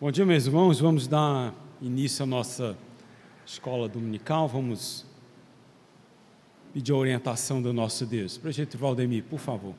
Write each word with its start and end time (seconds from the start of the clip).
Bom 0.00 0.12
dia, 0.12 0.24
meus 0.24 0.46
irmãos. 0.46 0.78
Vamos 0.78 1.08
dar 1.08 1.52
início 1.82 2.22
à 2.22 2.26
nossa 2.26 2.78
escola 3.44 3.88
dominical. 3.88 4.46
Vamos 4.46 5.04
pedir 6.72 6.92
a 6.92 6.94
orientação 6.94 7.60
do 7.60 7.72
nosso 7.72 8.06
Deus. 8.06 8.38
Projeto 8.38 8.78
Valdemir, 8.78 9.24
por 9.24 9.40
favor. 9.40 9.74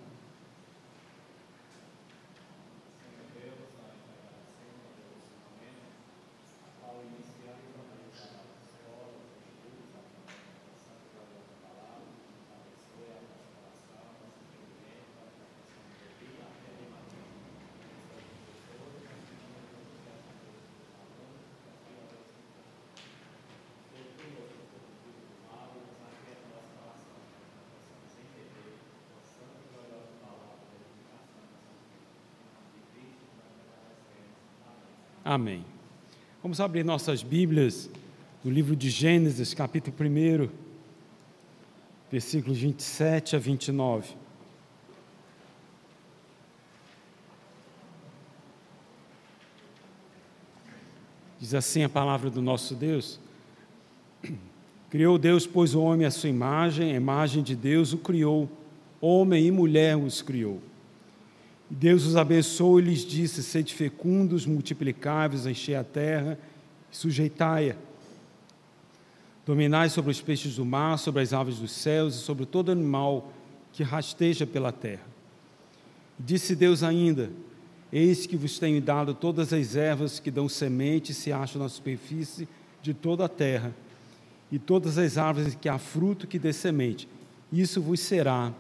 Amém. 35.31 35.63
Vamos 36.41 36.59
abrir 36.59 36.83
nossas 36.83 37.21
Bíblias 37.21 37.87
no 38.43 38.49
livro 38.49 38.75
de 38.75 38.89
Gênesis, 38.89 39.53
capítulo 39.53 39.95
1, 39.95 40.49
versículos 42.11 42.57
27 42.57 43.35
a 43.35 43.39
29. 43.39 44.15
Diz 51.39 51.53
assim 51.53 51.83
a 51.83 51.89
palavra 51.89 52.31
do 52.31 52.41
nosso 52.41 52.73
Deus: 52.73 53.19
Criou 54.89 55.19
Deus, 55.19 55.45
pois 55.45 55.75
o 55.75 55.81
homem 55.83 56.07
à 56.07 56.11
sua 56.11 56.29
imagem, 56.29 56.93
a 56.93 56.95
imagem 56.95 57.43
de 57.43 57.55
Deus 57.55 57.93
o 57.93 57.99
criou, 57.99 58.49
homem 58.99 59.45
e 59.45 59.51
mulher 59.51 59.95
os 59.95 60.23
criou. 60.23 60.59
Deus 61.69 62.05
os 62.05 62.15
abençoou 62.15 62.79
e 62.79 62.83
lhes 62.83 63.05
disse: 63.05 63.43
Sede 63.43 63.73
fecundos, 63.73 64.45
multiplicáveis, 64.45 65.45
enchei 65.45 65.75
a 65.75 65.83
terra 65.83 66.39
e 66.91 66.97
sujeitai-a. 66.97 67.75
Dominai 69.45 69.89
sobre 69.89 70.11
os 70.11 70.21
peixes 70.21 70.55
do 70.55 70.65
mar, 70.65 70.97
sobre 70.97 71.21
as 71.21 71.33
aves 71.33 71.59
dos 71.59 71.71
céus 71.71 72.15
e 72.15 72.19
sobre 72.19 72.45
todo 72.45 72.71
animal 72.71 73.31
que 73.71 73.83
rasteja 73.83 74.47
pela 74.47 74.71
terra. 74.71 75.05
Disse 76.17 76.55
Deus 76.55 76.81
ainda: 76.81 77.29
Eis 77.93 78.25
que 78.25 78.35
vos 78.35 78.57
tenho 78.57 78.81
dado 78.81 79.13
todas 79.13 79.53
as 79.53 79.75
ervas 79.75 80.19
que 80.19 80.31
dão 80.31 80.49
semente 80.49 81.11
e 81.11 81.15
se 81.15 81.31
acham 81.31 81.61
na 81.61 81.69
superfície 81.69 82.47
de 82.81 82.93
toda 82.93 83.25
a 83.25 83.29
terra, 83.29 83.73
e 84.51 84.57
todas 84.57 84.97
as 84.97 85.17
árvores 85.17 85.53
que 85.53 85.69
há 85.69 85.77
fruto 85.77 86.25
que 86.25 86.39
dê 86.39 86.51
semente. 86.51 87.07
Isso 87.51 87.79
vos 87.79 87.99
será 87.99 88.53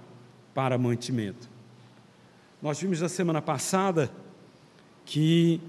para 0.53 0.77
mantimento. 0.77 1.49
Nós 2.61 2.81
vimos 2.81 2.99
na 2.99 3.07
semana 3.07 3.41
passada 3.41 4.11
que 5.05 5.61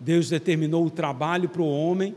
Deus 0.00 0.30
determinou 0.30 0.86
o 0.86 0.90
trabalho 0.90 1.46
para 1.46 1.60
o 1.60 1.68
homem 1.68 2.14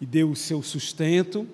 e 0.00 0.06
deu 0.06 0.30
o 0.30 0.36
seu 0.36 0.62
sustento, 0.62 1.46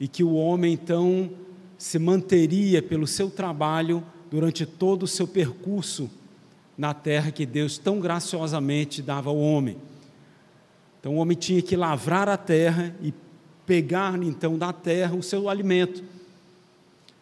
e 0.00 0.08
que 0.08 0.24
o 0.24 0.34
homem 0.34 0.72
então 0.72 1.30
se 1.76 1.98
manteria 1.98 2.82
pelo 2.82 3.06
seu 3.06 3.30
trabalho 3.30 4.02
durante 4.30 4.66
todo 4.66 5.04
o 5.04 5.08
seu 5.08 5.28
percurso 5.28 6.10
na 6.76 6.92
terra 6.92 7.30
que 7.30 7.44
Deus 7.44 7.78
tão 7.78 8.00
graciosamente 8.00 9.02
dava 9.02 9.30
ao 9.30 9.36
homem. 9.36 9.76
Então 10.98 11.14
o 11.14 11.18
homem 11.18 11.36
tinha 11.36 11.62
que 11.62 11.76
lavrar 11.76 12.28
a 12.28 12.36
terra 12.36 12.94
e 13.00 13.12
pegar 13.66 14.20
então 14.22 14.58
da 14.58 14.72
terra 14.72 15.14
o 15.14 15.22
seu 15.22 15.48
alimento. 15.48 16.02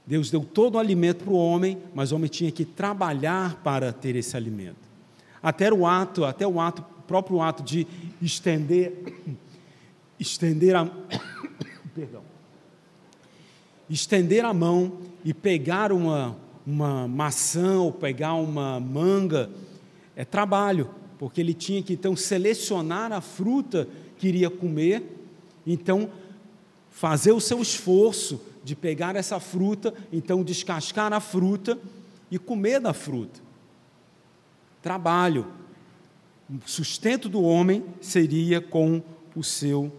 Deus 0.06 0.30
deu 0.30 0.44
todo 0.44 0.76
o 0.76 0.78
alimento 0.78 1.24
para 1.24 1.32
o 1.32 1.36
homem, 1.36 1.78
mas 1.92 2.12
o 2.12 2.16
homem 2.16 2.30
tinha 2.30 2.52
que 2.52 2.64
trabalhar 2.64 3.60
para 3.64 3.92
ter 3.92 4.14
esse 4.14 4.36
alimento. 4.36 4.76
Até 5.42 5.72
o 5.72 5.84
ato, 5.84 6.24
até 6.24 6.46
o 6.46 6.60
ato, 6.60 6.84
próprio 7.08 7.40
ato 7.40 7.62
de 7.62 7.86
estender, 8.22 8.92
estender 10.18 10.76
a, 10.76 10.88
perdão, 11.92 12.22
estender 13.90 14.44
a 14.44 14.54
mão 14.54 14.98
e 15.24 15.34
pegar 15.34 15.90
uma, 15.92 16.36
uma 16.64 17.08
maçã 17.08 17.80
ou 17.80 17.90
pegar 17.90 18.34
uma 18.34 18.78
manga, 18.78 19.50
é 20.14 20.24
trabalho, 20.24 20.88
porque 21.18 21.40
ele 21.40 21.54
tinha 21.54 21.82
que 21.82 21.94
então 21.94 22.14
selecionar 22.14 23.12
a 23.12 23.20
fruta 23.20 23.88
que 24.16 24.28
iria 24.28 24.50
comer, 24.50 25.02
então 25.66 26.08
fazer 26.90 27.32
o 27.32 27.40
seu 27.40 27.60
esforço 27.60 28.40
de 28.66 28.74
pegar 28.74 29.14
essa 29.14 29.38
fruta, 29.38 29.94
então 30.12 30.42
descascar 30.42 31.12
a 31.12 31.20
fruta 31.20 31.78
e 32.28 32.36
comer 32.36 32.80
da 32.80 32.92
fruta. 32.92 33.38
Trabalho. 34.82 35.46
O 36.50 36.68
sustento 36.68 37.28
do 37.28 37.40
homem 37.40 37.84
seria 38.00 38.60
com 38.60 39.00
o 39.36 39.44
seu 39.44 39.92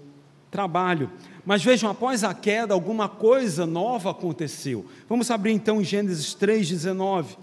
trabalho. 0.51 1.09
Mas 1.45 1.63
vejam, 1.63 1.89
após 1.89 2.25
a 2.25 2.33
queda, 2.33 2.73
alguma 2.73 3.07
coisa 3.07 3.65
nova 3.65 4.11
aconteceu. 4.11 4.85
Vamos 5.07 5.31
abrir 5.31 5.53
então 5.53 5.79
em 5.79 5.85
Gênesis 5.85 6.35
3,19, 6.35 7.37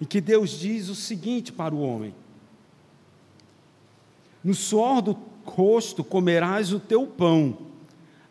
em 0.00 0.04
que 0.04 0.20
Deus 0.20 0.50
diz 0.50 0.88
o 0.88 0.94
seguinte 0.94 1.52
para 1.52 1.74
o 1.74 1.82
homem: 1.82 2.14
No 4.44 4.54
suor 4.54 5.02
do 5.02 5.18
rosto 5.44 6.04
comerás 6.04 6.72
o 6.72 6.78
teu 6.78 7.08
pão, 7.08 7.58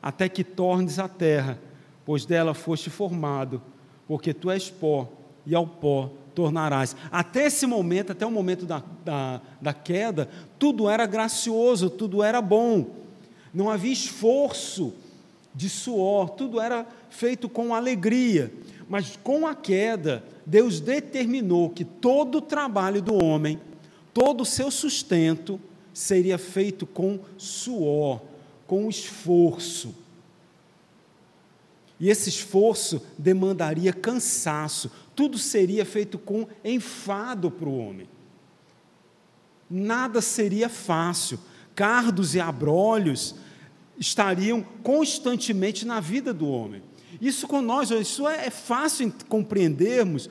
até 0.01 0.29
que 0.29 0.41
tornes 0.41 0.99
a 0.99 1.09
terra 1.09 1.59
pois 2.09 2.25
dela 2.25 2.55
foste 2.55 2.89
formado, 2.89 3.61
porque 4.07 4.33
tu 4.33 4.49
és 4.49 4.67
pó, 4.67 5.07
e 5.45 5.53
ao 5.53 5.67
pó 5.67 6.09
tornarás. 6.33 6.95
Até 7.11 7.45
esse 7.45 7.67
momento, 7.67 8.13
até 8.13 8.25
o 8.25 8.31
momento 8.31 8.65
da, 8.65 8.81
da, 9.05 9.39
da 9.61 9.73
queda, 9.75 10.27
tudo 10.57 10.89
era 10.89 11.05
gracioso, 11.05 11.87
tudo 11.87 12.23
era 12.23 12.41
bom, 12.41 12.95
não 13.53 13.69
havia 13.69 13.93
esforço 13.93 14.91
de 15.53 15.69
suor, 15.69 16.31
tudo 16.31 16.59
era 16.59 16.83
feito 17.11 17.47
com 17.47 17.75
alegria. 17.75 18.51
Mas 18.89 19.15
com 19.15 19.45
a 19.45 19.53
queda, 19.53 20.23
Deus 20.43 20.79
determinou 20.79 21.69
que 21.69 21.85
todo 21.85 22.39
o 22.39 22.41
trabalho 22.41 23.03
do 23.03 23.23
homem, 23.23 23.61
todo 24.15 24.41
o 24.41 24.47
seu 24.47 24.71
sustento, 24.71 25.61
seria 25.93 26.39
feito 26.39 26.87
com 26.87 27.19
suor, 27.37 28.19
com 28.65 28.89
esforço. 28.89 30.08
E 31.99 32.09
esse 32.09 32.29
esforço 32.29 33.01
demandaria 33.17 33.91
cansaço, 33.91 34.89
tudo 35.15 35.37
seria 35.37 35.85
feito 35.85 36.17
com 36.17 36.47
enfado 36.63 37.51
para 37.51 37.67
o 37.67 37.77
homem. 37.77 38.07
Nada 39.69 40.21
seria 40.21 40.69
fácil, 40.69 41.39
cardos 41.75 42.35
e 42.35 42.39
abrolhos 42.39 43.35
estariam 43.97 44.63
constantemente 44.81 45.85
na 45.85 45.99
vida 45.99 46.33
do 46.33 46.47
homem. 46.47 46.81
Isso 47.19 47.47
com 47.47 47.61
nós, 47.61 47.91
isso 47.91 48.27
é, 48.27 48.47
é 48.47 48.49
fácil 48.49 49.13
compreendermos, 49.27 50.29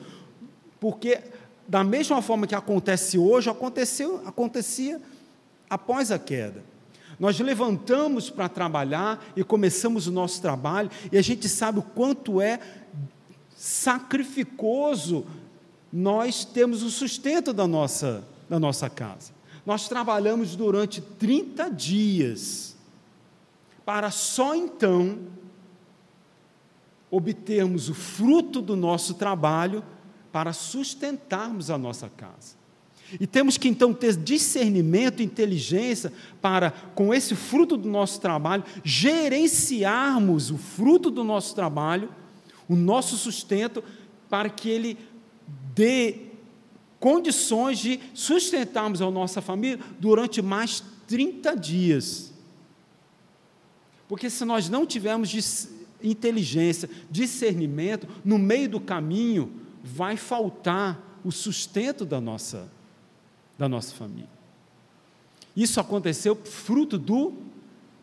porque 0.80 1.20
da 1.68 1.84
mesma 1.84 2.22
forma 2.22 2.46
que 2.46 2.54
acontece 2.54 3.18
hoje, 3.18 3.50
aconteceu, 3.50 4.22
acontecia 4.26 5.00
após 5.68 6.10
a 6.10 6.18
queda. 6.18 6.64
Nós 7.18 7.38
levantamos 7.40 8.30
para 8.30 8.48
trabalhar 8.48 9.24
e 9.34 9.42
começamos 9.42 10.06
o 10.06 10.12
nosso 10.12 10.40
trabalho, 10.40 10.90
e 11.10 11.18
a 11.18 11.22
gente 11.22 11.48
sabe 11.48 11.80
o 11.80 11.82
quanto 11.82 12.40
é 12.40 12.60
sacrificoso 13.56 15.26
nós 15.92 16.44
temos 16.44 16.82
o 16.82 16.90
sustento 16.90 17.52
da 17.52 17.66
nossa, 17.66 18.22
da 18.48 18.60
nossa 18.60 18.88
casa. 18.88 19.32
Nós 19.64 19.88
trabalhamos 19.88 20.54
durante 20.54 21.00
30 21.00 21.70
dias, 21.70 22.76
para 23.84 24.10
só 24.10 24.54
então 24.54 25.18
obtermos 27.10 27.88
o 27.88 27.94
fruto 27.94 28.60
do 28.60 28.76
nosso 28.76 29.14
trabalho 29.14 29.82
para 30.30 30.52
sustentarmos 30.52 31.70
a 31.70 31.78
nossa 31.78 32.08
casa. 32.08 32.57
E 33.18 33.26
temos 33.26 33.56
que 33.56 33.68
então 33.68 33.94
ter 33.94 34.16
discernimento, 34.16 35.22
inteligência 35.22 36.12
para, 36.42 36.70
com 36.94 37.14
esse 37.14 37.34
fruto 37.34 37.76
do 37.76 37.88
nosso 37.88 38.20
trabalho, 38.20 38.64
gerenciarmos 38.84 40.50
o 40.50 40.58
fruto 40.58 41.10
do 41.10 41.24
nosso 41.24 41.54
trabalho, 41.54 42.10
o 42.68 42.76
nosso 42.76 43.16
sustento, 43.16 43.82
para 44.28 44.50
que 44.50 44.68
ele 44.68 44.98
dê 45.74 46.26
condições 47.00 47.78
de 47.78 47.98
sustentarmos 48.12 49.00
a 49.00 49.10
nossa 49.10 49.40
família 49.40 49.78
durante 49.98 50.42
mais 50.42 50.82
30 51.06 51.54
dias. 51.56 52.32
Porque 54.06 54.28
se 54.28 54.44
nós 54.44 54.68
não 54.68 54.84
tivermos 54.84 55.68
inteligência, 56.02 56.90
discernimento, 57.10 58.06
no 58.24 58.38
meio 58.38 58.68
do 58.68 58.80
caminho 58.80 59.52
vai 59.82 60.16
faltar 60.16 61.20
o 61.24 61.32
sustento 61.32 62.04
da 62.04 62.20
nossa 62.20 62.70
da 63.58 63.68
nossa 63.68 63.94
família. 63.94 64.30
Isso 65.56 65.80
aconteceu 65.80 66.36
fruto 66.36 66.96
do 66.96 67.32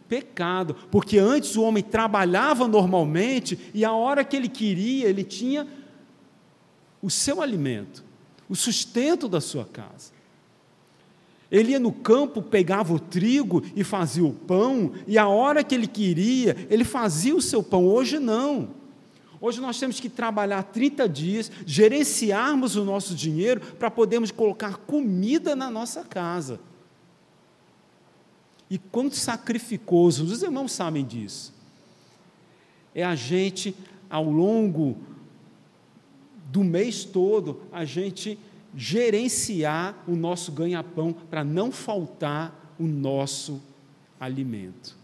pecado, 0.09 0.75
porque 0.91 1.17
antes 1.17 1.55
o 1.55 1.63
homem 1.63 1.81
trabalhava 1.81 2.67
normalmente 2.67 3.57
e 3.73 3.85
a 3.85 3.93
hora 3.93 4.23
que 4.23 4.35
ele 4.35 4.49
queria, 4.49 5.07
ele 5.07 5.23
tinha 5.23 5.65
o 7.01 7.09
seu 7.09 7.41
alimento, 7.41 8.03
o 8.49 8.55
sustento 8.55 9.27
da 9.27 9.39
sua 9.39 9.65
casa. 9.65 10.13
Ele 11.49 11.71
ia 11.71 11.79
no 11.79 11.91
campo, 11.91 12.41
pegava 12.41 12.93
o 12.93 12.99
trigo 12.99 13.63
e 13.75 13.83
fazia 13.83 14.25
o 14.25 14.33
pão, 14.33 14.91
e 15.07 15.17
a 15.17 15.27
hora 15.27 15.63
que 15.63 15.73
ele 15.73 15.87
queria, 15.87 16.67
ele 16.69 16.83
fazia 16.83 17.35
o 17.35 17.41
seu 17.41 17.63
pão. 17.63 17.85
Hoje 17.85 18.19
não. 18.19 18.69
Hoje 19.39 19.59
nós 19.61 19.79
temos 19.79 19.99
que 19.99 20.09
trabalhar 20.09 20.63
30 20.63 21.07
dias, 21.07 21.51
gerenciarmos 21.65 22.75
o 22.75 22.83
nosso 22.85 23.13
dinheiro 23.13 23.61
para 23.75 23.91
podermos 23.91 24.31
colocar 24.31 24.77
comida 24.77 25.55
na 25.55 25.69
nossa 25.69 26.03
casa. 26.03 26.59
E 28.69 28.77
quanto 28.77 29.15
sacrificoso, 29.15 30.23
os 30.23 30.41
irmãos 30.41 30.71
sabem 30.71 31.05
disso. 31.05 31.53
É 32.93 33.03
a 33.03 33.15
gente, 33.15 33.75
ao 34.09 34.29
longo 34.29 34.97
do 36.51 36.63
mês 36.63 37.03
todo, 37.03 37.61
a 37.71 37.85
gente 37.85 38.39
gerenciar 38.75 40.03
o 40.07 40.15
nosso 40.15 40.51
ganha-pão 40.51 41.13
para 41.13 41.43
não 41.43 41.71
faltar 41.71 42.75
o 42.79 42.83
nosso 42.83 43.61
alimento. 44.19 44.97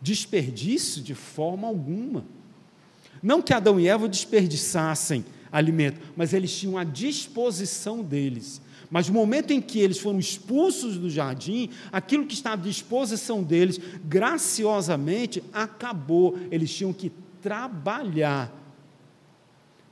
Desperdício 0.00 1.02
de 1.02 1.14
forma 1.14 1.66
alguma. 1.66 2.24
Não 3.22 3.42
que 3.42 3.52
Adão 3.52 3.78
e 3.78 3.88
Eva 3.88 4.08
desperdiçassem 4.08 5.24
alimento, 5.50 6.00
mas 6.16 6.32
eles 6.32 6.56
tinham 6.56 6.76
a 6.76 6.84
disposição 6.84 8.02
deles. 8.02 8.60
Mas 8.90 9.08
no 9.08 9.14
momento 9.14 9.52
em 9.52 9.60
que 9.60 9.78
eles 9.78 9.98
foram 9.98 10.18
expulsos 10.18 10.96
do 10.96 11.10
jardim, 11.10 11.70
aquilo 11.92 12.26
que 12.26 12.34
estava 12.34 12.62
à 12.62 12.64
disposição 12.64 13.42
deles, 13.42 13.78
graciosamente, 14.04 15.42
acabou. 15.52 16.38
Eles 16.50 16.74
tinham 16.74 16.92
que 16.92 17.12
trabalhar 17.42 18.52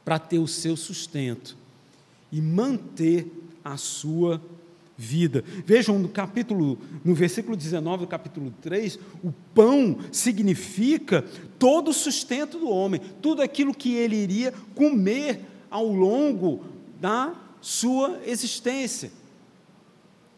para 0.04 0.18
ter 0.18 0.38
o 0.38 0.48
seu 0.48 0.76
sustento 0.76 1.56
e 2.32 2.40
manter 2.40 3.30
a 3.64 3.76
sua 3.76 4.38
vida. 4.38 4.55
Vejam 4.98 5.98
no 5.98 6.08
capítulo, 6.08 6.78
no 7.04 7.14
versículo 7.14 7.56
19 7.56 8.04
do 8.04 8.08
capítulo 8.08 8.52
3, 8.62 8.98
o 9.22 9.32
pão 9.54 9.98
significa 10.10 11.22
todo 11.58 11.88
o 11.88 11.94
sustento 11.94 12.58
do 12.58 12.70
homem, 12.70 13.00
tudo 13.20 13.42
aquilo 13.42 13.74
que 13.74 13.94
ele 13.94 14.16
iria 14.16 14.54
comer 14.74 15.40
ao 15.70 15.86
longo 15.86 16.64
da 16.98 17.34
sua 17.60 18.20
existência. 18.24 19.10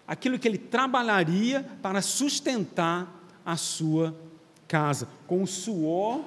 Aquilo 0.07 0.39
que 0.39 0.49
ele 0.49 0.59
trabalharia 0.59 1.65
para 1.81 2.03
sustentar 2.03 3.23
a 3.45 3.57
sua 3.57 4.17
casa, 4.67 5.09
com 5.27 5.43
o 5.43 5.47
suor 5.47 6.25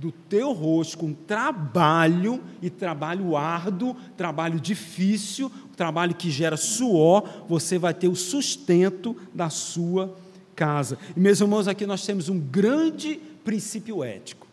do 0.00 0.10
teu 0.10 0.52
rosto, 0.52 0.96
com 0.96 1.12
trabalho 1.12 2.42
e 2.62 2.70
trabalho 2.70 3.36
árduo, 3.36 3.94
trabalho 4.16 4.58
difícil, 4.58 5.52
trabalho 5.76 6.14
que 6.14 6.30
gera 6.30 6.56
suor, 6.56 7.44
você 7.46 7.78
vai 7.78 7.92
ter 7.92 8.08
o 8.08 8.16
sustento 8.16 9.14
da 9.34 9.50
sua 9.50 10.16
casa. 10.56 10.96
E 11.14 11.20
meus 11.20 11.38
irmãos, 11.38 11.68
aqui 11.68 11.84
nós 11.84 12.06
temos 12.06 12.30
um 12.30 12.40
grande 12.40 13.20
princípio 13.44 14.02
ético 14.02 14.46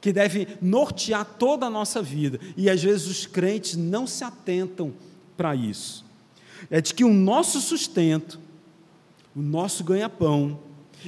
que 0.00 0.14
deve 0.14 0.48
nortear 0.62 1.26
toda 1.26 1.66
a 1.66 1.70
nossa 1.70 2.00
vida, 2.00 2.40
e 2.56 2.70
às 2.70 2.82
vezes 2.82 3.06
os 3.06 3.26
crentes 3.26 3.76
não 3.76 4.06
se 4.06 4.24
atentam 4.24 4.94
para 5.36 5.54
isso. 5.54 6.06
É 6.70 6.80
de 6.80 6.94
que 6.94 7.04
o 7.04 7.12
nosso 7.12 7.60
sustento, 7.60 8.40
o 9.36 9.42
nosso 9.42 9.84
ganha-pão, 9.84 10.58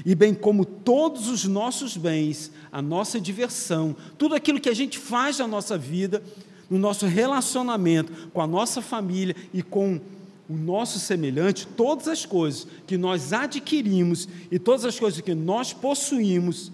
e 0.05 0.15
bem 0.15 0.35
como 0.35 0.65
todos 0.65 1.29
os 1.29 1.45
nossos 1.45 1.97
bens, 1.97 2.51
a 2.71 2.81
nossa 2.81 3.21
diversão, 3.21 3.95
tudo 4.17 4.35
aquilo 4.35 4.61
que 4.61 4.69
a 4.69 4.75
gente 4.75 4.99
faz 4.99 5.39
na 5.39 5.47
nossa 5.47 5.77
vida, 5.77 6.23
no 6.69 6.79
nosso 6.79 7.07
relacionamento 7.07 8.31
com 8.33 8.41
a 8.41 8.47
nossa 8.47 8.81
família 8.81 9.35
e 9.53 9.63
com 9.63 10.01
o 10.49 10.55
nosso 10.55 10.99
semelhante, 10.99 11.67
todas 11.67 12.09
as 12.09 12.25
coisas 12.27 12.67
que 12.87 12.97
nós 12.97 13.33
adquirimos 13.33 14.29
e 14.51 14.59
todas 14.59 14.85
as 14.85 14.99
coisas 14.99 15.21
que 15.21 15.35
nós 15.35 15.73
possuímos, 15.73 16.73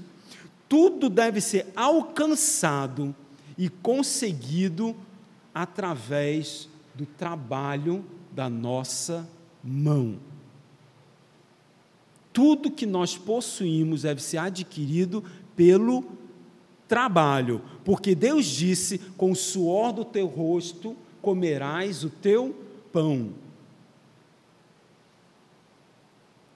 tudo 0.69 1.09
deve 1.09 1.41
ser 1.41 1.67
alcançado 1.77 3.15
e 3.57 3.69
conseguido 3.69 4.95
através 5.55 6.69
do 6.95 7.07
trabalho 7.07 8.05
da 8.33 8.49
nossa 8.49 9.29
mão. 9.63 10.17
Tudo 12.37 12.71
que 12.71 12.85
nós 12.85 13.17
possuímos 13.17 14.03
deve 14.03 14.23
ser 14.23 14.37
adquirido 14.37 15.25
pelo 15.57 16.05
trabalho, 16.87 17.63
porque 17.83 18.15
Deus 18.15 18.45
disse: 18.45 18.99
com 19.17 19.31
o 19.31 19.35
suor 19.35 19.91
do 19.91 20.05
teu 20.05 20.27
rosto 20.27 20.95
comerás 21.23 22.05
o 22.05 22.11
teu 22.11 22.55
pão. 22.93 23.31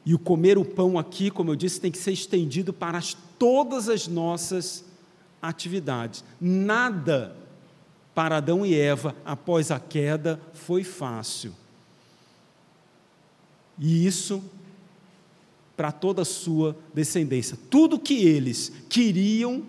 E 0.05 0.13
o 0.13 0.19
comer 0.19 0.59
o 0.59 0.67
pão 0.67 0.99
aqui, 0.99 1.31
como 1.31 1.51
eu 1.51 1.57
disse, 1.57 1.81
tem 1.81 1.91
que 1.91 1.97
ser 1.97 2.13
estendido 2.13 2.75
para 2.75 2.99
as, 2.99 3.17
todas 3.39 3.89
as 3.89 4.07
nossas 4.07 4.85
atividades. 5.41 6.23
Nada 6.39 7.35
para 8.15 8.37
Adão 8.37 8.67
e 8.67 8.75
Eva 8.75 9.17
após 9.25 9.71
a 9.71 9.81
queda 9.81 10.39
foi 10.53 10.85
fácil. 10.85 11.55
E 13.79 14.07
isso 14.07 14.45
para 15.81 15.91
toda 15.91 16.21
a 16.21 16.27
sua 16.27 16.77
descendência. 16.93 17.57
Tudo 17.71 17.99
que 17.99 18.27
eles 18.27 18.71
queriam 18.87 19.63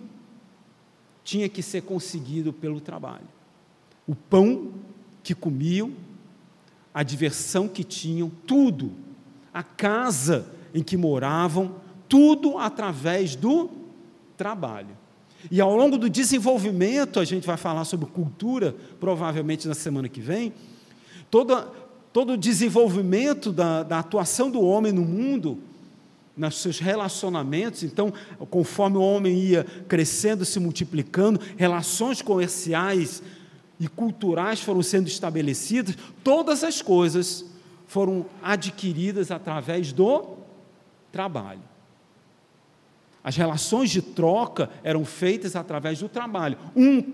tinha 1.24 1.48
que 1.48 1.62
ser 1.62 1.80
conseguido 1.80 2.52
pelo 2.52 2.82
trabalho. 2.82 3.26
O 4.06 4.14
pão 4.14 4.72
que 5.22 5.34
comiam, 5.34 5.90
a 6.92 7.02
diversão 7.02 7.66
que 7.66 7.82
tinham, 7.82 8.30
tudo, 8.46 8.92
a 9.54 9.62
casa 9.62 10.52
em 10.74 10.82
que 10.82 10.98
moravam, 10.98 11.76
tudo 12.10 12.58
através 12.58 13.34
do 13.34 13.70
trabalho. 14.36 14.94
E 15.50 15.62
ao 15.62 15.74
longo 15.74 15.96
do 15.96 16.10
desenvolvimento, 16.10 17.20
a 17.20 17.24
gente 17.24 17.46
vai 17.46 17.56
falar 17.56 17.86
sobre 17.86 18.04
cultura, 18.04 18.76
provavelmente 19.00 19.66
na 19.66 19.72
semana 19.72 20.10
que 20.10 20.20
vem, 20.20 20.52
todo, 21.30 21.56
todo 22.12 22.34
o 22.34 22.36
desenvolvimento 22.36 23.50
da, 23.50 23.82
da 23.82 23.98
atuação 24.00 24.50
do 24.50 24.60
homem 24.60 24.92
no 24.92 25.06
mundo 25.06 25.71
nos 26.36 26.60
seus 26.60 26.78
relacionamentos. 26.78 27.82
Então, 27.82 28.12
conforme 28.50 28.96
o 28.96 29.02
homem 29.02 29.38
ia 29.38 29.64
crescendo, 29.86 30.44
se 30.44 30.58
multiplicando, 30.58 31.40
relações 31.56 32.22
comerciais 32.22 33.22
e 33.78 33.88
culturais 33.88 34.60
foram 34.60 34.82
sendo 34.82 35.08
estabelecidas, 35.08 35.96
todas 36.22 36.64
as 36.64 36.80
coisas 36.80 37.44
foram 37.86 38.26
adquiridas 38.42 39.30
através 39.30 39.92
do 39.92 40.36
trabalho. 41.10 41.60
As 43.22 43.36
relações 43.36 43.90
de 43.90 44.02
troca 44.02 44.70
eram 44.82 45.04
feitas 45.04 45.54
através 45.54 46.00
do 46.00 46.08
trabalho. 46.08 46.58
Um 46.74 47.12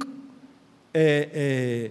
é, 0.94 1.28
é, 1.32 1.90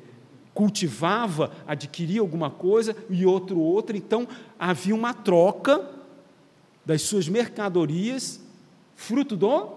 cultivava, 0.54 1.52
adquiria 1.68 2.20
alguma 2.20 2.50
coisa 2.50 2.96
e 3.10 3.26
outro 3.26 3.60
outra, 3.60 3.96
então 3.96 4.28
havia 4.58 4.96
uma 4.96 5.14
troca 5.14 5.97
das 6.88 7.01
suas 7.01 7.27
mercadorias, 7.27 8.39
fruto 8.96 9.36
do 9.36 9.72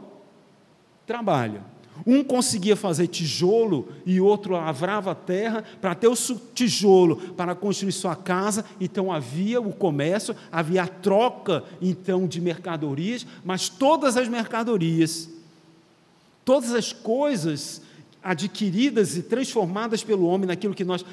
trabalho. 1.04 1.60
Um 2.06 2.22
conseguia 2.22 2.76
fazer 2.76 3.08
tijolo 3.08 3.88
e 4.06 4.20
outro 4.20 4.52
lavrava 4.52 5.10
a 5.10 5.14
terra 5.14 5.64
para 5.80 5.92
ter 5.92 6.06
o 6.06 6.14
tijolo 6.54 7.16
para 7.32 7.52
construir 7.52 7.90
sua 7.90 8.14
casa. 8.14 8.64
Então 8.80 9.12
havia 9.12 9.60
o 9.60 9.72
comércio, 9.72 10.36
havia 10.52 10.84
a 10.84 10.86
troca 10.86 11.64
então 11.82 12.28
de 12.28 12.40
mercadorias, 12.40 13.26
mas 13.44 13.68
todas 13.68 14.16
as 14.16 14.28
mercadorias, 14.28 15.28
todas 16.44 16.72
as 16.72 16.92
coisas 16.92 17.82
adquiridas 18.22 19.16
e 19.16 19.22
transformadas 19.24 20.04
pelo 20.04 20.26
homem 20.26 20.46
naquilo 20.46 20.74
que 20.74 20.84
nós 20.84 21.04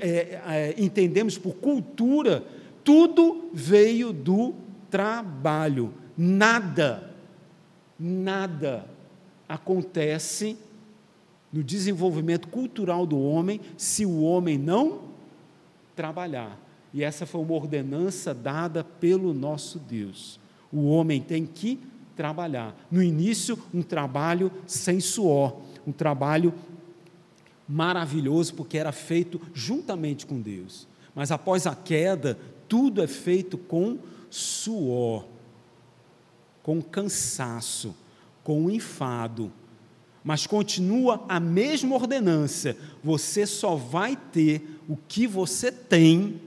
é, 0.00 0.40
é, 0.44 0.74
entendemos 0.76 1.38
por 1.38 1.54
cultura, 1.54 2.44
tudo 2.82 3.48
veio 3.54 4.12
do 4.12 4.54
trabalho. 4.90 5.92
Nada, 6.16 7.14
nada 7.98 8.86
acontece 9.48 10.56
no 11.52 11.62
desenvolvimento 11.62 12.48
cultural 12.48 13.06
do 13.06 13.18
homem 13.18 13.60
se 13.76 14.04
o 14.04 14.20
homem 14.20 14.58
não 14.58 15.02
trabalhar. 15.96 16.58
E 16.92 17.02
essa 17.02 17.24
foi 17.24 17.40
uma 17.40 17.54
ordenança 17.54 18.34
dada 18.34 18.82
pelo 18.82 19.32
nosso 19.32 19.78
Deus. 19.78 20.38
O 20.72 20.88
homem 20.88 21.20
tem 21.20 21.46
que 21.46 21.78
trabalhar. 22.16 22.76
No 22.90 23.02
início, 23.02 23.58
um 23.72 23.82
trabalho 23.82 24.50
sem 24.66 25.00
suor, 25.00 25.56
um 25.86 25.92
trabalho 25.92 26.52
maravilhoso, 27.68 28.54
porque 28.54 28.76
era 28.76 28.92
feito 28.92 29.40
juntamente 29.54 30.26
com 30.26 30.40
Deus. 30.40 30.86
Mas 31.14 31.30
após 31.30 31.66
a 31.66 31.74
queda, 31.74 32.38
tudo 32.68 33.02
é 33.02 33.06
feito 33.06 33.56
com 33.56 33.98
suor, 34.30 35.24
com 36.62 36.80
cansaço, 36.80 37.94
com 38.42 38.70
enfado. 38.70 39.52
Mas 40.22 40.46
continua 40.46 41.24
a 41.28 41.40
mesma 41.40 41.94
ordenança: 41.94 42.76
você 43.02 43.46
só 43.46 43.74
vai 43.74 44.16
ter 44.16 44.80
o 44.88 44.96
que 44.96 45.26
você 45.26 45.72
tem 45.72 46.40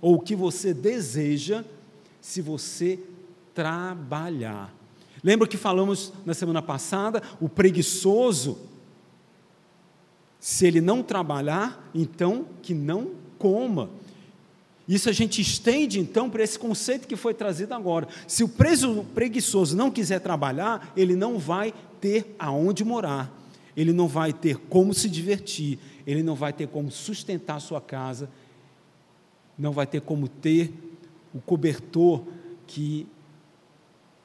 ou 0.00 0.16
o 0.16 0.20
que 0.20 0.34
você 0.34 0.74
deseja 0.74 1.64
se 2.20 2.40
você 2.40 2.98
trabalhar. 3.54 4.74
Lembra 5.22 5.46
que 5.46 5.56
falamos 5.56 6.12
na 6.24 6.34
semana 6.34 6.62
passada? 6.62 7.22
O 7.40 7.48
preguiçoso, 7.48 8.58
se 10.38 10.66
ele 10.66 10.80
não 10.80 11.02
trabalhar, 11.02 11.90
então 11.94 12.46
que 12.62 12.72
não 12.72 13.12
coma. 13.38 13.90
Isso 14.90 15.08
a 15.08 15.12
gente 15.12 15.40
estende 15.40 16.00
então 16.00 16.28
para 16.28 16.42
esse 16.42 16.58
conceito 16.58 17.06
que 17.06 17.14
foi 17.14 17.32
trazido 17.32 17.72
agora. 17.72 18.08
Se 18.26 18.42
o 18.42 18.48
preso, 18.48 19.06
preguiçoso 19.14 19.76
não 19.76 19.88
quiser 19.88 20.18
trabalhar, 20.18 20.92
ele 20.96 21.14
não 21.14 21.38
vai 21.38 21.72
ter 22.00 22.34
aonde 22.36 22.84
morar, 22.84 23.32
ele 23.76 23.92
não 23.92 24.08
vai 24.08 24.32
ter 24.32 24.56
como 24.56 24.92
se 24.92 25.08
divertir, 25.08 25.78
ele 26.04 26.24
não 26.24 26.34
vai 26.34 26.52
ter 26.52 26.66
como 26.66 26.90
sustentar 26.90 27.58
a 27.58 27.60
sua 27.60 27.80
casa, 27.80 28.28
não 29.56 29.70
vai 29.70 29.86
ter 29.86 30.00
como 30.00 30.26
ter 30.26 30.74
o 31.32 31.40
cobertor 31.40 32.24
que 32.66 33.06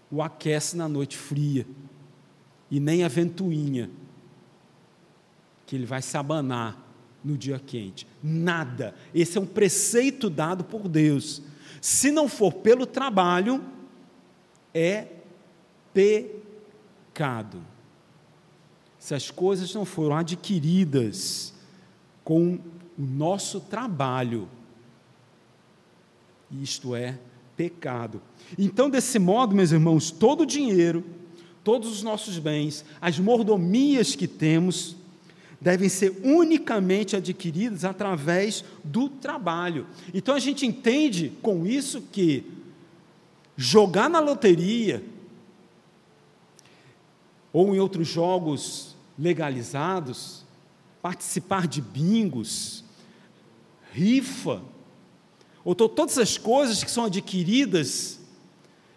o 0.10 0.20
aquece 0.20 0.76
na 0.76 0.90
noite 0.90 1.16
fria, 1.16 1.68
e 2.72 2.80
nem 2.80 3.04
a 3.04 3.08
ventoinha 3.08 3.88
que 5.68 5.76
ele 5.76 5.86
vai 5.86 6.02
se 6.02 6.18
abanar 6.18 6.85
no 7.26 7.36
dia 7.36 7.60
quente. 7.60 8.08
Nada. 8.24 8.94
Esse 9.14 9.40
é 9.40 9.42
um 9.42 9.48
preceito 9.48 10.30
dado 10.30 10.64
por 10.64 10.88
Deus. 10.88 11.42
Se 11.82 12.12
não 12.12 12.28
for 12.28 12.54
pelo 12.54 12.86
trabalho, 12.86 13.64
é 14.72 15.08
pecado. 15.92 17.62
Se 19.00 19.16
as 19.16 19.32
coisas 19.32 19.74
não 19.74 19.86
foram 19.86 20.16
adquiridas 20.16 21.54
com 22.24 22.60
o 22.98 23.02
nosso 23.02 23.60
trabalho, 23.60 24.48
isto 26.52 26.96
é 26.96 27.18
pecado. 27.58 28.22
Então, 28.58 28.90
desse 28.90 29.18
modo, 29.18 29.56
meus 29.56 29.72
irmãos, 29.72 30.12
todo 30.12 30.42
o 30.42 30.46
dinheiro, 30.46 31.04
todos 31.64 31.92
os 31.92 32.04
nossos 32.04 32.38
bens, 32.38 32.86
as 33.02 33.20
mordomias 33.20 34.16
que 34.16 34.28
temos, 34.28 34.96
devem 35.60 35.90
ser 35.90 36.20
unicamente 36.24 37.16
adquiridas 37.16 37.86
através 37.86 38.64
do 38.84 39.10
trabalho. 39.10 39.88
Então 40.14 40.36
a 40.36 40.40
gente 40.40 40.66
entende 40.66 41.32
com 41.42 41.66
isso 41.66 42.02
que 42.02 42.44
jogar 43.56 44.10
na 44.10 44.20
loteria 44.20 45.04
ou 47.54 47.74
em 47.74 47.80
outros 47.80 48.08
jogos 48.08 48.96
legalizados, 49.18 50.44
participar 51.02 51.68
de 51.68 51.82
bingos, 51.82 52.84
rifa, 53.94 54.62
ou 55.64 55.74
todas 55.74 56.18
as 56.18 56.38
coisas 56.38 56.84
que 56.84 56.92
são 56.92 57.06
adquiridas 57.06 58.20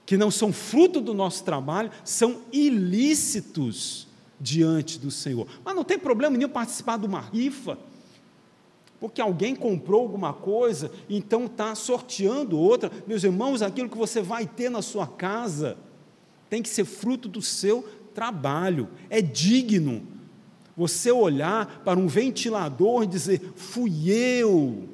que 0.04 0.16
não 0.16 0.30
são 0.30 0.52
fruto 0.52 1.00
do 1.02 1.12
nosso 1.12 1.44
trabalho, 1.44 1.90
são 2.02 2.40
ilícitos 2.50 4.07
diante 4.40 4.98
do 4.98 5.10
Senhor. 5.10 5.46
Mas 5.64 5.74
não 5.74 5.84
tem 5.84 5.98
problema 5.98 6.36
nenhum 6.36 6.48
participar 6.48 6.98
de 6.98 7.06
uma 7.06 7.20
rifa, 7.20 7.78
porque 9.00 9.20
alguém 9.20 9.54
comprou 9.54 10.02
alguma 10.02 10.32
coisa, 10.32 10.90
então 11.08 11.46
está 11.46 11.74
sorteando 11.74 12.58
outra. 12.58 12.90
Meus 13.06 13.22
irmãos, 13.22 13.62
aquilo 13.62 13.88
que 13.88 13.96
você 13.96 14.20
vai 14.20 14.46
ter 14.46 14.68
na 14.70 14.82
sua 14.82 15.06
casa 15.06 15.76
tem 16.50 16.62
que 16.62 16.68
ser 16.68 16.84
fruto 16.84 17.28
do 17.28 17.42
seu 17.42 17.86
trabalho, 18.14 18.88
é 19.08 19.20
digno. 19.22 20.02
Você 20.76 21.10
olhar 21.10 21.82
para 21.84 21.98
um 21.98 22.06
ventilador 22.06 23.04
e 23.04 23.06
dizer: 23.06 23.52
fui 23.54 24.10
eu 24.10 24.88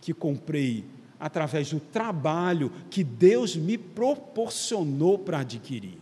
que 0.00 0.14
comprei, 0.14 0.84
através 1.18 1.70
do 1.70 1.80
trabalho 1.80 2.72
que 2.88 3.02
Deus 3.02 3.56
me 3.56 3.76
proporcionou 3.76 5.18
para 5.18 5.40
adquirir. 5.40 5.98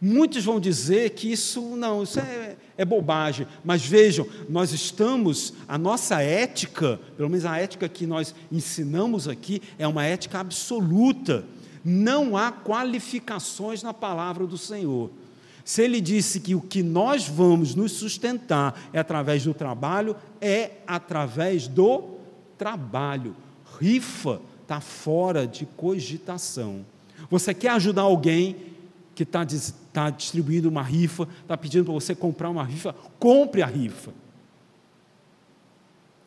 Muitos 0.00 0.44
vão 0.44 0.60
dizer 0.60 1.10
que 1.10 1.32
isso 1.32 1.74
não, 1.74 2.02
isso 2.02 2.20
é, 2.20 2.56
é, 2.76 2.84
bobagem, 2.84 3.46
mas 3.64 3.84
vejam, 3.84 4.26
nós 4.48 4.72
estamos, 4.72 5.54
a 5.66 5.78
nossa 5.78 6.20
ética, 6.20 7.00
pelo 7.16 7.30
menos 7.30 7.46
a 7.46 7.56
ética 7.56 7.88
que 7.88 8.06
nós 8.06 8.34
ensinamos 8.52 9.26
aqui, 9.26 9.62
é 9.78 9.88
uma 9.88 10.04
ética 10.04 10.38
absoluta. 10.38 11.44
Não 11.82 12.36
há 12.36 12.52
qualificações 12.52 13.82
na 13.82 13.94
palavra 13.94 14.46
do 14.46 14.58
Senhor. 14.58 15.10
Se 15.64 15.82
ele 15.82 16.00
disse 16.00 16.40
que 16.40 16.54
o 16.54 16.60
que 16.60 16.82
nós 16.82 17.26
vamos 17.26 17.74
nos 17.74 17.92
sustentar 17.92 18.88
é 18.92 18.98
através 18.98 19.44
do 19.44 19.54
trabalho, 19.54 20.14
é 20.40 20.72
através 20.86 21.66
do 21.66 22.16
trabalho. 22.58 23.34
Rifa 23.80 24.40
está 24.62 24.80
fora 24.80 25.46
de 25.46 25.64
cogitação. 25.64 26.84
Você 27.30 27.54
quer 27.54 27.70
ajudar 27.70 28.02
alguém? 28.02 28.76
que 29.16 29.22
está 29.22 29.42
tá 29.96 30.10
distribuindo 30.10 30.68
uma 30.68 30.82
rifa, 30.82 31.26
está 31.40 31.56
pedindo 31.56 31.86
para 31.86 31.94
você 31.94 32.14
comprar 32.14 32.50
uma 32.50 32.62
rifa, 32.62 32.94
compre 33.18 33.62
a 33.62 33.66
rifa. 33.66 34.12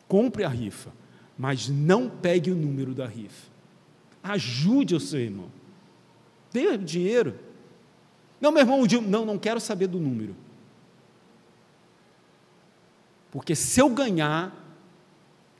Compre 0.08 0.42
a 0.42 0.48
rifa, 0.48 0.90
mas 1.38 1.68
não 1.68 2.10
pegue 2.10 2.50
o 2.50 2.56
número 2.56 2.92
da 2.92 3.06
rifa. 3.06 3.48
Ajude 4.24 4.96
o 4.96 4.98
seu 4.98 5.20
irmão. 5.20 5.46
Dê 6.52 6.76
dinheiro. 6.76 7.36
Não, 8.40 8.50
meu 8.50 8.62
irmão, 8.62 8.82
não, 9.06 9.24
não 9.24 9.38
quero 9.38 9.60
saber 9.60 9.86
do 9.86 10.00
número. 10.00 10.34
Porque 13.30 13.54
se 13.54 13.78
eu 13.78 13.88
ganhar, 13.88 14.52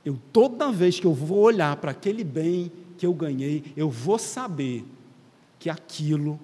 eu 0.03 0.19
toda 0.33 0.69
vez 0.69 0.99
que 0.99 1.07
eu 1.07 1.13
vou 1.13 1.39
olhar 1.39 1.77
para 1.77 1.91
aquele 1.91 2.25
bem 2.25 2.69
que 2.97 3.05
eu 3.05 3.13
ganhei, 3.13 3.71
eu 3.77 3.89
vou 3.89 4.19
saber 4.19 4.83
que 5.57 5.69
aquilo 5.69 6.37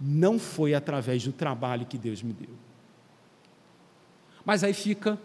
não 0.00 0.38
foi 0.38 0.74
através 0.74 1.22
do 1.24 1.32
trabalho 1.32 1.84
que 1.84 1.98
Deus 1.98 2.22
me 2.22 2.32
deu. 2.32 2.48
Mas 4.44 4.64
aí 4.64 4.72
fica 4.72 5.18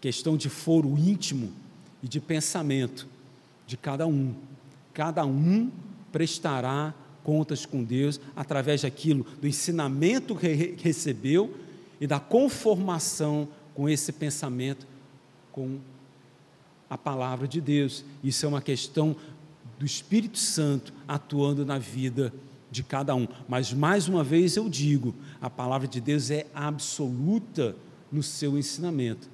questão 0.00 0.36
de 0.36 0.48
foro 0.48 0.96
íntimo 0.98 1.52
e 2.02 2.08
de 2.08 2.20
pensamento 2.20 3.06
de 3.66 3.76
cada 3.76 4.06
um. 4.06 4.34
Cada 4.94 5.24
um 5.24 5.70
prestará 6.10 6.94
contas 7.22 7.64
com 7.64 7.84
Deus 7.84 8.20
através 8.34 8.82
daquilo, 8.82 9.24
do 9.40 9.46
ensinamento 9.46 10.34
que 10.34 10.76
recebeu 10.82 11.54
e 12.00 12.06
da 12.06 12.18
conformação 12.18 13.48
com 13.74 13.88
esse 13.88 14.12
pensamento, 14.12 14.86
com 15.52 15.78
a 16.90 16.98
palavra 16.98 17.46
de 17.46 17.60
Deus. 17.60 18.04
Isso 18.24 18.44
é 18.44 18.48
uma 18.48 18.60
questão 18.60 19.14
do 19.78 19.86
Espírito 19.86 20.38
Santo 20.38 20.92
atuando 21.06 21.64
na 21.64 21.78
vida 21.78 22.32
de 22.72 22.82
cada 22.82 23.14
um. 23.14 23.28
Mas 23.46 23.72
mais 23.72 24.08
uma 24.08 24.24
vez 24.24 24.56
eu 24.56 24.68
digo, 24.68 25.14
a 25.40 25.50
palavra 25.50 25.86
de 25.86 26.00
Deus 26.00 26.30
é 26.30 26.46
absoluta 26.54 27.76
no 28.10 28.22
seu 28.22 28.58
ensinamento. 28.58 29.30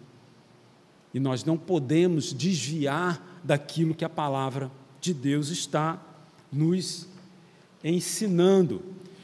E 1.15 1.21
nós 1.21 1.45
não 1.45 1.57
podemos 1.57 2.33
desviar 2.33 3.41
daquilo 3.43 3.95
que 3.95 4.05
a 4.05 4.09
palavra 4.09 4.71
de 5.01 5.15
Deus 5.15 5.49
está 5.49 6.03
nos 6.53 7.07
ensinando. 7.83 8.83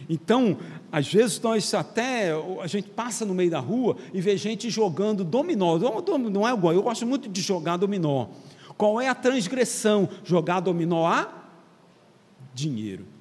Então, 0.09 0.59
às 0.93 1.13
vezes 1.13 1.41
nós 1.41 1.75
até 1.75 2.31
a 2.63 2.67
gente 2.69 2.89
passa 2.91 3.25
no 3.25 3.35
meio 3.35 3.51
da 3.51 3.59
rua 3.59 3.97
e 4.13 4.21
vê 4.21 4.37
gente 4.37 4.71
jogando 4.71 5.25
dominó. 5.25 5.77
Não 6.31 6.47
é 6.47 6.53
igual, 6.53 6.73
eu 6.73 6.83
gosto 6.83 7.05
muito 7.05 7.29
de 7.29 7.41
jogar 7.41 7.77
dominó. 7.77 8.29
Qual 8.77 9.01
é 9.01 9.09
a 9.09 9.15
transgressão? 9.15 10.09
Jogar 10.25 10.61
dominó 10.61 11.07
a 11.07 11.51
dinheiro 12.55 13.14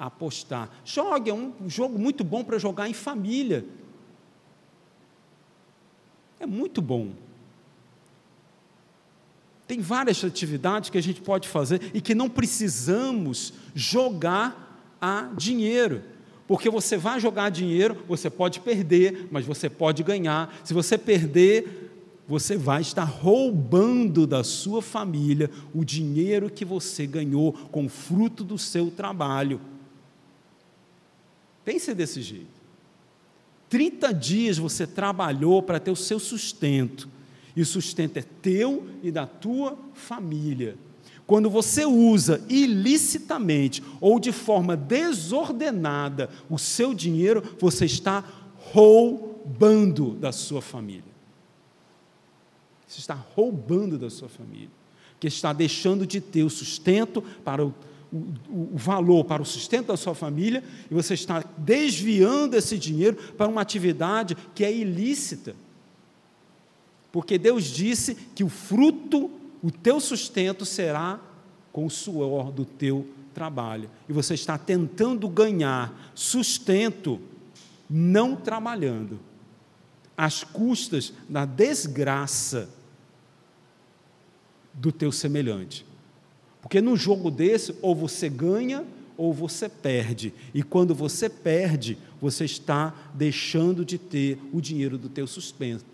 apostar. 0.00 0.70
Jogue, 0.84 1.30
é 1.30 1.34
um 1.34 1.52
jogo 1.68 1.98
muito 1.98 2.24
bom 2.24 2.42
para 2.42 2.58
jogar 2.58 2.88
em 2.88 2.94
família. 2.94 3.66
É 6.40 6.46
muito 6.46 6.80
bom. 6.80 7.10
Tem 9.68 9.80
várias 9.80 10.24
atividades 10.24 10.88
que 10.88 10.96
a 10.98 11.02
gente 11.02 11.20
pode 11.20 11.46
fazer 11.46 11.90
e 11.92 12.00
que 12.00 12.14
não 12.14 12.28
precisamos 12.28 13.52
jogar 13.74 14.96
a 15.00 15.30
dinheiro. 15.36 16.02
Porque 16.48 16.68
você 16.68 16.96
vai 16.96 17.20
jogar 17.20 17.50
dinheiro, 17.50 18.02
você 18.08 18.28
pode 18.28 18.58
perder, 18.58 19.28
mas 19.30 19.44
você 19.44 19.68
pode 19.68 20.02
ganhar. 20.02 20.52
Se 20.64 20.74
você 20.74 20.98
perder, 20.98 21.90
você 22.26 22.56
vai 22.56 22.80
estar 22.80 23.04
roubando 23.04 24.26
da 24.26 24.42
sua 24.42 24.80
família 24.80 25.50
o 25.74 25.84
dinheiro 25.84 26.50
que 26.50 26.64
você 26.64 27.06
ganhou 27.06 27.52
com 27.52 27.84
o 27.84 27.88
fruto 27.88 28.42
do 28.42 28.56
seu 28.56 28.90
trabalho. 28.90 29.60
Pense 31.64 31.94
desse 31.94 32.22
jeito. 32.22 32.60
30 33.68 34.12
dias 34.12 34.58
você 34.58 34.86
trabalhou 34.86 35.62
para 35.62 35.78
ter 35.78 35.90
o 35.90 35.96
seu 35.96 36.18
sustento, 36.18 37.08
e 37.54 37.62
o 37.62 37.66
sustento 37.66 38.16
é 38.16 38.22
teu 38.22 38.86
e 39.02 39.10
da 39.10 39.26
tua 39.26 39.78
família. 39.94 40.76
Quando 41.26 41.48
você 41.48 41.84
usa 41.84 42.44
ilicitamente 42.48 43.82
ou 44.00 44.18
de 44.18 44.32
forma 44.32 44.76
desordenada 44.76 46.28
o 46.48 46.58
seu 46.58 46.92
dinheiro, 46.92 47.56
você 47.60 47.84
está 47.84 48.24
roubando 48.56 50.14
da 50.14 50.32
sua 50.32 50.60
família. 50.60 51.04
Você 52.86 52.98
está 52.98 53.14
roubando 53.14 53.96
da 53.96 54.10
sua 54.10 54.28
família, 54.28 54.70
que 55.20 55.28
está 55.28 55.52
deixando 55.52 56.04
de 56.04 56.20
ter 56.20 56.42
o 56.42 56.50
sustento 56.50 57.22
para 57.44 57.64
o, 57.64 57.72
o, 58.12 58.74
o 58.74 58.76
valor 58.76 59.24
para 59.24 59.42
o 59.42 59.46
sustento 59.46 59.88
da 59.88 59.96
sua 59.96 60.14
família 60.14 60.62
e 60.90 60.94
você 60.94 61.14
está 61.14 61.44
desviando 61.56 62.56
esse 62.56 62.78
dinheiro 62.78 63.16
para 63.36 63.48
uma 63.48 63.60
atividade 63.60 64.36
que 64.54 64.64
é 64.64 64.72
ilícita. 64.72 65.54
Porque 67.12 67.38
Deus 67.38 67.64
disse 67.64 68.14
que 68.14 68.44
o 68.44 68.48
fruto 68.48 69.30
o 69.62 69.70
teu 69.70 70.00
sustento 70.00 70.64
será 70.64 71.20
com 71.72 71.84
o 71.84 71.90
suor 71.90 72.50
do 72.50 72.64
teu 72.64 73.06
trabalho. 73.34 73.90
E 74.08 74.12
você 74.12 74.34
está 74.34 74.56
tentando 74.56 75.28
ganhar 75.28 76.12
sustento 76.14 77.20
não 77.88 78.36
trabalhando, 78.36 79.18
às 80.16 80.44
custas 80.44 81.12
da 81.28 81.44
desgraça 81.44 82.70
do 84.72 84.92
teu 84.92 85.10
semelhante. 85.10 85.84
Porque 86.60 86.80
num 86.80 86.96
jogo 86.96 87.30
desse, 87.30 87.74
ou 87.80 87.94
você 87.94 88.28
ganha 88.28 88.84
ou 89.16 89.32
você 89.32 89.68
perde. 89.68 90.32
E 90.54 90.62
quando 90.62 90.94
você 90.94 91.28
perde, 91.28 91.98
você 92.20 92.44
está 92.44 92.94
deixando 93.14 93.84
de 93.84 93.98
ter 93.98 94.38
o 94.52 94.60
dinheiro 94.60 94.96
do 94.96 95.08
teu 95.08 95.26
sustento. 95.26 95.84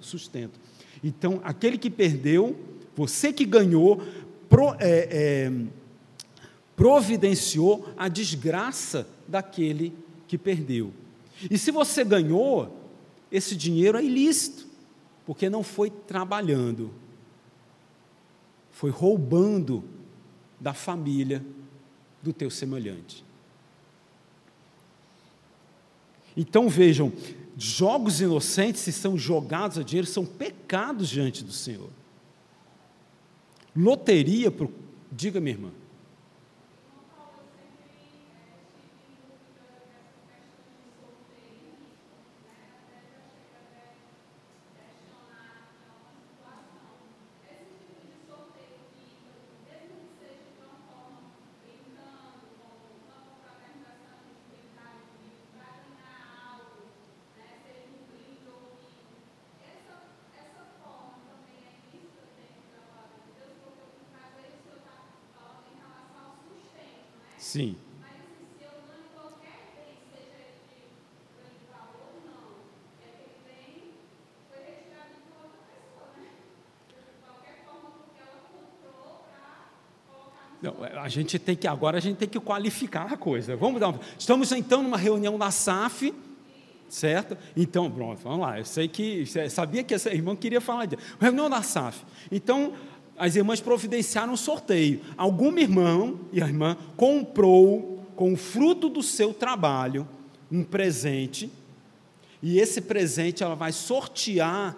sustento. 0.00 0.60
Então, 1.02 1.40
aquele 1.44 1.76
que 1.76 1.90
perdeu 1.90 2.56
você 2.96 3.32
que 3.32 3.44
ganhou, 3.44 4.02
pro, 4.48 4.74
é, 4.78 5.08
é, 5.10 5.52
providenciou 6.76 7.88
a 7.96 8.08
desgraça 8.08 9.06
daquele 9.26 9.92
que 10.28 10.38
perdeu. 10.38 10.92
E 11.50 11.58
se 11.58 11.70
você 11.70 12.04
ganhou, 12.04 12.80
esse 13.30 13.56
dinheiro 13.56 13.98
é 13.98 14.04
ilícito, 14.04 14.66
porque 15.26 15.50
não 15.50 15.62
foi 15.62 15.90
trabalhando, 15.90 16.92
foi 18.70 18.90
roubando 18.90 19.82
da 20.64 20.72
família 20.72 21.44
do 22.22 22.32
teu 22.32 22.50
semelhante. 22.50 23.22
Então 26.34 26.70
vejam, 26.70 27.12
jogos 27.54 28.22
inocentes, 28.22 28.80
se 28.80 28.90
são 28.90 29.18
jogados 29.18 29.76
a 29.76 29.82
dinheiro, 29.82 30.06
são 30.06 30.24
pecados 30.24 31.10
diante 31.10 31.44
do 31.44 31.52
Senhor. 31.52 31.90
Loteria, 33.76 34.50
diga 35.12 35.38
minha 35.38 35.54
irmã. 35.54 35.70
Sim. 67.54 67.76
Não, 80.60 80.74
a 80.82 81.08
gente 81.08 81.38
tem 81.38 81.54
que 81.54 81.68
agora 81.68 81.98
a 81.98 82.00
gente 82.00 82.16
tem 82.16 82.28
que 82.28 82.40
qualificar 82.40 83.12
a 83.12 83.16
coisa. 83.16 83.54
Vamos 83.54 83.80
dar. 83.80 83.94
Estamos 84.18 84.50
então 84.50 84.82
numa 84.82 84.98
reunião 84.98 85.38
da 85.38 85.52
SAF, 85.52 86.12
certo? 86.88 87.38
Então, 87.56 87.88
pronto, 87.88 88.20
vamos 88.24 88.40
lá. 88.40 88.58
Eu 88.58 88.64
sei 88.64 88.88
que 88.88 89.24
sabia 89.48 89.84
que 89.84 89.94
essa 89.94 90.12
irmã 90.12 90.34
queria 90.34 90.60
falar 90.60 90.86
de 90.86 90.98
reunião 91.20 91.48
da 91.48 91.62
SAF. 91.62 92.04
Então, 92.32 92.72
as 93.16 93.36
irmãs 93.36 93.60
providenciaram 93.60 94.32
um 94.32 94.36
sorteio. 94.36 95.00
Alguma 95.16 95.60
irmã 95.60 96.14
e 96.32 96.42
a 96.42 96.46
irmã 96.46 96.76
comprou 96.96 98.04
com 98.16 98.32
o 98.32 98.36
fruto 98.36 98.88
do 98.88 99.02
seu 99.02 99.32
trabalho 99.32 100.06
um 100.50 100.62
presente, 100.62 101.50
e 102.42 102.58
esse 102.58 102.80
presente 102.80 103.42
ela 103.42 103.54
vai 103.54 103.72
sortear 103.72 104.76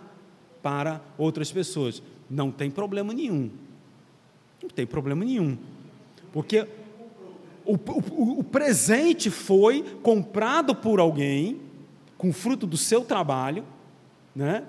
para 0.62 1.01
outras 1.18 1.51
pessoas. 1.51 2.03
Não 2.31 2.51
tem 2.51 2.70
problema 2.70 3.12
nenhum. 3.12 3.51
Não 4.62 4.70
tem 4.70 4.87
problema 4.87 5.25
nenhum. 5.25 5.59
Porque 6.33 6.66
o, 7.64 7.75
o, 7.75 8.40
o 8.40 8.44
presente 8.44 9.31
foi 9.31 9.83
comprado 10.03 10.75
por 10.75 11.01
alguém, 11.01 11.61
com 12.16 12.33
fruto 12.33 12.66
do 12.66 12.77
seu 12.77 13.05
trabalho, 13.05 13.64
né? 14.35 14.64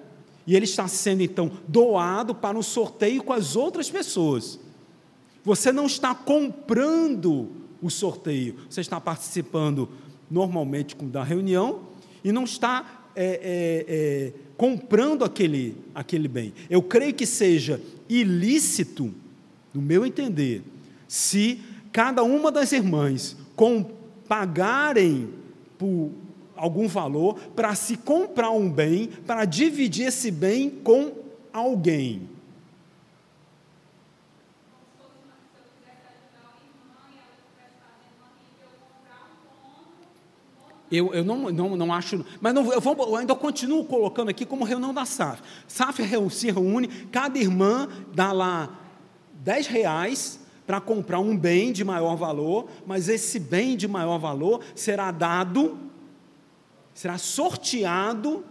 E 0.47 0.55
ele 0.55 0.63
está 0.63 0.87
sendo 0.87 1.21
então 1.21 1.51
doado 1.67 2.33
para 2.33 2.57
um 2.57 2.63
sorteio 2.63 3.21
com 3.21 3.33
as 3.33 3.57
outras 3.57 3.91
pessoas. 3.91 4.57
Você 5.43 5.73
não 5.73 5.85
está 5.85 6.15
comprando 6.15 7.49
o 7.81 7.89
sorteio, 7.89 8.55
você 8.69 8.81
está 8.81 8.99
participando 8.99 9.89
normalmente 10.31 10.95
da 10.95 11.23
reunião 11.23 11.81
e 12.23 12.31
não 12.31 12.45
está 12.45 13.03
é, 13.15 13.25
é, 13.25 13.85
é, 13.87 14.33
comprando 14.55 15.25
aquele, 15.25 15.75
aquele 15.93 16.27
bem. 16.27 16.53
Eu 16.69 16.81
creio 16.81 17.13
que 17.13 17.25
seja 17.25 17.81
ilícito, 18.07 19.13
no 19.73 19.81
meu 19.81 20.05
entender, 20.05 20.63
se 21.07 21.61
cada 21.91 22.23
uma 22.23 22.51
das 22.51 22.71
irmãs 22.71 23.35
com, 23.55 23.83
pagarem 24.27 25.29
por 25.77 26.11
algum 26.57 26.87
valor 26.87 27.35
para 27.55 27.73
se 27.75 27.95
comprar 27.95 28.51
um 28.51 28.69
bem, 28.69 29.07
para 29.25 29.45
dividir 29.45 30.07
esse 30.07 30.31
bem 30.31 30.69
com 30.69 31.11
alguém. 31.53 32.29
Eu, 40.89 41.13
eu 41.13 41.23
não, 41.23 41.51
não, 41.51 41.75
não 41.75 41.93
acho, 41.93 42.25
mas 42.39 42.53
não, 42.53 42.71
eu, 42.71 42.79
vou, 42.79 42.95
eu 42.97 43.15
ainda 43.17 43.35
continuo 43.35 43.83
colocando 43.83 44.29
aqui 44.29 44.45
como 44.45 44.63
reunião 44.63 44.93
da 44.93 45.03
SAF. 45.03 45.41
SAF 45.67 46.01
se 46.31 46.49
reúne, 46.49 46.87
cada 47.11 47.37
irmã 47.37 47.89
dá 48.13 48.31
lá 48.31 48.69
10 49.43 49.67
reais 49.67 50.39
para 50.65 50.79
comprar 50.79 51.19
um 51.19 51.37
bem 51.37 51.73
de 51.73 51.83
maior 51.83 52.15
valor, 52.15 52.67
mas 52.85 53.09
esse 53.09 53.39
bem 53.39 53.75
de 53.75 53.87
maior 53.87 54.17
valor 54.17 54.61
será 54.75 55.11
dado 55.11 55.77
será 56.97 57.19
sorteado 57.19 58.43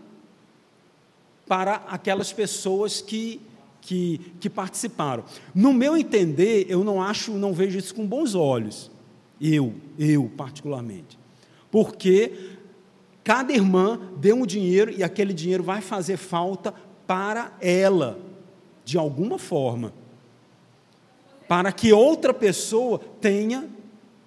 para 1.49 1.83
aquelas 1.89 2.33
pessoas 2.33 3.01
que, 3.01 3.41
que, 3.81 4.21
que 4.39 4.49
participaram. 4.49 5.25
No 5.53 5.73
meu 5.73 5.97
entender, 5.97 6.65
eu 6.69 6.85
não 6.85 7.03
acho, 7.03 7.33
não 7.33 7.53
vejo 7.53 7.77
isso 7.77 7.93
com 7.93 8.07
bons 8.07 8.37
olhos. 8.37 8.89
Eu, 9.41 9.75
eu 9.99 10.31
particularmente. 10.37 11.19
Porque 11.73 12.57
cada 13.25 13.53
irmã 13.53 13.99
deu 14.17 14.37
um 14.37 14.47
dinheiro 14.47 14.93
e 14.93 15.03
aquele 15.03 15.35
dinheiro 15.35 15.65
vai 15.65 15.81
fazer 15.81 16.17
falta 16.17 16.73
para 17.05 17.53
ela, 17.61 18.17
de 18.85 18.97
alguma 18.97 19.41
forma. 19.41 19.93
Para 21.49 21.73
que 21.73 21.93
outra 21.93 22.33
pessoa 22.33 23.01
tenha 23.21 23.69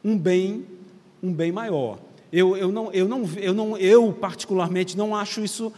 um 0.03 0.17
bem, 0.17 0.65
um 1.23 1.31
bem 1.31 1.53
maior. 1.53 2.08
Eu, 2.31 2.55
eu, 2.55 2.71
não, 2.71 2.91
eu, 2.91 3.07
não, 3.07 3.29
eu, 3.37 3.53
não, 3.53 3.77
eu, 3.77 4.13
particularmente, 4.13 4.97
não 4.97 5.15
acho 5.15 5.43
isso. 5.43 5.73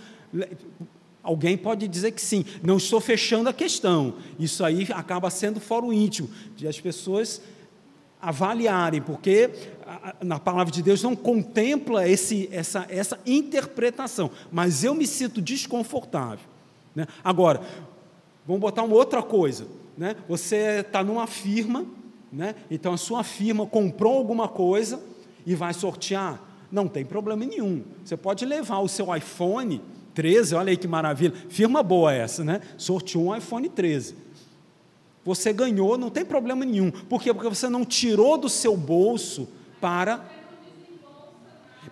Alguém 1.24 1.58
pode 1.58 1.88
dizer 1.88 2.12
que 2.12 2.22
sim, 2.22 2.44
não 2.64 2.78
estou 2.78 3.00
fechando 3.00 3.50
a 3.50 3.54
questão. 3.54 4.16
Isso 4.40 4.64
aí 4.64 4.88
acaba 4.94 5.30
sendo 5.30 5.60
foro 5.60 5.94
íntimo, 5.94 6.30
de 6.56 6.68
as 6.68 6.80
pessoas 6.80 7.42
avaliarem, 8.22 9.02
porque 9.02 9.50
na 10.22 10.40
palavra 10.40 10.72
de 10.72 10.82
Deus 10.84 11.02
não 11.02 11.16
contempla 11.16 12.08
esse, 12.08 12.48
essa, 12.52 12.86
essa 12.90 13.20
interpretação, 13.26 14.30
mas 14.52 14.84
eu 14.84 14.94
me 14.94 15.08
sinto 15.08 15.42
desconfortável. 15.42 16.46
Né? 16.96 17.08
Agora, 17.24 17.62
vamos 18.46 18.62
botar 18.62 18.84
uma 18.84 18.96
outra 18.96 19.24
coisa. 19.24 19.66
Né? 19.98 20.16
Você 20.28 20.82
está 20.82 21.04
numa 21.04 21.28
firma, 21.28 21.86
né? 22.32 22.56
então 22.70 22.94
a 22.94 22.98
sua 22.98 23.24
firma 23.24 23.66
comprou 23.66 24.18
alguma 24.18 24.48
coisa, 24.48 25.02
e 25.46 25.56
vai 25.56 25.74
sortear. 25.74 26.42
Não 26.72 26.88
tem 26.88 27.04
problema 27.04 27.46
nenhum. 27.46 27.84
Você 28.04 28.16
pode 28.16 28.46
levar 28.46 28.80
o 28.80 28.88
seu 28.88 29.14
iPhone 29.16 29.82
13, 30.14 30.56
olha 30.56 30.72
aí 30.72 30.78
que 30.78 30.88
maravilha. 30.88 31.34
Firma 31.50 31.84
boa 31.84 32.14
essa, 32.14 32.44
né? 32.44 32.62
Sorteou 32.78 33.26
um 33.26 33.36
iPhone 33.36 33.70
13. 33.70 34.16
Você 35.24 35.54
ganhou, 35.54 35.98
não 35.98 36.10
tem 36.10 36.26
problema 36.26 36.66
nenhum. 36.66 36.92
Por 36.92 37.22
quê? 37.22 37.34
Porque 37.34 37.50
você 37.50 37.70
não 37.70 37.86
tirou 37.86 38.38
do 38.38 38.50
seu 38.50 38.76
bolso 38.76 39.48
para. 39.80 40.26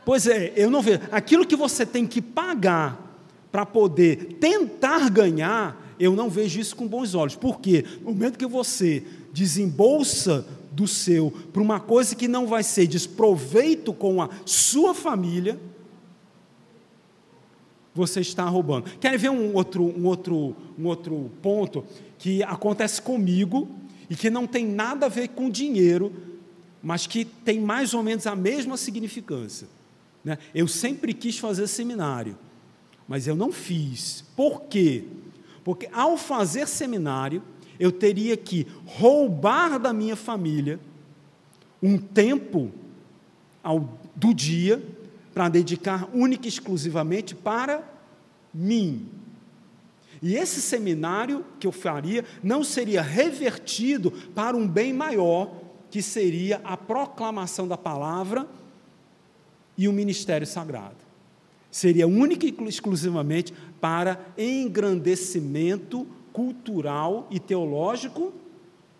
Pois 0.06 0.26
é, 0.28 0.54
eu 0.56 0.72
não 0.72 0.82
vejo. 0.82 1.02
Aquilo 1.12 1.46
que 1.46 1.56
você 1.56 1.86
tem 1.86 2.08
que 2.08 2.22
pagar 2.22 3.08
para 3.52 3.66
poder 3.66 4.38
tentar 4.40 5.10
ganhar, 5.10 5.96
eu 6.00 6.16
não 6.16 6.30
vejo 6.30 6.60
isso 6.60 6.76
com 6.76 6.88
bons 6.88 7.14
olhos. 7.14 7.36
Por 7.36 7.60
quê? 7.60 7.86
No 8.02 8.12
momento 8.12 8.38
que 8.38 8.48
você 8.48 9.04
desembolsa 9.32 10.46
do 10.80 10.88
seu 10.88 11.30
para 11.52 11.62
uma 11.62 11.78
coisa 11.78 12.16
que 12.16 12.26
não 12.26 12.48
vai 12.48 12.64
ser 12.64 12.88
desproveito 12.88 13.92
com 13.92 14.22
a 14.22 14.30
sua 14.46 14.94
família, 14.94 15.60
você 17.94 18.22
está 18.22 18.46
roubando. 18.46 18.90
Querem 18.98 19.18
ver 19.18 19.30
um 19.30 19.54
outro, 19.54 19.84
um 19.84 20.06
outro, 20.06 20.56
um 20.78 20.86
outro 20.86 21.30
ponto 21.42 21.84
que 22.18 22.42
acontece 22.44 23.02
comigo 23.02 23.68
e 24.10 24.16
que 24.16 24.30
não 24.30 24.48
tem 24.48 24.66
nada 24.66 25.08
a 25.08 25.10
ver 25.10 25.28
com 25.30 25.50
dinheiro, 25.50 26.14
mas 26.82 27.06
que 27.06 27.26
tem 27.26 27.60
mais 27.60 27.94
ou 27.94 28.02
menos 28.02 28.26
a 28.26 28.36
mesma 28.36 28.78
significância. 28.78 29.68
Né? 30.24 30.38
Eu 30.56 30.66
sempre 30.66 31.14
quis 31.14 31.38
fazer 31.38 31.68
seminário, 31.68 32.38
mas 33.06 33.28
eu 33.28 33.36
não 33.36 33.52
fiz. 33.52 34.24
Por 34.34 34.62
quê? 34.62 35.04
Porque 35.62 35.90
ao 35.92 36.16
fazer 36.16 36.68
seminário, 36.70 37.44
eu 37.80 37.92
teria 37.92 38.36
que 38.36 38.68
roubar 38.86 39.80
da 39.80 39.94
minha 39.94 40.16
família 40.16 40.80
um 41.82 41.98
tempo 41.98 42.72
ao, 43.64 43.98
do 44.16 44.34
dia 44.34 44.84
para 45.34 45.48
dedicar 45.48 46.10
única 46.14 46.46
e 46.46 46.50
exclusivamente 46.50 47.34
para 47.34 47.82
mim. 48.54 49.08
E 50.22 50.36
esse 50.36 50.62
seminário 50.62 51.46
que 51.60 51.66
eu 51.66 51.72
faria 51.72 52.26
não 52.44 52.64
seria 52.64 53.02
revertido 53.02 54.12
para 54.12 54.58
um 54.58 54.68
bem 54.68 54.92
maior, 54.92 55.50
que 55.90 56.02
seria 56.02 56.60
a 56.64 56.76
proclamação 56.76 57.68
da 57.68 57.78
palavra 57.78 58.46
e 59.78 59.88
o 59.88 59.94
ministério 59.94 60.46
sagrado. 60.46 60.98
Seria 61.72 62.08
única 62.08 62.46
e 62.46 62.56
exclusivamente 62.68 63.54
para 63.80 64.20
engrandecimento 64.38 66.06
cultural 66.40 67.28
e 67.30 67.38
teológico 67.38 68.32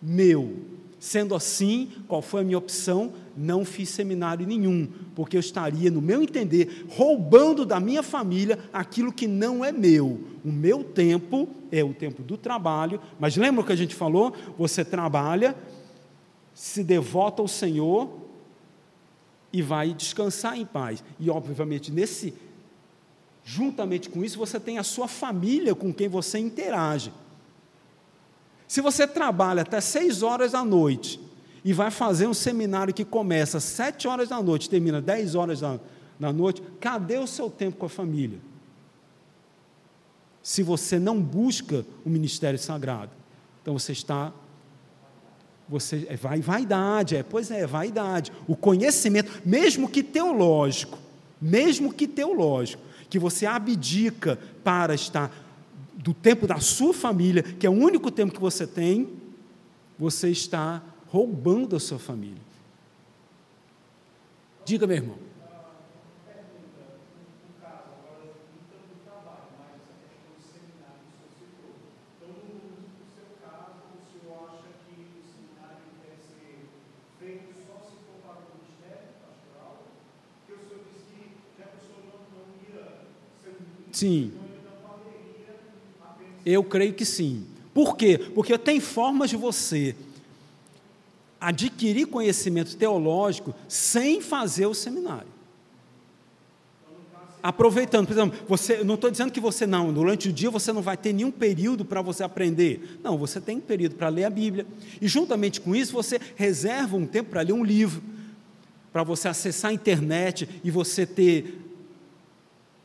meu. 0.02 0.58
Sendo 0.98 1.34
assim, 1.34 1.88
qual 2.06 2.20
foi 2.20 2.42
a 2.42 2.44
minha 2.44 2.58
opção? 2.58 3.14
Não 3.34 3.64
fiz 3.64 3.88
seminário 3.88 4.46
nenhum, 4.46 4.86
porque 5.14 5.38
eu 5.38 5.40
estaria, 5.40 5.90
no 5.90 6.02
meu 6.02 6.22
entender, 6.22 6.84
roubando 6.90 7.64
da 7.64 7.80
minha 7.80 8.02
família 8.02 8.58
aquilo 8.70 9.10
que 9.10 9.26
não 9.26 9.64
é 9.64 9.72
meu. 9.72 10.20
O 10.44 10.52
meu 10.52 10.84
tempo 10.84 11.48
é 11.72 11.82
o 11.82 11.94
tempo 11.94 12.22
do 12.22 12.36
trabalho, 12.36 13.00
mas 13.18 13.38
lembra 13.38 13.62
o 13.62 13.64
que 13.64 13.72
a 13.72 13.76
gente 13.76 13.94
falou? 13.94 14.34
Você 14.58 14.84
trabalha, 14.84 15.56
se 16.52 16.84
devota 16.84 17.40
ao 17.40 17.48
Senhor 17.48 18.10
e 19.50 19.62
vai 19.62 19.94
descansar 19.94 20.58
em 20.58 20.66
paz. 20.66 21.02
E, 21.18 21.30
obviamente, 21.30 21.90
nesse 21.90 22.34
juntamente 23.42 24.10
com 24.10 24.22
isso, 24.22 24.38
você 24.38 24.60
tem 24.60 24.76
a 24.76 24.82
sua 24.82 25.08
família 25.08 25.74
com 25.74 25.90
quem 25.90 26.06
você 26.06 26.38
interage. 26.38 27.10
Se 28.70 28.80
você 28.80 29.04
trabalha 29.04 29.62
até 29.62 29.80
seis 29.80 30.22
horas 30.22 30.52
da 30.52 30.64
noite 30.64 31.20
e 31.64 31.72
vai 31.72 31.90
fazer 31.90 32.28
um 32.28 32.32
seminário 32.32 32.94
que 32.94 33.04
começa 33.04 33.58
às 33.58 33.64
sete 33.64 34.06
horas 34.06 34.28
da 34.28 34.40
noite, 34.40 34.70
termina 34.70 35.00
dez 35.00 35.34
horas 35.34 35.58
da, 35.58 35.80
da 36.20 36.32
noite, 36.32 36.62
cadê 36.78 37.18
o 37.18 37.26
seu 37.26 37.50
tempo 37.50 37.78
com 37.78 37.86
a 37.86 37.88
família? 37.88 38.38
Se 40.40 40.62
você 40.62 41.00
não 41.00 41.20
busca 41.20 41.84
o 42.04 42.08
ministério 42.08 42.60
sagrado, 42.60 43.10
então 43.60 43.76
você 43.76 43.90
está 43.90 44.32
você 45.68 46.06
é 46.08 46.14
vai, 46.14 46.40
vaidade, 46.40 47.16
é, 47.16 47.24
pois 47.24 47.50
é, 47.50 47.66
vaidade. 47.66 48.30
O 48.46 48.54
conhecimento, 48.54 49.42
mesmo 49.44 49.88
que 49.88 50.00
teológico, 50.00 50.96
mesmo 51.42 51.92
que 51.92 52.06
teológico, 52.06 52.84
que 53.08 53.18
você 53.18 53.46
abdica 53.46 54.38
para 54.62 54.94
estar 54.94 55.49
do 56.02 56.14
tempo 56.14 56.46
da 56.46 56.58
sua 56.58 56.94
família, 56.94 57.42
que 57.42 57.66
é 57.66 57.70
o 57.70 57.74
único 57.74 58.10
tempo 58.10 58.32
que 58.32 58.40
você 58.40 58.66
tem, 58.66 59.08
você 59.98 60.30
está 60.30 60.82
roubando 61.08 61.76
a 61.76 61.80
sua 61.80 61.98
família. 61.98 62.40
Diga, 64.64 64.86
meu 64.86 64.96
irmão. 64.96 65.30
Sim. 83.92 84.39
Eu 86.44 86.64
creio 86.64 86.94
que 86.94 87.04
sim. 87.04 87.44
Por 87.72 87.96
quê? 87.96 88.18
Porque 88.34 88.56
tem 88.58 88.80
formas 88.80 89.30
de 89.30 89.36
você 89.36 89.94
adquirir 91.40 92.06
conhecimento 92.06 92.76
teológico 92.76 93.54
sem 93.68 94.20
fazer 94.20 94.66
o 94.66 94.74
seminário. 94.74 95.28
Aproveitando, 97.42 98.06
por 98.06 98.12
exemplo, 98.12 98.38
você, 98.46 98.84
não 98.84 98.96
estou 98.96 99.10
dizendo 99.10 99.32
que 99.32 99.40
você 99.40 99.66
não, 99.66 99.90
durante 99.92 100.28
o 100.28 100.32
dia 100.32 100.50
você 100.50 100.72
não 100.74 100.82
vai 100.82 100.96
ter 100.96 101.14
nenhum 101.14 101.30
período 101.30 101.86
para 101.86 102.02
você 102.02 102.22
aprender. 102.22 102.98
Não, 103.02 103.16
você 103.16 103.40
tem 103.40 103.56
um 103.56 103.60
período 103.60 103.94
para 103.94 104.08
ler 104.08 104.24
a 104.24 104.30
Bíblia. 104.30 104.66
E 105.00 105.08
juntamente 105.08 105.58
com 105.58 105.74
isso, 105.74 105.94
você 105.94 106.20
reserva 106.36 106.98
um 106.98 107.06
tempo 107.06 107.30
para 107.30 107.40
ler 107.40 107.54
um 107.54 107.64
livro, 107.64 108.02
para 108.92 109.02
você 109.02 109.26
acessar 109.26 109.70
a 109.70 109.74
internet 109.74 110.46
e 110.62 110.70
você 110.70 111.06
ter 111.06 111.69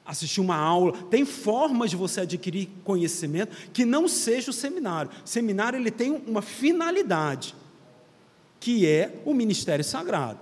assistir 0.06 0.40
uma 0.40 0.56
aula, 0.56 0.94
tem 1.10 1.26
formas 1.26 1.90
de 1.90 1.96
você 1.96 2.22
adquirir 2.22 2.70
conhecimento 2.84 3.56
que 3.74 3.84
não 3.84 4.08
seja 4.08 4.52
o 4.52 4.54
seminário. 4.54 5.10
O 5.26 5.28
seminário 5.28 5.80
ele 5.80 5.90
tem 5.90 6.12
uma 6.28 6.42
finalidade, 6.42 7.56
que 8.60 8.86
é 8.86 9.22
o 9.26 9.34
ministério 9.34 9.84
sagrado. 9.84 10.40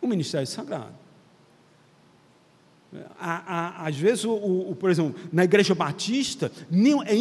O 0.00 0.06
ministério 0.06 0.46
sagrado. 0.46 0.94
Às 3.18 3.96
vezes, 3.96 4.24
o, 4.24 4.32
o, 4.32 4.76
por 4.76 4.88
exemplo, 4.88 5.14
na 5.32 5.44
igreja 5.44 5.74
batista, 5.74 6.50
é 7.04 7.14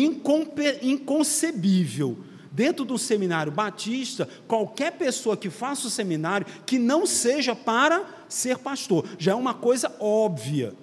inconcebível 0.86 2.17
dentro 2.51 2.86
do 2.86 2.97
seminário 2.97 3.51
batista, 3.51 4.27
qualquer 4.47 4.93
pessoa 4.93 5.38
que 5.38 5.49
faça 5.49 5.88
o 5.88 5.91
seminário 5.91 6.47
que 6.65 6.79
não 6.79 7.05
seja 7.05 7.55
para 7.55 8.16
ser 8.29 8.57
pastor, 8.57 9.05
já 9.17 9.31
é 9.31 9.35
uma 9.35 9.53
coisa 9.53 9.93
óbvia. 9.99 10.73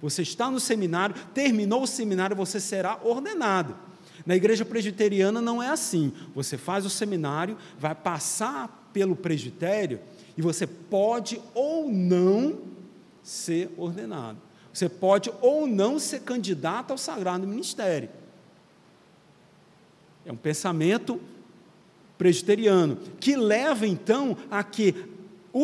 Você 0.00 0.22
está 0.22 0.50
no 0.50 0.60
seminário, 0.60 1.14
terminou 1.34 1.82
o 1.82 1.86
seminário, 1.86 2.36
você 2.36 2.60
será 2.60 2.98
ordenado. 3.02 3.76
Na 4.24 4.34
igreja 4.34 4.64
presbiteriana 4.64 5.40
não 5.40 5.62
é 5.62 5.68
assim. 5.68 6.12
Você 6.34 6.56
faz 6.56 6.84
o 6.84 6.90
seminário, 6.90 7.56
vai 7.78 7.94
passar 7.94 8.90
pelo 8.92 9.14
presbitério 9.14 10.00
e 10.36 10.42
você 10.42 10.66
pode 10.66 11.40
ou 11.54 11.90
não 11.90 12.58
ser 13.22 13.70
ordenado. 13.76 14.38
Você 14.72 14.88
pode 14.88 15.32
ou 15.40 15.66
não 15.66 15.98
ser 15.98 16.20
candidato 16.20 16.90
ao 16.90 16.98
sagrado 16.98 17.46
ministério. 17.46 18.10
É 20.24 20.32
um 20.32 20.36
pensamento 20.36 21.20
presbiteriano, 22.18 22.96
que 23.20 23.36
leva 23.36 23.86
então 23.86 24.36
a 24.50 24.62
que 24.62 24.92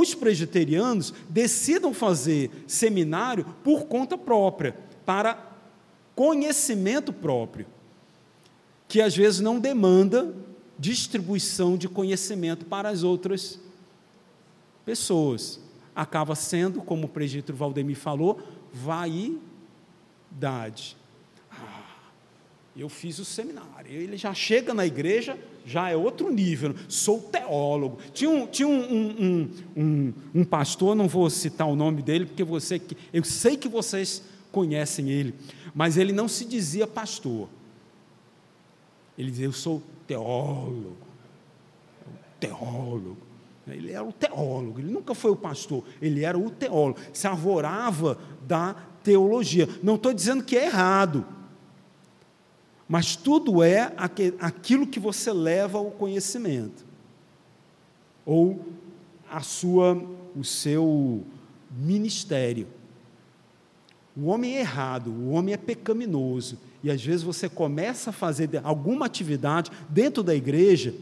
os 0.01 0.15
presbiterianos 0.15 1.13
decidam 1.29 1.93
fazer 1.93 2.51
seminário 2.67 3.45
por 3.63 3.85
conta 3.85 4.17
própria, 4.17 4.75
para 5.05 5.53
conhecimento 6.15 7.13
próprio, 7.13 7.67
que 8.89 9.03
às 9.03 9.15
vezes 9.15 9.41
não 9.41 9.61
demanda 9.61 10.35
distribuição 10.79 11.77
de 11.77 11.91
conhecimento 11.91 12.65
para 12.65 12.89
as 12.89 13.03
outras 13.03 13.61
pessoas. 14.83 15.61
Acaba 15.95 16.35
sendo, 16.35 16.81
como 16.81 17.05
o 17.05 17.11
presbítero 17.11 17.59
Valdemir 17.59 17.97
falou, 17.97 18.41
vaidade. 18.73 19.37
Eu 22.75 22.89
fiz 22.89 23.19
o 23.19 23.27
seminário. 23.27 23.93
Ele 23.93 24.17
já 24.17 24.33
chega 24.33 24.73
na 24.73 24.87
igreja, 24.87 25.39
já 25.64 25.90
é 25.90 25.96
outro 25.96 26.31
nível. 26.31 26.75
Sou 26.88 27.20
teólogo. 27.20 27.98
Tinha 28.12 28.31
um, 28.31 28.46
tinha 28.46 28.68
um, 28.68 28.83
um, 28.83 29.51
um, 29.77 30.14
um 30.35 30.44
pastor, 30.44 30.94
não 30.94 31.09
vou 31.09 31.29
citar 31.31 31.66
o 31.66 31.77
nome 31.77 32.03
dele, 32.03 32.27
porque 32.27 32.44
você, 32.44 32.81
eu 33.12 33.25
sei 33.25 33.57
que 33.57 33.68
vocês 33.68 34.22
conhecem 34.51 35.11
ele, 35.11 35.35
mas 35.75 35.96
ele 35.96 36.12
não 36.12 36.29
se 36.29 36.44
dizia 36.44 36.87
pastor. 36.87 37.48
Ele 39.16 39.31
dizia: 39.31 39.46
Eu 39.46 39.53
sou 39.53 39.83
teólogo. 40.07 40.96
Teólogo. 42.38 43.33
Ele 43.66 43.92
era 43.92 44.05
o 44.05 44.12
teólogo, 44.12 44.81
ele 44.81 44.90
nunca 44.90 45.14
foi 45.14 45.31
o 45.31 45.37
pastor, 45.37 45.85
ele 46.01 46.25
era 46.25 46.37
o 46.37 46.51
teólogo, 46.51 46.98
se 47.12 47.29
arvorava 47.29 48.18
da 48.44 48.75
teologia. 49.05 49.68
Não 49.83 49.94
estou 49.94 50.12
dizendo 50.12 50.42
que 50.42 50.57
é 50.57 50.66
errado, 50.66 51.25
mas 52.93 53.17
tudo 53.17 53.63
é 53.63 53.91
aquilo 54.39 54.87
que 54.87 55.01
você 55.01 55.33
leva 55.33 55.79
ao 55.79 55.91
conhecimento, 55.93 56.85
ou 58.23 58.67
a 59.31 59.41
sua, 59.41 59.95
o 60.37 60.45
seu 60.45 61.25
ministério. 61.71 62.67
O 64.15 64.27
homem 64.27 64.57
é 64.57 64.61
errado, 64.61 65.11
o 65.11 65.31
homem 65.31 65.55
é 65.55 65.57
pecaminoso, 65.57 66.59
e 66.85 66.91
às 66.91 67.03
vezes 67.03 67.23
você 67.23 67.49
começa 67.49 68.11
a 68.11 68.13
fazer 68.13 68.61
alguma 68.63 69.07
atividade 69.07 69.71
dentro 69.89 70.23
da 70.23 70.35
igreja 70.35 70.95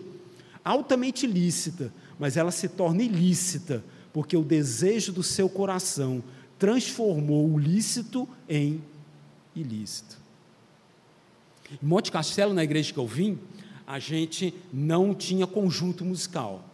altamente 0.64 1.26
lícita, 1.26 1.92
mas 2.20 2.36
ela 2.36 2.52
se 2.52 2.68
torna 2.68 3.02
ilícita, 3.02 3.82
porque 4.12 4.36
o 4.36 4.44
desejo 4.44 5.12
do 5.12 5.24
seu 5.24 5.48
coração 5.48 6.22
transformou 6.56 7.50
o 7.50 7.58
lícito 7.58 8.28
em 8.48 8.80
ilícito. 9.56 10.19
Em 11.82 11.86
Monte 11.86 12.10
Castelo, 12.10 12.54
na 12.54 12.64
igreja 12.64 12.92
que 12.92 12.98
eu 12.98 13.06
vim, 13.06 13.38
a 13.86 13.98
gente 13.98 14.54
não 14.72 15.14
tinha 15.14 15.46
conjunto 15.46 16.04
musical. 16.04 16.64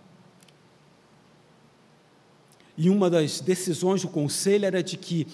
E 2.76 2.90
uma 2.90 3.08
das 3.08 3.40
decisões 3.40 4.02
do 4.02 4.08
conselho 4.08 4.66
era 4.66 4.82
de 4.82 4.96
que 4.96 5.26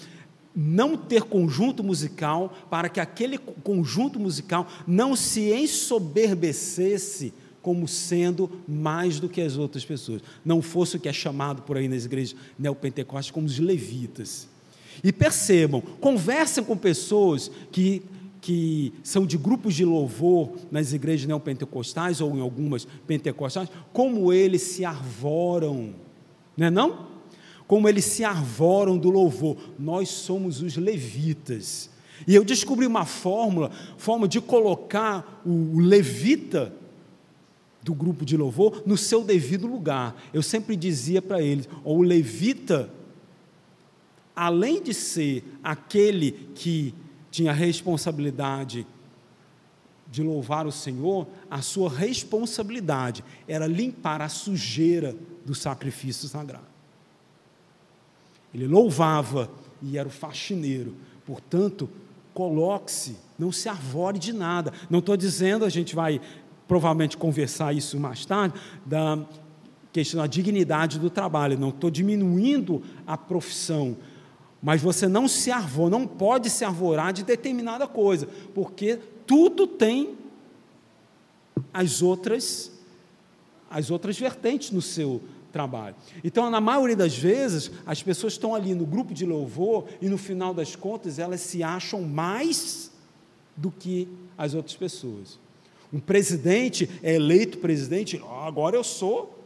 não 0.55 0.95
ter 0.95 1.23
conjunto 1.23 1.83
musical, 1.83 2.55
para 2.69 2.87
que 2.87 2.99
aquele 2.99 3.37
conjunto 3.37 4.19
musical 4.19 4.67
não 4.87 5.15
se 5.15 5.51
ensoberbecesse 5.51 7.33
como 7.61 7.87
sendo 7.87 8.51
mais 8.67 9.19
do 9.19 9.29
que 9.29 9.41
as 9.41 9.57
outras 9.57 9.83
pessoas. 9.85 10.21
Não 10.43 10.61
fosse 10.61 10.97
o 10.97 10.99
que 10.99 11.09
é 11.09 11.13
chamado 11.13 11.61
por 11.63 11.77
aí 11.77 11.87
nas 11.87 12.05
igrejas 12.05 12.35
neopentecostes 12.59 13.31
como 13.31 13.47
os 13.47 13.57
levitas. 13.57 14.47
E 15.03 15.11
percebam, 15.11 15.81
conversem 15.81 16.63
com 16.63 16.77
pessoas 16.77 17.49
que, 17.71 18.03
que 18.43 18.91
são 19.01 19.25
de 19.25 19.37
grupos 19.37 19.73
de 19.73 19.85
louvor 19.85 20.51
nas 20.69 20.91
igrejas 20.91 21.25
neopentecostais 21.25 22.19
ou 22.19 22.35
em 22.37 22.41
algumas 22.41 22.85
pentecostais, 23.07 23.69
como 23.93 24.33
eles 24.33 24.61
se 24.61 24.83
arvoram, 24.83 25.95
não 26.57 26.67
é 26.67 26.69
não? 26.69 27.07
Como 27.65 27.87
eles 27.87 28.03
se 28.03 28.25
arvoram 28.25 28.97
do 28.97 29.09
louvor. 29.09 29.55
Nós 29.79 30.09
somos 30.09 30.61
os 30.61 30.75
levitas. 30.75 31.89
E 32.27 32.35
eu 32.35 32.43
descobri 32.43 32.85
uma 32.85 33.05
fórmula, 33.05 33.71
forma 33.95 34.27
de 34.27 34.41
colocar 34.41 35.41
o 35.45 35.79
levita 35.79 36.73
do 37.81 37.93
grupo 37.93 38.25
de 38.25 38.35
louvor 38.35 38.83
no 38.85 38.97
seu 38.97 39.23
devido 39.23 39.67
lugar. 39.67 40.21
Eu 40.33 40.43
sempre 40.43 40.75
dizia 40.75 41.21
para 41.21 41.41
eles: 41.41 41.69
o 41.85 42.01
levita, 42.01 42.89
além 44.35 44.83
de 44.83 44.93
ser 44.93 45.45
aquele 45.63 46.49
que 46.53 46.93
tinha 47.33 47.51
responsabilidade 47.51 48.85
de 50.07 50.21
louvar 50.21 50.67
o 50.67 50.71
Senhor, 50.71 51.25
a 51.49 51.63
sua 51.63 51.89
responsabilidade 51.89 53.25
era 53.47 53.65
limpar 53.65 54.21
a 54.21 54.29
sujeira 54.29 55.15
do 55.43 55.55
sacrifício 55.55 56.27
sagrado. 56.27 56.67
Ele 58.53 58.67
louvava 58.67 59.49
e 59.81 59.97
era 59.97 60.07
o 60.07 60.11
faxineiro. 60.11 60.95
Portanto, 61.25 61.89
coloque-se, 62.35 63.17
não 63.39 63.51
se 63.51 63.67
arvore 63.67 64.19
de 64.19 64.31
nada. 64.31 64.71
Não 64.87 64.99
estou 64.99 65.17
dizendo, 65.17 65.65
a 65.65 65.69
gente 65.69 65.95
vai 65.95 66.21
provavelmente 66.67 67.17
conversar 67.17 67.73
isso 67.73 67.99
mais 67.99 68.27
tarde, 68.27 68.59
da 68.85 69.17
questão 69.91 70.21
da 70.21 70.27
dignidade 70.27 70.99
do 70.99 71.09
trabalho. 71.09 71.57
Não 71.57 71.69
estou 71.69 71.89
diminuindo 71.89 72.83
a 73.07 73.17
profissão, 73.17 73.97
mas 74.63 74.81
você 74.81 75.09
não 75.09 75.27
se 75.27 75.51
arvor, 75.51 75.89
não 75.89 76.07
pode 76.07 76.49
se 76.49 76.63
arvorar 76.63 77.11
de 77.11 77.21
determinada 77.23 77.85
coisa, 77.85 78.29
porque 78.55 78.97
tudo 79.27 79.67
tem 79.67 80.15
as 81.73 82.01
outras 82.01 82.71
as 83.69 83.89
outras 83.89 84.19
vertentes 84.19 84.69
no 84.69 84.83
seu 84.83 85.19
trabalho. 85.51 85.95
Então, 86.23 86.47
na 86.51 86.61
maioria 86.61 86.95
das 86.95 87.17
vezes, 87.17 87.71
as 87.87 88.03
pessoas 88.03 88.33
estão 88.33 88.53
ali 88.53 88.75
no 88.75 88.85
grupo 88.85 89.15
de 89.15 89.25
louvor 89.25 89.85
e 89.99 90.07
no 90.07 90.17
final 90.17 90.53
das 90.53 90.75
contas 90.75 91.17
elas 91.17 91.41
se 91.41 91.63
acham 91.63 92.03
mais 92.03 92.91
do 93.57 93.71
que 93.71 94.07
as 94.37 94.53
outras 94.53 94.75
pessoas. 94.75 95.39
Um 95.91 95.99
presidente 95.99 96.87
é 97.01 97.15
eleito 97.15 97.57
presidente, 97.57 98.21
agora 98.45 98.75
eu 98.75 98.83
sou 98.83 99.42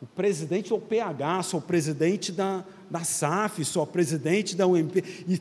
o 0.00 0.06
presidente 0.06 0.70
do 0.70 0.78
PH, 0.78 1.42
sou 1.42 1.60
presidente 1.60 2.30
da, 2.30 2.64
da 2.90 3.02
SAF, 3.02 3.64
sou 3.64 3.86
presidente 3.86 4.54
da 4.54 4.66
UMP, 4.66 5.04
e 5.26 5.40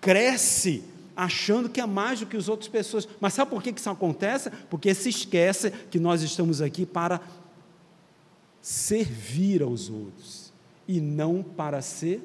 cresce 0.00 0.82
achando 1.14 1.68
que 1.68 1.80
é 1.80 1.86
mais 1.86 2.20
do 2.20 2.26
que 2.26 2.36
as 2.36 2.48
outras 2.48 2.68
pessoas. 2.68 3.06
Mas 3.20 3.34
sabe 3.34 3.50
por 3.50 3.62
que 3.62 3.70
isso 3.70 3.90
acontece? 3.90 4.50
Porque 4.70 4.94
se 4.94 5.08
esquece 5.08 5.70
que 5.90 5.98
nós 5.98 6.22
estamos 6.22 6.62
aqui 6.62 6.86
para 6.86 7.20
servir 8.62 9.62
aos 9.62 9.90
outros 9.90 10.52
e 10.86 11.00
não 11.00 11.42
para 11.42 11.82
ser 11.82 12.22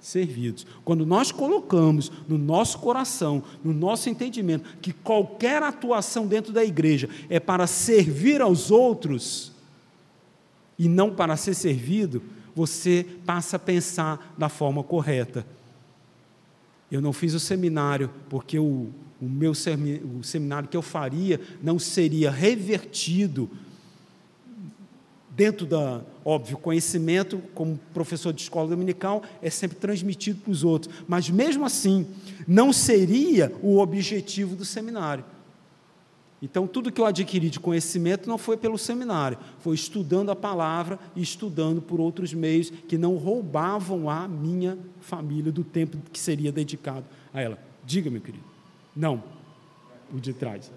servidos. 0.00 0.66
Quando 0.84 1.04
nós 1.04 1.32
colocamos 1.32 2.10
no 2.28 2.38
nosso 2.38 2.78
coração, 2.78 3.42
no 3.62 3.72
nosso 3.72 4.08
entendimento, 4.08 4.78
que 4.80 4.92
qualquer 4.92 5.62
atuação 5.62 6.26
dentro 6.26 6.52
da 6.52 6.64
igreja 6.64 7.08
é 7.28 7.40
para 7.40 7.66
servir 7.66 8.40
aos 8.40 8.70
outros 8.70 9.57
e 10.78 10.88
não 10.88 11.10
para 11.14 11.36
ser 11.36 11.54
servido, 11.54 12.22
você 12.54 13.06
passa 13.26 13.56
a 13.56 13.58
pensar 13.58 14.34
da 14.38 14.48
forma 14.48 14.82
correta. 14.82 15.46
Eu 16.90 17.00
não 17.00 17.12
fiz 17.12 17.34
o 17.34 17.40
seminário 17.40 18.10
porque 18.30 18.58
o, 18.58 18.88
o 19.20 19.28
meu 19.28 19.52
o 19.52 20.22
seminário 20.22 20.68
que 20.68 20.76
eu 20.76 20.82
faria 20.82 21.40
não 21.62 21.78
seria 21.78 22.30
revertido 22.30 23.50
dentro 25.38 25.64
da, 25.64 26.00
óbvio, 26.24 26.58
conhecimento, 26.58 27.40
como 27.54 27.78
professor 27.94 28.32
de 28.32 28.42
escola 28.42 28.68
dominical, 28.68 29.22
é 29.40 29.48
sempre 29.48 29.78
transmitido 29.78 30.40
para 30.40 30.50
os 30.50 30.64
outros, 30.64 30.92
mas 31.06 31.30
mesmo 31.30 31.64
assim, 31.64 32.08
não 32.44 32.72
seria 32.72 33.52
o 33.62 33.78
objetivo 33.78 34.56
do 34.56 34.64
seminário. 34.64 35.24
Então, 36.40 36.66
tudo 36.66 36.92
que 36.92 37.00
eu 37.00 37.06
adquiri 37.06 37.50
de 37.50 37.58
conhecimento 37.58 38.28
não 38.28 38.38
foi 38.38 38.56
pelo 38.56 38.78
seminário, 38.78 39.38
foi 39.58 39.74
estudando 39.74 40.30
a 40.30 40.36
palavra 40.36 40.98
e 41.16 41.22
estudando 41.22 41.82
por 41.82 42.00
outros 42.00 42.32
meios 42.32 42.70
que 42.70 42.96
não 42.96 43.16
roubavam 43.16 44.08
a 44.08 44.28
minha 44.28 44.78
família 45.00 45.50
do 45.50 45.64
tempo 45.64 45.98
que 46.12 46.18
seria 46.18 46.52
dedicado 46.52 47.04
a 47.34 47.40
ela. 47.40 47.58
Diga, 47.84 48.08
meu 48.08 48.20
querido. 48.20 48.44
Não, 48.94 49.22
o 50.14 50.20
de 50.20 50.32
trás. 50.32 50.70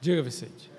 Diga, 0.00 0.22
Vicente. 0.22 0.70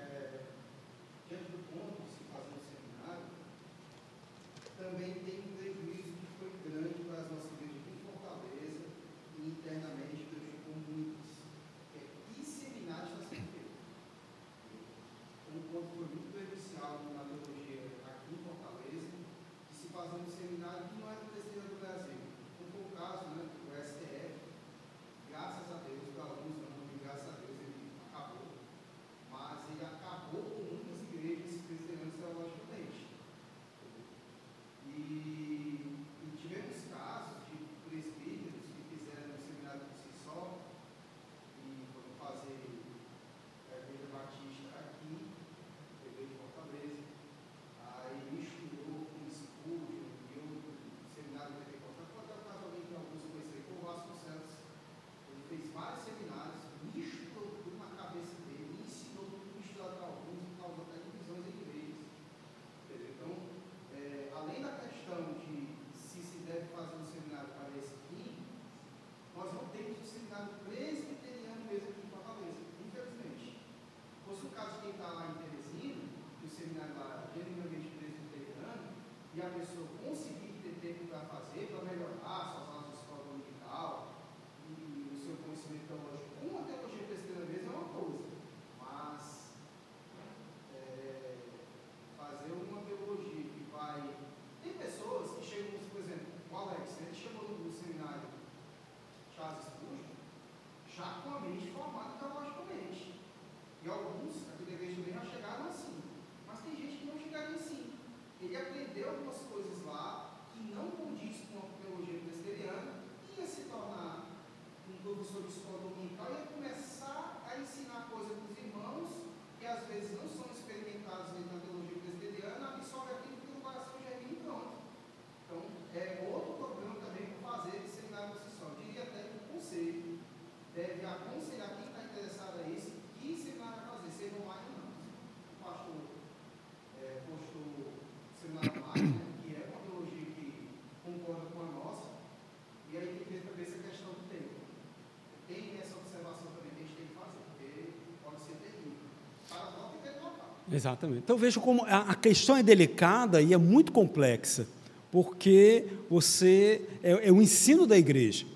Exatamente. 150.72 151.22
Então 151.24 151.36
vejo 151.36 151.60
como 151.60 151.84
a 151.84 152.14
questão 152.14 152.56
é 152.56 152.62
delicada 152.62 153.42
e 153.42 153.52
é 153.52 153.56
muito 153.56 153.92
complexa, 153.92 154.66
porque 155.10 155.86
você 156.08 156.82
é, 157.02 157.28
é 157.28 157.32
o 157.32 157.42
ensino 157.42 157.86
da 157.86 157.98
igreja. 157.98 158.46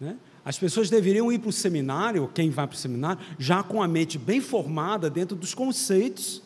Né? 0.00 0.16
As 0.44 0.58
pessoas 0.58 0.90
deveriam 0.90 1.30
ir 1.30 1.38
para 1.38 1.50
o 1.50 1.52
seminário, 1.52 2.30
quem 2.34 2.50
vai 2.50 2.66
para 2.66 2.74
o 2.74 2.78
seminário, 2.78 3.22
já 3.38 3.62
com 3.62 3.82
a 3.82 3.86
mente 3.86 4.18
bem 4.18 4.40
formada 4.40 5.08
dentro 5.08 5.36
dos 5.36 5.54
conceitos, 5.54 6.42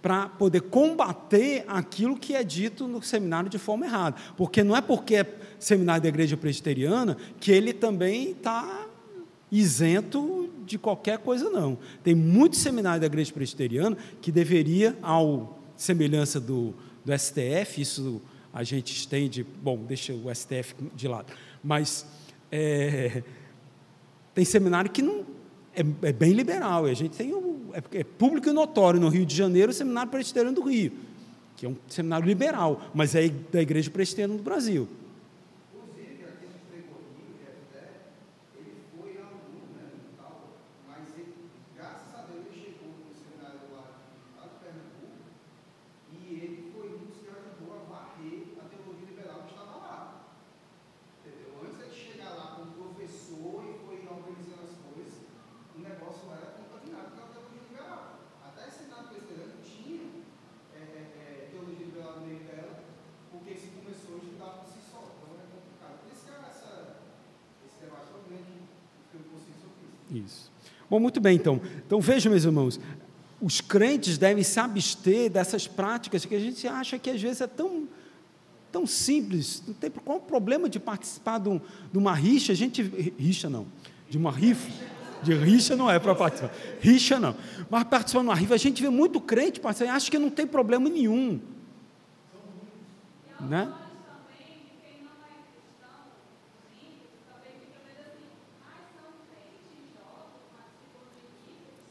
para 0.00 0.28
poder 0.28 0.62
combater 0.62 1.64
aquilo 1.68 2.16
que 2.16 2.34
é 2.34 2.42
dito 2.42 2.88
no 2.88 3.00
seminário 3.00 3.48
de 3.48 3.58
forma 3.58 3.86
errada. 3.86 4.16
Porque 4.36 4.64
não 4.64 4.76
é 4.76 4.80
porque 4.80 5.16
é 5.16 5.38
seminário 5.60 6.02
da 6.02 6.08
igreja 6.08 6.36
presbiteriana 6.36 7.16
que 7.38 7.52
ele 7.52 7.72
também 7.72 8.32
está 8.32 8.88
isento 9.50 10.41
de 10.64 10.78
qualquer 10.78 11.18
coisa, 11.18 11.50
não. 11.50 11.78
Tem 12.02 12.14
muito 12.14 12.56
seminário 12.56 13.00
da 13.00 13.06
igreja 13.06 13.32
presbiteriana 13.32 13.96
que 14.20 14.32
deveria, 14.32 14.96
ao 15.02 15.58
semelhança 15.76 16.40
do, 16.40 16.74
do 17.04 17.18
STF, 17.18 17.80
isso 17.80 18.22
a 18.52 18.62
gente 18.62 18.94
estende, 18.94 19.44
bom, 19.62 19.78
deixa 19.78 20.12
o 20.12 20.32
STF 20.34 20.74
de 20.94 21.08
lado, 21.08 21.32
mas 21.64 22.06
é, 22.50 23.22
tem 24.34 24.44
seminário 24.44 24.90
que 24.90 25.00
não 25.00 25.24
é, 25.74 25.80
é, 25.80 26.12
bem 26.12 26.32
liberal, 26.32 26.84
a 26.84 26.94
gente 26.94 27.16
tem 27.16 27.34
um, 27.34 27.70
é, 27.72 28.00
é, 28.00 28.04
público 28.04 28.48
e 28.48 28.52
notório 28.52 29.00
no 29.00 29.08
Rio 29.08 29.24
de 29.24 29.34
Janeiro, 29.34 29.70
o 29.70 29.74
Seminário 29.74 30.10
Presbiteriano 30.10 30.54
do 30.54 30.62
Rio, 30.62 30.92
que 31.56 31.64
é 31.64 31.68
um 31.68 31.76
seminário 31.88 32.26
liberal, 32.26 32.90
mas 32.94 33.14
é 33.14 33.28
da 33.28 33.62
Igreja 33.62 33.90
Presbiteriana 33.90 34.36
do 34.36 34.42
Brasil. 34.42 34.86
Isso. 70.12 70.52
Bom, 70.92 71.00
muito 71.00 71.22
bem, 71.22 71.36
então. 71.36 71.58
Então 71.86 72.02
vejam, 72.02 72.30
meus 72.30 72.44
irmãos, 72.44 72.78
os 73.40 73.62
crentes 73.62 74.18
devem 74.18 74.44
se 74.44 74.60
abster 74.60 75.30
dessas 75.30 75.66
práticas 75.66 76.26
que 76.26 76.34
a 76.34 76.38
gente 76.38 76.68
acha 76.68 76.98
que 76.98 77.08
às 77.08 77.18
vezes 77.18 77.40
é 77.40 77.46
tão, 77.46 77.88
tão 78.70 78.86
simples. 78.86 79.62
Não 79.66 79.72
tem 79.72 79.90
qual 79.90 80.18
o 80.18 80.20
problema 80.20 80.68
de 80.68 80.78
participar 80.78 81.38
de, 81.38 81.48
um, 81.48 81.58
de 81.90 81.96
uma 81.96 82.12
rixa? 82.12 82.52
A 82.52 82.54
gente 82.54 82.82
rixa 83.18 83.48
não, 83.48 83.66
de 84.06 84.18
uma 84.18 84.30
rifa. 84.30 84.70
De 85.22 85.32
rixa 85.32 85.74
não 85.74 85.90
é 85.90 85.98
para 85.98 86.14
participar. 86.14 86.54
Rixa 86.78 87.18
não. 87.18 87.34
Mas 87.70 87.84
participar 87.84 88.20
de 88.20 88.26
uma 88.26 88.34
rifa, 88.34 88.52
a 88.52 88.58
gente 88.58 88.82
vê 88.82 88.90
muito 88.90 89.18
crente 89.18 89.60
participar, 89.60 89.94
acha 89.94 90.10
que 90.10 90.18
não 90.18 90.28
tem 90.28 90.46
problema 90.46 90.90
nenhum. 90.90 91.40
Né? 93.40 93.72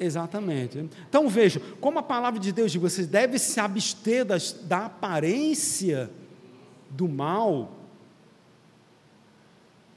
Exatamente. 0.01 0.89
Então 1.07 1.29
veja, 1.29 1.61
como 1.79 1.99
a 1.99 2.03
palavra 2.03 2.39
de 2.39 2.51
Deus 2.51 2.71
diz, 2.71 2.81
você 2.81 3.03
deve 3.03 3.37
se 3.37 3.59
abster 3.59 4.25
das, 4.25 4.51
da 4.51 4.87
aparência 4.87 6.09
do 6.89 7.07
mal. 7.07 7.71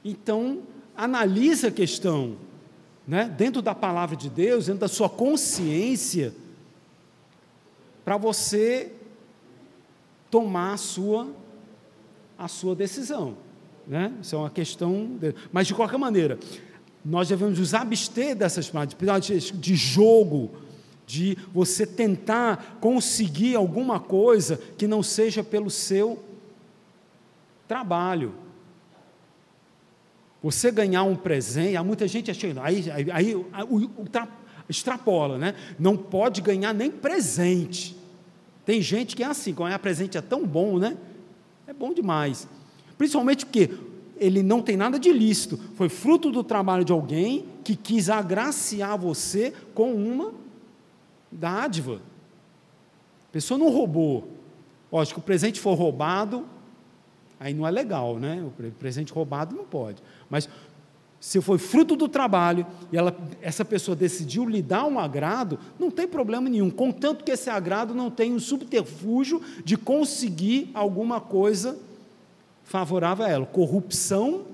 Então, 0.04 0.62
analise 0.94 1.66
a 1.66 1.70
questão, 1.70 2.36
né? 3.08 3.34
dentro 3.34 3.62
da 3.62 3.74
palavra 3.74 4.14
de 4.14 4.28
Deus, 4.28 4.66
dentro 4.66 4.80
da 4.80 4.88
sua 4.88 5.08
consciência, 5.08 6.34
para 8.04 8.18
você 8.18 8.92
tomar 10.30 10.74
a 10.74 10.76
sua, 10.76 11.28
a 12.36 12.46
sua 12.46 12.74
decisão. 12.74 13.38
Né? 13.86 14.12
Isso 14.20 14.36
é 14.36 14.38
uma 14.38 14.50
questão. 14.50 15.16
De... 15.18 15.34
Mas, 15.50 15.66
de 15.66 15.74
qualquer 15.74 15.98
maneira, 15.98 16.38
nós 17.04 17.28
devemos 17.28 17.58
nos 17.58 17.74
abster 17.74 18.34
dessas 18.34 18.70
práticas 18.70 19.52
de 19.54 19.76
jogo, 19.76 20.50
de 21.06 21.36
você 21.52 21.86
tentar 21.86 22.78
conseguir 22.80 23.56
alguma 23.56 24.00
coisa 24.00 24.58
que 24.78 24.86
não 24.86 25.02
seja 25.02 25.44
pelo 25.44 25.68
seu 25.68 26.24
trabalho. 27.68 28.34
Você 30.42 30.70
ganhar 30.70 31.02
um 31.02 31.14
presente, 31.14 31.76
há 31.76 31.82
muita 31.82 32.08
gente 32.08 32.30
achando, 32.30 32.60
aí, 32.60 32.90
aí, 32.90 33.06
aí 33.10 33.90
extrapola, 34.68 35.36
né? 35.38 35.54
Não 35.78 35.96
pode 35.96 36.40
ganhar 36.40 36.72
nem 36.72 36.90
presente. 36.90 37.96
Tem 38.64 38.80
gente 38.80 39.14
que 39.14 39.22
é 39.22 39.26
assim, 39.26 39.52
ganhar 39.52 39.78
presente 39.78 40.16
é 40.16 40.22
tão 40.22 40.46
bom, 40.46 40.78
né? 40.78 40.96
É 41.66 41.72
bom 41.72 41.92
demais. 41.92 42.48
Principalmente 42.96 43.44
porque 43.44 43.70
ele 44.16 44.42
não 44.42 44.62
tem 44.62 44.76
nada 44.76 44.98
de 44.98 45.12
lícito, 45.12 45.58
foi 45.74 45.88
fruto 45.88 46.30
do 46.30 46.44
trabalho 46.44 46.84
de 46.84 46.92
alguém 46.92 47.46
que 47.62 47.74
quis 47.74 48.08
agraciar 48.08 48.98
você 48.98 49.52
com 49.74 49.92
uma 49.94 50.32
dádiva. 51.30 52.00
A 53.28 53.32
pessoa 53.32 53.58
não 53.58 53.70
roubou. 53.70 54.28
Lógico, 54.92 55.20
o 55.20 55.22
presente 55.22 55.60
for 55.60 55.74
roubado, 55.74 56.46
aí 57.40 57.52
não 57.52 57.66
é 57.66 57.70
legal, 57.70 58.18
né? 58.18 58.44
O 58.46 58.70
presente 58.72 59.12
roubado 59.12 59.56
não 59.56 59.64
pode. 59.64 60.02
Mas 60.30 60.48
se 61.18 61.40
foi 61.40 61.56
fruto 61.56 61.96
do 61.96 62.06
trabalho 62.06 62.66
e 62.92 62.98
ela, 62.98 63.16
essa 63.40 63.64
pessoa 63.64 63.96
decidiu 63.96 64.44
lhe 64.44 64.60
dar 64.60 64.84
um 64.84 64.98
agrado, 64.98 65.58
não 65.78 65.90
tem 65.90 66.06
problema 66.06 66.50
nenhum, 66.50 66.68
contanto 66.68 67.24
que 67.24 67.32
esse 67.32 67.48
agrado 67.48 67.94
não 67.94 68.10
tenha 68.10 68.34
um 68.36 68.38
subterfúgio 68.38 69.40
de 69.64 69.74
conseguir 69.76 70.70
alguma 70.74 71.22
coisa 71.22 71.78
favorável 72.64 73.24
a 73.24 73.28
ela. 73.28 73.46
Corrupção, 73.46 74.46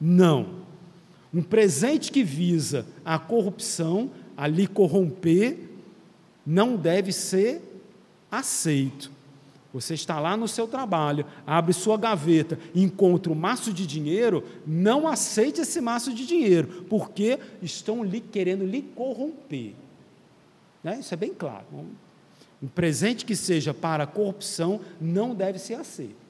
não. 0.00 0.66
Um 1.32 1.42
presente 1.42 2.10
que 2.10 2.24
visa 2.24 2.86
a 3.04 3.18
corrupção, 3.18 4.10
a 4.36 4.46
lhe 4.46 4.66
corromper, 4.66 5.58
não 6.44 6.76
deve 6.76 7.12
ser 7.12 7.62
aceito. 8.30 9.12
Você 9.72 9.92
está 9.92 10.18
lá 10.18 10.36
no 10.38 10.48
seu 10.48 10.66
trabalho, 10.66 11.26
abre 11.46 11.74
sua 11.74 11.98
gaveta, 11.98 12.58
encontra 12.74 13.30
um 13.30 13.34
maço 13.34 13.74
de 13.74 13.86
dinheiro, 13.86 14.42
não 14.66 15.06
aceite 15.06 15.60
esse 15.60 15.82
maço 15.82 16.14
de 16.14 16.26
dinheiro, 16.26 16.86
porque 16.88 17.38
estão 17.60 18.02
lhe 18.02 18.20
querendo 18.20 18.64
lhe 18.64 18.80
corromper. 18.80 19.74
Né? 20.82 20.98
Isso 21.00 21.12
é 21.12 21.16
bem 21.16 21.34
claro. 21.34 21.66
Um 22.62 22.68
presente 22.68 23.26
que 23.26 23.36
seja 23.36 23.74
para 23.74 24.06
corrupção 24.06 24.80
não 24.98 25.34
deve 25.34 25.58
ser 25.58 25.74
aceito. 25.74 26.25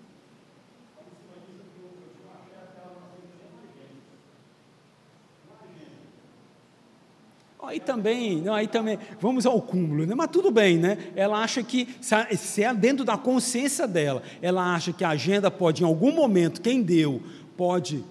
Aí 7.66 7.80
também, 7.80 8.40
não, 8.40 8.54
aí 8.54 8.68
também, 8.68 8.96
vamos 9.20 9.44
ao 9.44 9.60
cúmulo, 9.60 10.06
né? 10.06 10.14
mas 10.14 10.30
tudo 10.30 10.52
bem, 10.52 10.78
né? 10.78 10.96
Ela 11.16 11.42
acha 11.42 11.62
que, 11.64 11.88
se 12.00 12.62
é 12.62 12.72
dentro 12.72 13.04
da 13.04 13.18
consciência 13.18 13.88
dela, 13.88 14.22
ela 14.40 14.74
acha 14.74 14.92
que 14.92 15.04
a 15.04 15.10
agenda 15.10 15.50
pode, 15.50 15.82
em 15.82 15.86
algum 15.86 16.12
momento, 16.12 16.60
quem 16.60 16.80
deu, 16.80 17.20
pode 17.56 18.04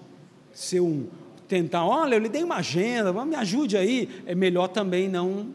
ser 0.52 0.80
um, 0.80 1.06
tentar, 1.48 1.86
olha, 1.86 2.16
eu 2.16 2.18
lhe 2.18 2.28
dei 2.28 2.42
uma 2.42 2.56
agenda, 2.56 3.12
me 3.24 3.34
ajude 3.34 3.76
aí, 3.76 4.22
é 4.26 4.34
melhor 4.34 4.68
também 4.68 5.08
não. 5.08 5.48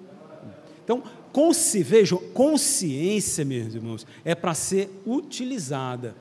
Então, 0.84 1.04
consci, 1.32 1.84
vejam, 1.84 2.18
consciência, 2.34 3.45
meus 3.45 3.76
irmãos, 3.76 4.08
é 4.26 4.34
para 4.34 4.54
ser 4.54 4.89
utilizada, 5.06 6.16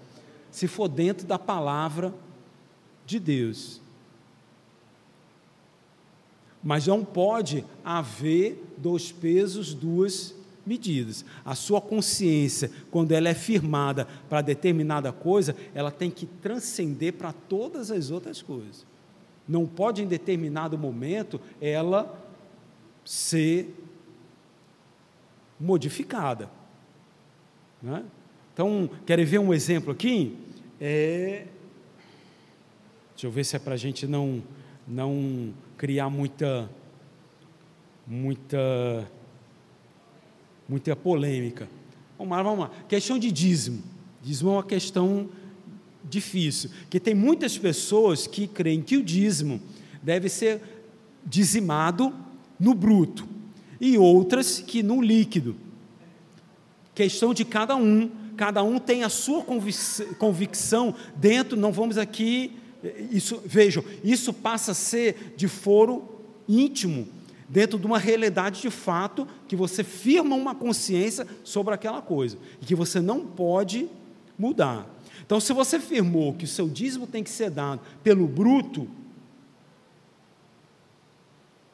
se 0.51 0.67
for 0.67 0.89
dentro 0.89 1.27
da 1.27 1.39
palavra 1.39 2.13
de 3.07 3.19
Deus. 3.19 3.81
Mas 6.63 6.87
não 6.87 7.05
pode 7.05 7.65
haver 7.85 8.63
dois 8.77 9.11
pesos, 9.11 9.73
duas 9.73 10.35
medidas. 10.65 11.25
A 11.45 11.55
sua 11.55 11.81
consciência, 11.81 12.71
quando 12.91 13.13
ela 13.13 13.29
é 13.29 13.35
firmada 13.35 14.07
para 14.29 14.43
determinada 14.43 15.13
coisa, 15.13 15.57
ela 15.75 15.91
tem 15.91 16.11
que 16.11 16.27
transcender 16.27 17.15
para 17.15 17.33
todas 17.33 17.91
as 17.91 18.11
outras 18.11 18.43
coisas. 18.43 18.87
Não 19.49 19.67
pode, 19.67 20.03
em 20.03 20.07
determinado 20.07 20.79
momento, 20.79 21.41
ela 21.61 22.17
ser 23.05 23.75
modificada. 25.59 26.49
Né? 27.83 28.05
Então, 28.53 28.89
querem 29.07 29.25
ver 29.25 29.39
um 29.39 29.53
exemplo 29.53 29.93
aqui? 29.93 30.37
É... 30.81 31.47
Deixa 33.13 33.27
eu 33.27 33.31
ver 33.31 33.45
se 33.45 33.57
é 33.57 33.59
para 33.59 33.75
a 33.75 33.77
gente 33.77 34.07
não, 34.07 34.43
não 34.87 35.53
criar 35.81 36.11
muita 36.11 36.69
muita 38.07 39.11
muita 40.69 40.95
polêmica. 40.95 41.71
Vamos 42.19 42.37
lá, 42.37 42.43
vamos 42.43 42.61
lá. 42.61 42.71
Questão 42.87 43.19
de 43.19 43.33
dízimo. 43.33 43.83
Dízimo 44.23 44.51
é 44.51 44.53
uma 44.57 44.63
questão 44.63 45.31
difícil, 46.05 46.69
porque 46.83 47.01
tem 47.01 47.15
muitas 47.15 47.57
pessoas 47.57 48.27
que 48.27 48.47
creem 48.47 48.83
que 48.83 48.99
o 48.99 49.03
dízimo 49.03 49.59
deve 50.03 50.29
ser 50.29 50.61
dizimado 51.25 52.15
no 52.59 52.75
bruto 52.75 53.27
e 53.81 53.97
outras 53.97 54.59
que 54.61 54.83
no 54.83 55.01
líquido. 55.01 55.57
Questão 56.95 57.33
de 57.33 57.43
cada 57.43 57.75
um, 57.75 58.11
cada 58.37 58.63
um 58.63 58.79
tem 58.79 59.03
a 59.03 59.09
sua 59.09 59.43
convicção 60.19 60.95
dentro, 61.17 61.57
não 61.59 61.73
vamos 61.73 61.97
aqui 61.97 62.60
isso, 63.11 63.43
vejam, 63.45 63.85
isso 64.03 64.33
passa 64.33 64.73
a 64.73 64.75
ser 64.75 65.35
de 65.37 65.49
foro 65.49 66.09
íntimo, 66.49 67.07
dentro 67.49 67.79
de 67.79 67.87
uma 67.87 67.99
realidade 67.99 68.63
de 68.63 68.71
fato, 68.71 69.27
que 69.49 69.57
você 69.57 69.83
firma 69.85 70.37
uma 70.37 70.55
consciência 70.55 71.27
sobre 71.45 71.75
aquela 71.75 72.01
coisa, 72.01 72.39
e 72.63 72.65
que 72.65 72.75
você 72.75 73.01
não 73.01 73.27
pode 73.27 73.89
mudar. 74.39 74.89
Então, 75.25 75.39
se 75.39 75.53
você 75.53 75.79
firmou 75.79 76.35
que 76.35 76.45
o 76.45 76.49
seu 76.49 76.69
dízimo 76.69 77.07
tem 77.07 77.23
que 77.23 77.31
ser 77.31 77.51
dado 77.51 77.81
pelo 78.03 78.27
bruto, 78.27 78.89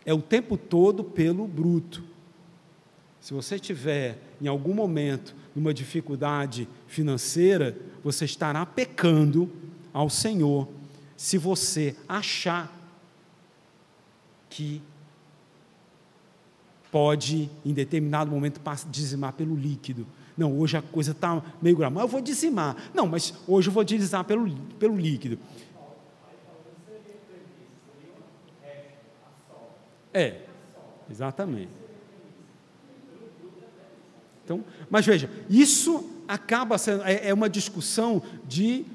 é 0.04 0.12
o 0.12 0.22
tempo 0.22 0.56
todo 0.56 1.02
pelo 1.02 1.46
bruto. 1.46 2.02
Se 3.20 3.34
você 3.34 3.58
tiver 3.58 4.18
em 4.40 4.46
algum 4.46 4.72
momento 4.72 5.34
numa 5.54 5.74
dificuldade 5.74 6.68
financeira, 6.86 7.76
você 8.04 8.24
estará 8.24 8.64
pecando 8.64 9.50
ao 9.92 10.08
Senhor 10.08 10.68
se 11.16 11.38
você 11.38 11.96
achar 12.08 12.72
que 14.50 14.82
pode, 16.90 17.50
em 17.64 17.72
determinado 17.72 18.30
momento, 18.30 18.60
dizimar 18.90 19.32
pelo 19.32 19.54
líquido. 19.54 20.06
Não, 20.36 20.58
hoje 20.58 20.76
a 20.76 20.82
coisa 20.82 21.12
está 21.12 21.42
meio 21.60 21.76
grave, 21.76 21.94
mas 21.94 22.02
eu 22.04 22.08
vou 22.08 22.20
dizimar. 22.20 22.76
Não, 22.94 23.06
mas 23.06 23.34
hoje 23.46 23.68
eu 23.68 23.72
vou 23.72 23.84
dizimar 23.84 24.24
pelo, 24.24 24.50
pelo 24.78 24.96
líquido. 24.96 25.38
É, 30.12 30.40
exatamente. 31.10 31.70
Então, 34.44 34.64
mas 34.88 35.04
veja, 35.04 35.28
isso 35.50 36.08
acaba 36.28 36.78
sendo, 36.78 37.02
é, 37.02 37.28
é 37.28 37.34
uma 37.34 37.50
discussão 37.50 38.22
de 38.46 38.86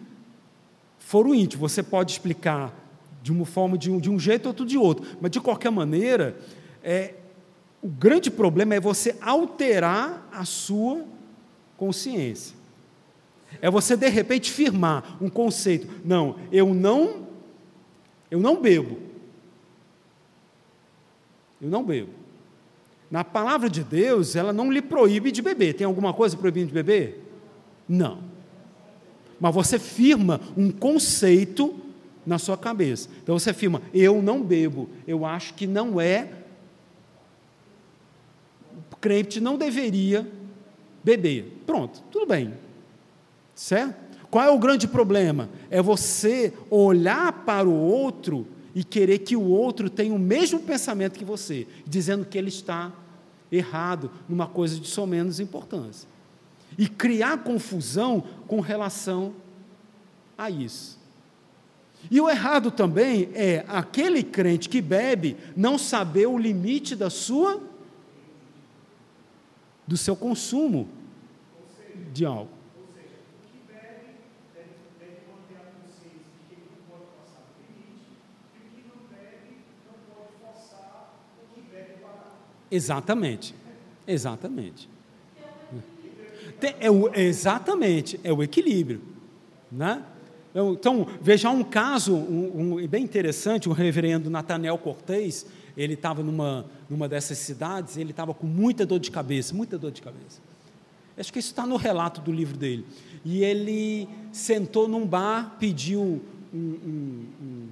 foro 1.11 1.35
íntimo. 1.35 1.67
Você 1.67 1.83
pode 1.83 2.13
explicar 2.13 2.73
de 3.21 3.33
uma 3.33 3.45
forma, 3.45 3.77
de 3.77 3.91
um, 3.91 3.99
de 3.99 4.09
um 4.09 4.17
jeito, 4.17 4.45
outro 4.45 4.65
de 4.65 4.77
outro. 4.77 5.05
Mas, 5.19 5.29
de 5.29 5.41
qualquer 5.41 5.69
maneira, 5.69 6.39
é, 6.81 7.15
o 7.81 7.89
grande 7.89 8.31
problema 8.31 8.75
é 8.75 8.79
você 8.79 9.17
alterar 9.19 10.25
a 10.31 10.45
sua 10.45 11.03
consciência. 11.75 12.55
É 13.61 13.69
você, 13.69 13.97
de 13.97 14.07
repente, 14.07 14.49
firmar 14.49 15.17
um 15.21 15.29
conceito. 15.29 15.85
Não, 16.05 16.37
eu 16.49 16.73
não, 16.73 17.27
eu 18.31 18.39
não 18.39 18.61
bebo. 18.61 18.97
Eu 21.61 21.69
não 21.69 21.83
bebo. 21.83 22.13
Na 23.11 23.25
palavra 23.25 23.69
de 23.69 23.83
Deus, 23.83 24.37
ela 24.37 24.53
não 24.53 24.71
lhe 24.71 24.81
proíbe 24.81 25.29
de 25.33 25.41
beber. 25.41 25.73
Tem 25.73 25.85
alguma 25.85 26.13
coisa 26.13 26.37
proibindo 26.37 26.67
de 26.67 26.73
beber? 26.73 27.21
Não 27.87 28.30
mas 29.41 29.55
você 29.55 29.79
firma 29.79 30.39
um 30.55 30.69
conceito 30.69 31.73
na 32.23 32.37
sua 32.37 32.55
cabeça. 32.55 33.09
Então 33.23 33.37
você 33.37 33.49
afirma: 33.49 33.81
eu 33.91 34.21
não 34.21 34.43
bebo, 34.43 34.87
eu 35.07 35.25
acho 35.25 35.55
que 35.55 35.65
não 35.65 35.99
é. 35.99 36.29
O 38.91 38.95
crente 38.97 39.41
não 39.41 39.57
deveria 39.57 40.29
beber. 41.03 41.63
Pronto, 41.65 42.03
tudo 42.11 42.27
bem. 42.27 42.53
Certo? 43.55 43.95
Qual 44.29 44.45
é 44.45 44.51
o 44.51 44.59
grande 44.59 44.87
problema? 44.87 45.49
É 45.71 45.81
você 45.81 46.53
olhar 46.69 47.43
para 47.43 47.67
o 47.67 47.73
outro 47.73 48.45
e 48.75 48.83
querer 48.83 49.19
que 49.19 49.35
o 49.35 49.41
outro 49.41 49.89
tenha 49.89 50.13
o 50.13 50.19
mesmo 50.19 50.59
pensamento 50.59 51.17
que 51.17 51.25
você, 51.25 51.67
dizendo 51.85 52.25
que 52.25 52.37
ele 52.37 52.49
está 52.49 52.93
errado 53.51 54.11
numa 54.29 54.47
coisa 54.47 54.79
de 54.79 54.87
só 54.87 55.05
menos 55.05 55.39
importância 55.39 56.10
e 56.77 56.87
criar 56.87 57.43
confusão 57.43 58.21
com 58.47 58.59
relação 58.59 59.33
a 60.37 60.49
isso. 60.49 60.99
E 62.09 62.19
o 62.19 62.29
errado 62.29 62.71
também 62.71 63.29
é 63.33 63.63
aquele 63.67 64.23
crente 64.23 64.67
que 64.67 64.81
bebe 64.81 65.37
não 65.55 65.77
saber 65.77 66.27
o 66.27 66.37
limite 66.37 66.95
da 66.95 67.09
sua 67.09 67.61
do 69.85 69.97
seu 69.97 70.15
consumo 70.15 70.87
de 72.13 72.25
álcool. 72.25 72.61
Exatamente, 82.71 83.53
exatamente. 84.07 84.90
É 86.79 86.89
o, 86.91 87.13
exatamente, 87.13 88.19
é 88.23 88.31
o 88.31 88.41
equilíbrio. 88.43 89.01
Né? 89.71 90.03
Então, 90.53 91.07
veja 91.21 91.49
um 91.49 91.63
caso 91.63 92.13
um, 92.13 92.75
um, 92.75 92.87
bem 92.87 93.03
interessante, 93.03 93.69
o 93.69 93.71
reverendo 93.71 94.29
Natanel 94.29 94.77
Cortez, 94.77 95.45
ele 95.77 95.93
estava 95.93 96.21
numa, 96.21 96.65
numa 96.89 97.07
dessas 97.07 97.37
cidades, 97.37 97.95
ele 97.95 98.11
estava 98.11 98.33
com 98.33 98.45
muita 98.45 98.85
dor 98.85 98.99
de 98.99 99.09
cabeça, 99.09 99.55
muita 99.55 99.77
dor 99.77 99.91
de 99.91 100.01
cabeça. 100.01 100.41
Acho 101.17 101.31
que 101.31 101.39
isso 101.39 101.51
está 101.51 101.65
no 101.65 101.77
relato 101.77 102.19
do 102.19 102.31
livro 102.31 102.57
dele. 102.57 102.85
E 103.23 103.43
ele 103.43 104.09
sentou 104.31 104.87
num 104.87 105.05
bar, 105.05 105.55
pediu 105.59 106.21
um, 106.53 107.67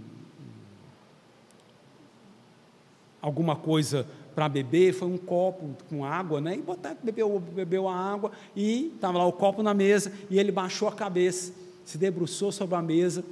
alguma 3.21 3.55
coisa 3.55 4.07
para 4.35 4.47
beber, 4.47 4.93
foi 4.93 5.07
um 5.07 5.17
copo 5.17 5.75
com 5.89 6.05
água, 6.05 6.39
né? 6.39 6.55
E 6.55 6.61
botar, 6.61 6.95
bebeu, 7.01 7.39
bebeu 7.39 7.87
a 7.87 7.95
água 7.95 8.31
e 8.55 8.91
estava 8.95 9.17
lá 9.17 9.25
o 9.25 9.33
copo 9.33 9.61
na 9.63 9.73
mesa 9.73 10.11
e 10.29 10.39
ele 10.39 10.51
baixou 10.51 10.87
a 10.87 10.91
cabeça, 10.91 11.53
se 11.85 11.97
debruçou 11.97 12.51
sobre 12.51 12.75
a 12.75 12.81
mesa, 12.81 13.23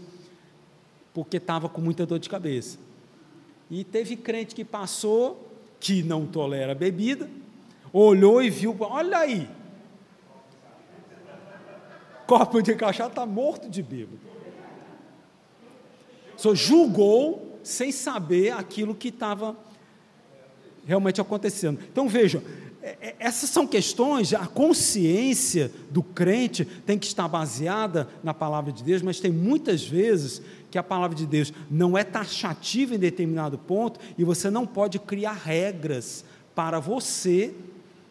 porque 1.14 1.38
estava 1.38 1.70
com 1.70 1.82
muita 1.82 2.06
dor 2.06 2.20
de 2.20 2.30
cabeça. 2.30 2.78
E 3.70 3.84
teve 3.84 4.16
crente 4.16 4.56
que 4.56 4.64
passou, 4.64 5.48
que 5.80 6.02
não 6.04 6.26
tolera 6.26 6.74
bebida, 6.74 7.30
olhou 7.91 8.41
e 8.41 8.50
viu, 8.50 8.76
olha 8.80 9.20
aí, 9.20 9.50
copo 12.26 12.62
de 12.62 12.76
cachaça 12.76 13.10
está 13.10 13.26
morto 13.26 13.70
de 13.70 13.82
bêbado. 13.82 14.20
Só 16.36 16.54
julgou 16.54 17.60
sem 17.64 17.91
saber 17.91 18.52
aquilo 18.52 18.93
que 18.93 19.08
estava 19.08 19.56
realmente 20.88 21.20
acontecendo. 21.20 21.80
Então 21.92 22.08
vejam, 22.08 22.42
é, 22.82 22.98
é, 23.02 23.16
essas 23.20 23.50
são 23.50 23.68
questões, 23.68 24.34
a 24.34 24.48
consciência 24.48 25.70
do 25.92 26.02
crente 26.02 26.64
tem 26.64 26.98
que 26.98 27.06
estar 27.06 27.28
baseada 27.28 28.08
na 28.24 28.34
palavra 28.34 28.72
de 28.72 28.82
Deus, 28.82 29.02
mas 29.02 29.20
tem 29.20 29.32
muitas 29.32 29.84
vezes 29.84 30.42
que 30.72 30.78
a 30.78 30.84
palavra 30.84 31.16
de 31.16 31.26
Deus 31.26 31.52
não 31.70 31.98
é 31.98 32.04
taxativa 32.06 32.96
em 32.96 33.00
determinado 33.00 33.58
ponto 33.58 34.00
e 34.18 34.24
você 34.24 34.50
não 34.50 34.66
pode 34.66 34.98
criar 35.00 35.34
regras 35.34 36.24
para 36.56 36.80
você 36.80 37.54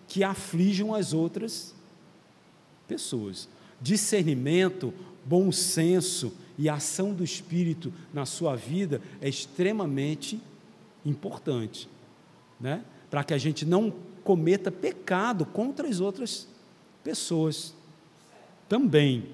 que 0.06 0.22
aflijam 0.22 0.94
as 0.94 1.14
outras 1.14 1.74
pessoas. 2.86 3.48
Discernimento, 3.80 4.92
bom 5.24 5.50
senso 5.50 6.32
e 6.58 6.68
ação 6.68 7.14
do 7.14 7.24
Espírito 7.24 7.92
na 8.12 8.26
sua 8.26 8.54
vida 8.54 9.00
é 9.20 9.28
extremamente 9.28 10.40
importante 11.04 11.88
né? 12.60 12.82
para 13.10 13.22
que 13.24 13.34
a 13.34 13.38
gente 13.38 13.64
não 13.64 13.92
cometa 14.24 14.70
pecado 14.70 15.46
contra 15.46 15.88
as 15.88 16.00
outras 16.00 16.48
pessoas 17.04 17.74
também. 18.68 19.30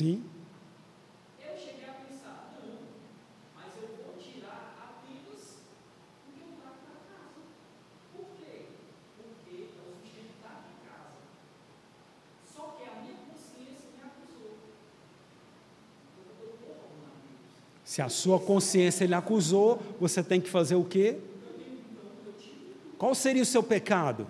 Sim. 0.00 0.24
Eu 1.38 1.58
cheguei 1.58 1.84
a 1.84 1.92
pensar, 1.92 2.54
não, 2.56 2.72
mas 3.54 3.76
eu 3.82 3.88
vou 4.02 4.14
tirar 4.16 4.74
apenas 4.80 5.58
o 6.26 6.32
que 6.32 6.40
eu 6.40 6.56
trago 6.56 6.78
para 6.86 7.00
casa. 7.12 7.42
Por 8.16 8.24
quê? 8.38 8.62
Porque 9.18 9.64
é 9.64 9.82
o 9.82 9.92
sustentar 10.02 10.64
de 10.66 10.88
casa. 10.88 11.20
Só 12.50 12.78
que 12.78 12.84
a 12.84 13.02
minha 13.02 13.14
consciência 13.28 13.90
me 13.94 14.02
acusou. 14.02 14.56
Se 17.84 18.00
a 18.00 18.08
sua 18.08 18.40
consciência 18.40 19.04
lhe 19.04 19.12
acusou, 19.12 19.82
você 20.00 20.22
tem 20.22 20.40
que 20.40 20.48
fazer 20.48 20.76
o 20.76 20.84
quê? 20.86 21.18
Qual 22.96 23.14
seria 23.14 23.42
o 23.42 23.44
seu 23.44 23.62
pecado? 23.62 24.26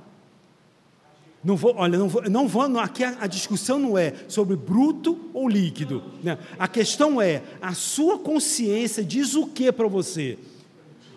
Não 1.43 1.57
vou, 1.57 1.75
olha, 1.77 1.99
não 1.99 2.09
vou, 2.09 2.23
não 2.29 2.47
vou 2.47 2.79
aqui 2.79 3.03
a, 3.03 3.17
a, 3.21 3.27
discussão 3.27 3.79
não 3.79 3.97
é 3.97 4.15
sobre 4.29 4.57
bruto 4.57 5.19
ou 5.33 5.49
líquido. 5.49 6.03
Né? 6.23 6.39
A 6.59 6.69
questão 6.69 7.21
é, 7.21 7.43
a 7.63 7.73
sua 7.73 8.19
consciência 8.19 9.03
diz 9.03 9.35
o 9.35 9.47
que 9.47 9.73
para 9.73 9.89
você? 9.89 10.39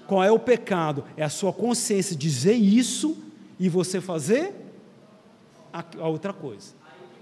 Qual 0.07 0.23
é 0.23 0.31
o 0.31 0.39
pecado? 0.39 1.03
É 1.17 1.23
a 1.23 1.29
sua 1.29 1.51
consciência 1.51 2.15
dizer 2.15 2.53
isso 2.53 3.17
e 3.59 3.67
você 3.67 3.99
fazer 3.99 4.53
a, 5.73 5.83
a 5.99 6.07
outra 6.07 6.31
coisa. 6.31 6.73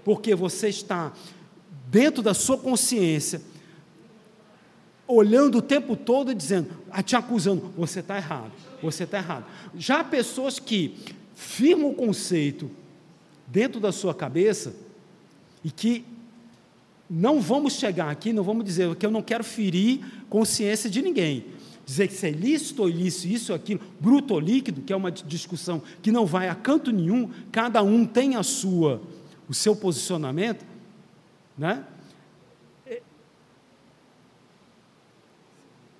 Porque 0.04 0.34
você 0.34 0.68
está 0.68 1.12
dentro 1.90 2.22
da 2.22 2.34
sua 2.34 2.56
consciência, 2.56 3.42
olhando 5.08 5.58
o 5.58 5.62
tempo 5.62 5.96
todo 5.96 6.30
e 6.30 6.34
dizendo, 6.34 6.70
te 7.04 7.16
acusando, 7.16 7.72
você 7.76 7.98
está 7.98 8.16
errado, 8.16 8.52
você 8.80 9.02
está 9.02 9.18
errado. 9.18 9.44
Já 9.76 10.04
pessoas 10.04 10.60
que 10.60 10.96
firmam 11.34 11.90
o 11.90 11.94
conceito 11.94 12.70
dentro 13.52 13.78
da 13.78 13.92
sua 13.92 14.14
cabeça 14.14 14.74
e 15.62 15.70
que 15.70 16.04
não 17.08 17.38
vamos 17.38 17.74
chegar 17.74 18.10
aqui, 18.10 18.32
não 18.32 18.42
vamos 18.42 18.64
dizer 18.64 18.96
que 18.96 19.04
eu 19.04 19.10
não 19.10 19.20
quero 19.20 19.44
ferir 19.44 20.00
consciência 20.30 20.88
de 20.88 21.02
ninguém. 21.02 21.44
Dizer 21.84 22.08
que 22.08 22.14
se 22.14 22.26
é 22.26 22.30
lícito 22.30 22.80
ou 22.80 22.88
ilícito, 22.88 23.28
isso 23.28 23.52
ou 23.52 23.56
aquilo, 23.56 23.80
bruto 24.00 24.32
ou 24.32 24.40
líquido, 24.40 24.80
que 24.80 24.92
é 24.92 24.96
uma 24.96 25.10
discussão 25.10 25.82
que 26.00 26.10
não 26.10 26.24
vai 26.24 26.48
a 26.48 26.54
canto 26.54 26.90
nenhum, 26.90 27.28
cada 27.50 27.82
um 27.82 28.06
tem 28.06 28.36
a 28.36 28.42
sua, 28.42 29.02
o 29.46 29.52
seu 29.52 29.76
posicionamento, 29.76 30.64
né? 31.58 31.84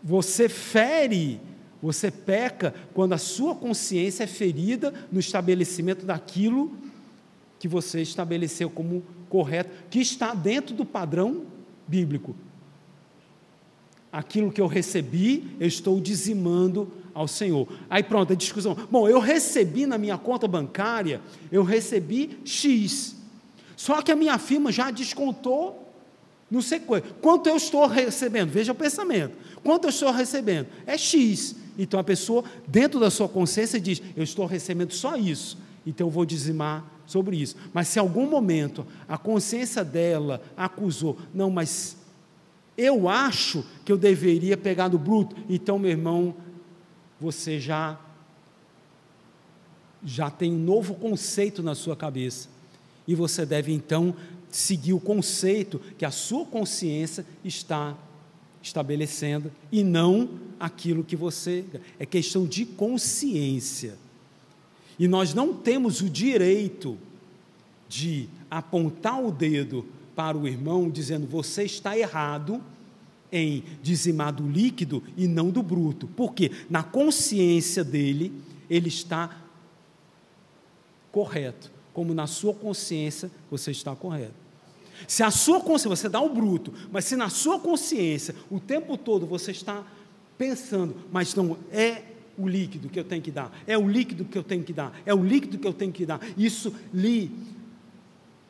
Você 0.02 0.48
fere, 0.48 1.38
você 1.82 2.10
peca 2.10 2.74
quando 2.94 3.12
a 3.12 3.18
sua 3.18 3.54
consciência 3.54 4.24
é 4.24 4.26
ferida 4.26 4.94
no 5.12 5.20
estabelecimento 5.20 6.06
daquilo 6.06 6.74
que 7.62 7.68
você 7.68 8.02
estabeleceu 8.02 8.68
como 8.68 9.04
correto, 9.28 9.70
que 9.88 10.00
está 10.00 10.34
dentro 10.34 10.74
do 10.74 10.84
padrão 10.84 11.44
bíblico. 11.86 12.34
Aquilo 14.10 14.50
que 14.50 14.60
eu 14.60 14.66
recebi, 14.66 15.56
eu 15.60 15.68
estou 15.68 16.00
dizimando 16.00 16.90
ao 17.14 17.28
Senhor. 17.28 17.68
Aí 17.88 18.02
pronto, 18.02 18.32
a 18.32 18.36
discussão. 18.36 18.76
Bom, 18.90 19.08
eu 19.08 19.20
recebi 19.20 19.86
na 19.86 19.96
minha 19.96 20.18
conta 20.18 20.48
bancária, 20.48 21.20
eu 21.52 21.62
recebi 21.62 22.36
X. 22.44 23.14
Só 23.76 24.02
que 24.02 24.10
a 24.10 24.16
minha 24.16 24.38
firma 24.38 24.72
já 24.72 24.90
descontou, 24.90 25.88
não 26.50 26.60
sei 26.60 26.80
quanto. 26.80 27.14
Quanto 27.20 27.48
eu 27.48 27.56
estou 27.56 27.86
recebendo? 27.86 28.50
Veja 28.50 28.72
o 28.72 28.74
pensamento. 28.74 29.36
Quanto 29.62 29.84
eu 29.84 29.90
estou 29.90 30.10
recebendo? 30.10 30.66
É 30.84 30.98
X. 30.98 31.54
Então 31.78 32.00
a 32.00 32.02
pessoa, 32.02 32.42
dentro 32.66 32.98
da 32.98 33.08
sua 33.08 33.28
consciência, 33.28 33.80
diz: 33.80 34.02
Eu 34.16 34.24
estou 34.24 34.46
recebendo 34.46 34.92
só 34.92 35.14
isso, 35.14 35.56
então 35.86 36.08
eu 36.08 36.10
vou 36.10 36.26
dizimar 36.26 36.91
sobre 37.06 37.36
isso. 37.36 37.56
Mas 37.72 37.88
se 37.88 37.98
algum 37.98 38.28
momento 38.28 38.86
a 39.08 39.18
consciência 39.18 39.84
dela 39.84 40.42
acusou, 40.56 41.18
não, 41.34 41.50
mas 41.50 41.96
eu 42.76 43.08
acho 43.08 43.64
que 43.84 43.92
eu 43.92 43.98
deveria 43.98 44.56
pegar 44.56 44.88
no 44.88 44.98
bruto, 44.98 45.36
então, 45.48 45.78
meu 45.78 45.90
irmão, 45.90 46.34
você 47.20 47.60
já 47.60 47.98
já 50.04 50.28
tem 50.28 50.52
um 50.52 50.58
novo 50.58 50.94
conceito 50.94 51.62
na 51.62 51.76
sua 51.76 51.94
cabeça. 51.94 52.48
E 53.06 53.14
você 53.14 53.46
deve 53.46 53.72
então 53.72 54.14
seguir 54.50 54.92
o 54.92 55.00
conceito 55.00 55.80
que 55.96 56.04
a 56.04 56.10
sua 56.10 56.44
consciência 56.44 57.24
está 57.44 57.96
estabelecendo 58.60 59.50
e 59.70 59.82
não 59.82 60.28
aquilo 60.58 61.02
que 61.02 61.16
você 61.16 61.64
é 61.98 62.06
questão 62.06 62.46
de 62.46 62.64
consciência. 62.64 63.96
E 64.98 65.08
nós 65.08 65.34
não 65.34 65.54
temos 65.54 66.00
o 66.00 66.08
direito 66.08 66.98
de 67.88 68.28
apontar 68.50 69.22
o 69.22 69.30
dedo 69.30 69.86
para 70.14 70.36
o 70.36 70.46
irmão 70.46 70.90
dizendo 70.90 71.26
você 71.26 71.64
está 71.64 71.96
errado 71.96 72.62
em 73.30 73.64
dizimar 73.82 74.32
do 74.32 74.46
líquido 74.46 75.02
e 75.16 75.26
não 75.26 75.50
do 75.50 75.62
bruto. 75.62 76.06
Porque 76.08 76.50
na 76.68 76.82
consciência 76.82 77.82
dele 77.82 78.32
ele 78.68 78.88
está 78.88 79.38
correto, 81.10 81.70
como 81.92 82.14
na 82.14 82.26
sua 82.26 82.54
consciência 82.54 83.30
você 83.50 83.70
está 83.70 83.94
correto. 83.96 84.42
Se 85.08 85.22
a 85.22 85.30
sua 85.30 85.60
consciência, 85.60 85.88
você 85.96 86.08
dá 86.08 86.20
o 86.20 86.28
bruto, 86.28 86.72
mas 86.90 87.04
se 87.06 87.16
na 87.16 87.28
sua 87.28 87.58
consciência 87.58 88.34
o 88.50 88.60
tempo 88.60 88.96
todo 88.96 89.26
você 89.26 89.50
está 89.50 89.84
pensando, 90.38 90.94
mas 91.10 91.34
não 91.34 91.56
é 91.70 92.02
o 92.36 92.48
líquido 92.48 92.88
que 92.88 92.98
eu 92.98 93.04
tenho 93.04 93.22
que 93.22 93.30
dar, 93.30 93.52
é 93.66 93.76
o 93.76 93.86
líquido 93.88 94.24
que 94.24 94.36
eu 94.36 94.42
tenho 94.42 94.64
que 94.64 94.72
dar, 94.72 94.98
é 95.04 95.14
o 95.14 95.22
líquido 95.22 95.58
que 95.58 95.66
eu 95.66 95.72
tenho 95.72 95.92
que 95.92 96.06
dar, 96.06 96.20
isso 96.36 96.74
lhe 96.92 97.30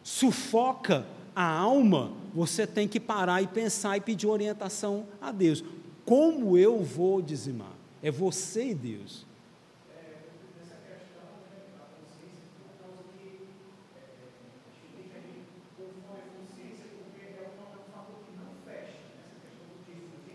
sufoca 0.03 1.07
a 1.35 1.45
alma, 1.45 2.12
você 2.35 2.66
tem 2.66 2.87
que 2.87 3.01
parar 3.01 3.43
e 3.43 3.47
pensar 3.47 3.97
e 3.97 4.01
pedir 4.01 4.26
orientação 4.26 5.07
a 5.20 5.33
Deus. 5.33 5.64
Como 6.05 6.59
eu 6.59 6.83
vou 6.83 7.22
dizimar? 7.22 7.72
É 8.03 8.11
você 8.11 8.70
e 8.70 8.74
Deus. 8.74 9.26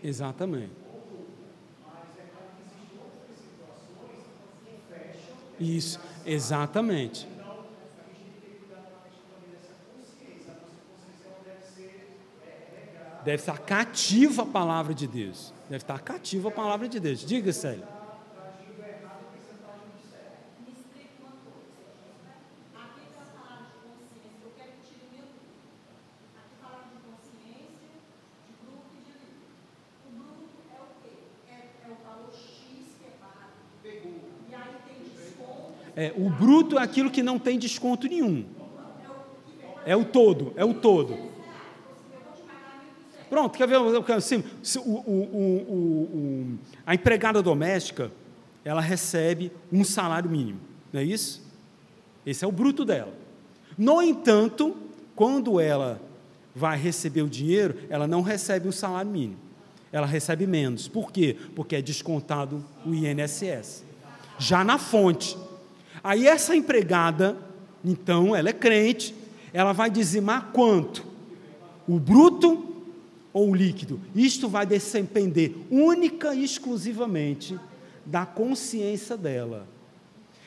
Exatamente. 0.02 0.87
Isso, 5.58 5.98
exatamente. 6.24 7.26
Deve 13.24 13.42
estar 13.42 13.58
cativa 13.58 14.42
a 14.42 14.46
palavra 14.46 14.94
de 14.94 15.06
Deus. 15.06 15.52
Deve 15.68 15.82
estar 15.82 16.00
cativa 16.00 16.48
a 16.48 16.52
palavra 16.52 16.88
de 16.88 16.98
Deus. 16.98 17.20
Diga, 17.26 17.52
Célia. 17.52 17.97
É, 35.98 36.12
o 36.16 36.30
bruto 36.30 36.78
é 36.78 36.82
aquilo 36.84 37.10
que 37.10 37.24
não 37.24 37.40
tem 37.40 37.58
desconto 37.58 38.06
nenhum. 38.06 38.44
É 39.84 39.96
o 39.96 40.04
todo, 40.04 40.52
é 40.54 40.64
o 40.64 40.72
todo. 40.72 41.18
Pronto, 43.28 43.58
quer 43.58 43.66
ver? 43.66 43.78
Assim, 44.16 44.44
o, 44.76 44.80
o, 44.80 45.66
o, 45.74 46.58
a 46.86 46.94
empregada 46.94 47.42
doméstica, 47.42 48.12
ela 48.64 48.80
recebe 48.80 49.50
um 49.72 49.82
salário 49.82 50.30
mínimo, 50.30 50.60
não 50.92 51.00
é 51.00 51.04
isso? 51.04 51.42
Esse 52.24 52.44
é 52.44 52.46
o 52.46 52.52
bruto 52.52 52.84
dela. 52.84 53.12
No 53.76 54.00
entanto, 54.00 54.76
quando 55.16 55.58
ela 55.58 56.00
vai 56.54 56.78
receber 56.78 57.22
o 57.22 57.28
dinheiro, 57.28 57.74
ela 57.90 58.06
não 58.06 58.22
recebe 58.22 58.68
um 58.68 58.72
salário 58.72 59.10
mínimo. 59.10 59.40
Ela 59.90 60.06
recebe 60.06 60.46
menos. 60.46 60.86
Por 60.86 61.10
quê? 61.10 61.36
Porque 61.56 61.74
é 61.74 61.82
descontado 61.82 62.64
o 62.86 62.94
INSS. 62.94 63.84
Já 64.38 64.62
na 64.62 64.78
fonte. 64.78 65.36
Aí 66.02 66.26
essa 66.26 66.54
empregada, 66.54 67.36
então, 67.84 68.34
ela 68.34 68.48
é 68.48 68.52
crente, 68.52 69.14
ela 69.52 69.72
vai 69.72 69.90
dizimar 69.90 70.50
quanto? 70.52 71.06
O 71.86 71.98
bruto 71.98 72.76
ou 73.32 73.50
o 73.50 73.54
líquido? 73.54 74.00
Isto 74.14 74.48
vai 74.48 74.66
depender 74.66 75.56
única 75.70 76.34
e 76.34 76.44
exclusivamente 76.44 77.58
da 78.04 78.24
consciência 78.26 79.16
dela. 79.16 79.66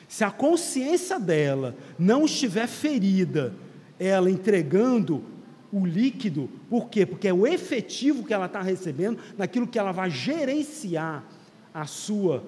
Se 0.08 0.24
a 0.24 0.30
consciência 0.30 1.18
dela 1.18 1.74
não 1.98 2.26
estiver 2.26 2.66
ferida, 2.66 3.54
ela 3.98 4.30
entregando 4.30 5.24
o 5.72 5.86
líquido, 5.86 6.50
por 6.68 6.90
quê? 6.90 7.06
Porque 7.06 7.28
é 7.28 7.32
o 7.32 7.46
efetivo 7.46 8.22
que 8.22 8.34
ela 8.34 8.44
está 8.44 8.60
recebendo 8.60 9.18
naquilo 9.38 9.66
que 9.66 9.78
ela 9.78 9.90
vai 9.90 10.10
gerenciar 10.10 11.24
a 11.72 11.86
sua 11.86 12.44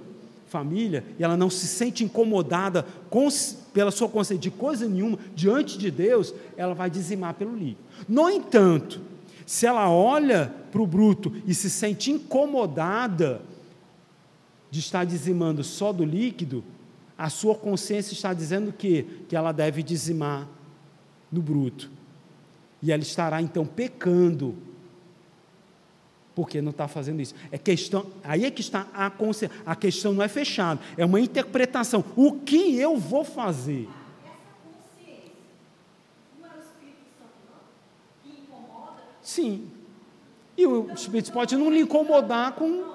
família 0.54 1.02
e 1.18 1.24
ela 1.24 1.36
não 1.36 1.50
se 1.50 1.66
sente 1.66 2.04
incomodada 2.04 2.86
com, 3.10 3.26
pela 3.72 3.90
sua 3.90 4.08
consciência 4.08 4.40
de 4.40 4.52
coisa 4.52 4.88
nenhuma 4.88 5.18
diante 5.34 5.76
de 5.76 5.90
Deus, 5.90 6.32
ela 6.56 6.74
vai 6.74 6.88
dizimar 6.88 7.34
pelo 7.34 7.56
líquido. 7.56 7.82
No 8.08 8.30
entanto, 8.30 9.00
se 9.44 9.66
ela 9.66 9.90
olha 9.90 10.54
para 10.70 10.80
o 10.80 10.86
bruto 10.86 11.34
e 11.44 11.52
se 11.52 11.68
sente 11.68 12.12
incomodada 12.12 13.42
de 14.70 14.78
estar 14.78 15.04
dizimando 15.04 15.64
só 15.64 15.92
do 15.92 16.04
líquido, 16.04 16.62
a 17.18 17.28
sua 17.28 17.56
consciência 17.56 18.12
está 18.12 18.32
dizendo 18.32 18.72
que 18.72 19.02
que 19.28 19.34
ela 19.34 19.50
deve 19.50 19.82
dizimar 19.82 20.46
no 21.32 21.42
bruto. 21.42 21.90
E 22.80 22.92
ela 22.92 23.02
estará 23.02 23.42
então 23.42 23.66
pecando 23.66 24.54
porque 26.34 26.60
não 26.60 26.70
está 26.70 26.88
fazendo 26.88 27.20
isso. 27.20 27.34
É 27.50 27.58
questão, 27.58 28.06
aí 28.22 28.44
é 28.44 28.50
que 28.50 28.60
está 28.60 28.86
a. 28.92 29.12
A 29.64 29.76
questão 29.76 30.12
não 30.12 30.22
é 30.22 30.28
fechada, 30.28 30.80
é 30.96 31.04
uma 31.04 31.20
interpretação. 31.20 32.04
O 32.16 32.32
que 32.32 32.76
eu 32.78 32.96
vou 32.96 33.24
fazer? 33.24 33.88
Sim. 39.22 39.70
E 40.56 40.66
o 40.66 40.92
Espírito 40.92 41.32
pode 41.32 41.56
não 41.56 41.70
lhe 41.70 41.80
incomodar 41.80 42.52
com 42.52 42.93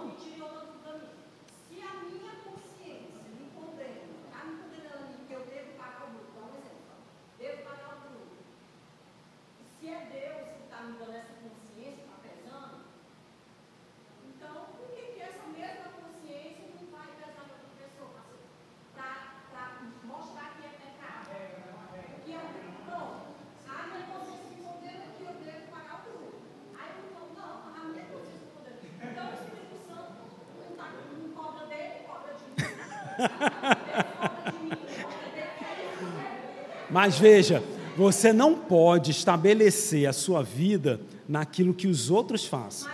Mas 37.01 37.17
veja, 37.17 37.63
você 37.95 38.33
não 38.33 38.53
pode 38.53 39.11
estabelecer 39.11 40.05
a 40.05 40.11
sua 40.11 40.43
vida 40.43 40.99
naquilo 41.29 41.73
que 41.73 41.87
os 41.87 42.11
outros 42.11 42.43
fazem. 42.43 42.89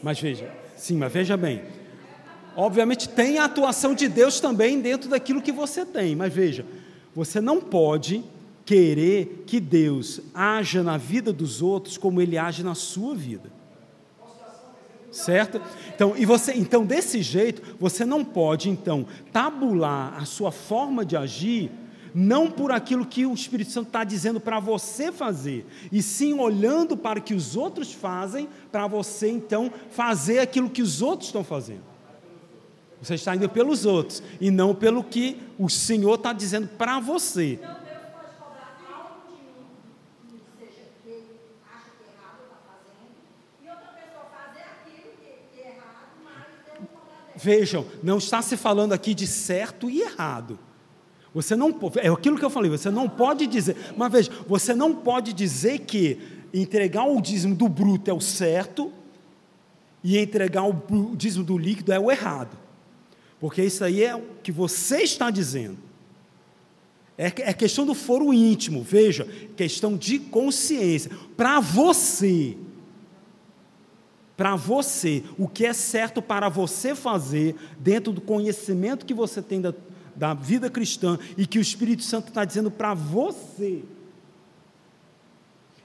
Mas 0.00 0.20
veja, 0.20 0.48
sim, 0.76 0.96
mas 0.96 1.12
veja 1.12 1.36
bem. 1.36 1.62
Obviamente 2.54 3.08
tem 3.08 3.38
a 3.38 3.46
atuação 3.46 3.92
de 3.92 4.06
Deus 4.06 4.38
também 4.38 4.80
dentro 4.80 5.10
daquilo 5.10 5.42
que 5.42 5.50
você 5.50 5.84
tem, 5.84 6.14
mas 6.14 6.32
veja, 6.32 6.64
você 7.12 7.40
não 7.40 7.60
pode 7.60 8.22
querer 8.64 9.42
que 9.48 9.58
Deus 9.58 10.20
haja 10.32 10.84
na 10.84 10.96
vida 10.96 11.32
dos 11.32 11.60
outros 11.60 11.98
como 11.98 12.22
ele 12.22 12.38
age 12.38 12.62
na 12.62 12.76
sua 12.76 13.16
vida. 13.16 13.50
Certo? 15.10 15.60
Então, 15.92 16.14
e 16.16 16.24
você, 16.24 16.52
então 16.52 16.86
desse 16.86 17.20
jeito, 17.20 17.74
você 17.80 18.04
não 18.04 18.24
pode 18.24 18.70
então 18.70 19.04
tabular 19.32 20.16
a 20.16 20.24
sua 20.24 20.52
forma 20.52 21.04
de 21.04 21.16
agir 21.16 21.68
não 22.18 22.50
por 22.50 22.72
aquilo 22.72 23.06
que 23.06 23.24
o 23.24 23.32
Espírito 23.32 23.70
Santo 23.70 23.86
está 23.86 24.02
dizendo 24.02 24.40
para 24.40 24.58
você 24.58 25.12
fazer, 25.12 25.64
e 25.92 26.02
sim 26.02 26.32
olhando 26.34 26.96
para 26.96 27.20
o 27.20 27.22
que 27.22 27.32
os 27.32 27.54
outros 27.54 27.92
fazem, 27.92 28.48
para 28.72 28.88
você 28.88 29.30
então 29.30 29.72
fazer 29.92 30.40
aquilo 30.40 30.68
que 30.68 30.82
os 30.82 31.00
outros 31.00 31.28
estão 31.28 31.44
fazendo. 31.44 31.84
Você 33.00 33.14
está 33.14 33.36
indo 33.36 33.48
pelos 33.48 33.86
outros 33.86 34.20
e 34.40 34.50
não 34.50 34.74
pelo 34.74 35.04
que 35.04 35.40
o 35.56 35.68
Senhor 35.68 36.16
está 36.16 36.32
dizendo 36.32 36.66
para 36.66 36.98
você. 36.98 37.60
Vejam, 47.36 47.86
não 48.02 48.18
está 48.18 48.42
se 48.42 48.56
falando 48.56 48.92
aqui 48.92 49.14
de 49.14 49.28
certo 49.28 49.88
e 49.88 50.00
errado. 50.00 50.58
Você 51.34 51.54
não 51.54 51.74
é 51.96 52.08
aquilo 52.08 52.38
que 52.38 52.44
eu 52.44 52.50
falei, 52.50 52.70
você 52.70 52.90
não 52.90 53.08
pode 53.08 53.46
dizer, 53.46 53.76
mas 53.96 54.10
veja, 54.10 54.30
você 54.46 54.74
não 54.74 54.94
pode 54.94 55.32
dizer 55.32 55.80
que 55.80 56.18
entregar 56.52 57.04
o 57.04 57.20
dízimo 57.20 57.54
do 57.54 57.68
bruto 57.68 58.10
é 58.10 58.14
o 58.14 58.20
certo 58.20 58.92
e 60.02 60.18
entregar 60.18 60.64
o 60.64 61.14
dízimo 61.14 61.44
do 61.44 61.58
líquido 61.58 61.92
é 61.92 61.98
o 61.98 62.10
errado. 62.10 62.56
Porque 63.38 63.62
isso 63.62 63.84
aí 63.84 64.02
é 64.02 64.16
o 64.16 64.22
que 64.42 64.50
você 64.50 65.02
está 65.02 65.30
dizendo. 65.30 65.78
É, 67.16 67.26
é 67.26 67.52
questão 67.52 67.84
do 67.84 67.94
foro 67.94 68.32
íntimo, 68.32 68.82
veja, 68.82 69.26
questão 69.56 69.96
de 69.96 70.18
consciência. 70.18 71.10
Para 71.36 71.60
você, 71.60 72.56
para 74.36 74.54
você, 74.54 75.24
o 75.36 75.48
que 75.48 75.66
é 75.66 75.72
certo 75.72 76.22
para 76.22 76.48
você 76.48 76.94
fazer, 76.94 77.56
dentro 77.78 78.12
do 78.12 78.20
conhecimento 78.20 79.04
que 79.04 79.12
você 79.12 79.42
tem 79.42 79.60
da, 79.60 79.74
da 80.18 80.34
vida 80.34 80.68
cristã 80.68 81.18
e 81.36 81.46
que 81.46 81.58
o 81.58 81.62
Espírito 81.62 82.02
Santo 82.02 82.28
está 82.28 82.44
dizendo 82.44 82.70
para 82.70 82.92
você. 82.92 83.82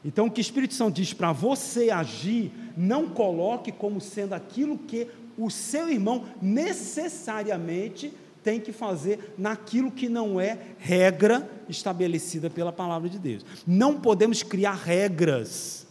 Então, 0.03 0.25
o 0.25 0.31
que 0.31 0.41
o 0.41 0.41
Espírito 0.41 0.73
Santo 0.73 0.95
diz 0.95 1.13
para 1.13 1.31
você 1.31 1.89
agir, 1.89 2.51
não 2.75 3.07
coloque 3.07 3.71
como 3.71 4.01
sendo 4.01 4.33
aquilo 4.33 4.77
que 4.77 5.07
o 5.37 5.49
seu 5.49 5.89
irmão 5.89 6.25
necessariamente 6.41 8.11
tem 8.43 8.59
que 8.59 8.73
fazer 8.73 9.33
naquilo 9.37 9.89
que 9.89 10.09
não 10.09 10.41
é 10.41 10.59
regra 10.77 11.49
estabelecida 11.69 12.49
pela 12.49 12.73
palavra 12.73 13.07
de 13.07 13.17
Deus. 13.17 13.45
Não 13.65 14.01
podemos 14.01 14.43
criar 14.43 14.73
regras 14.73 15.87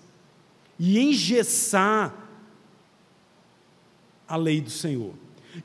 e 0.79 0.99
engessar 0.99 2.15
a 4.29 4.37
lei 4.37 4.61
do 4.61 4.71
Senhor. 4.71 5.15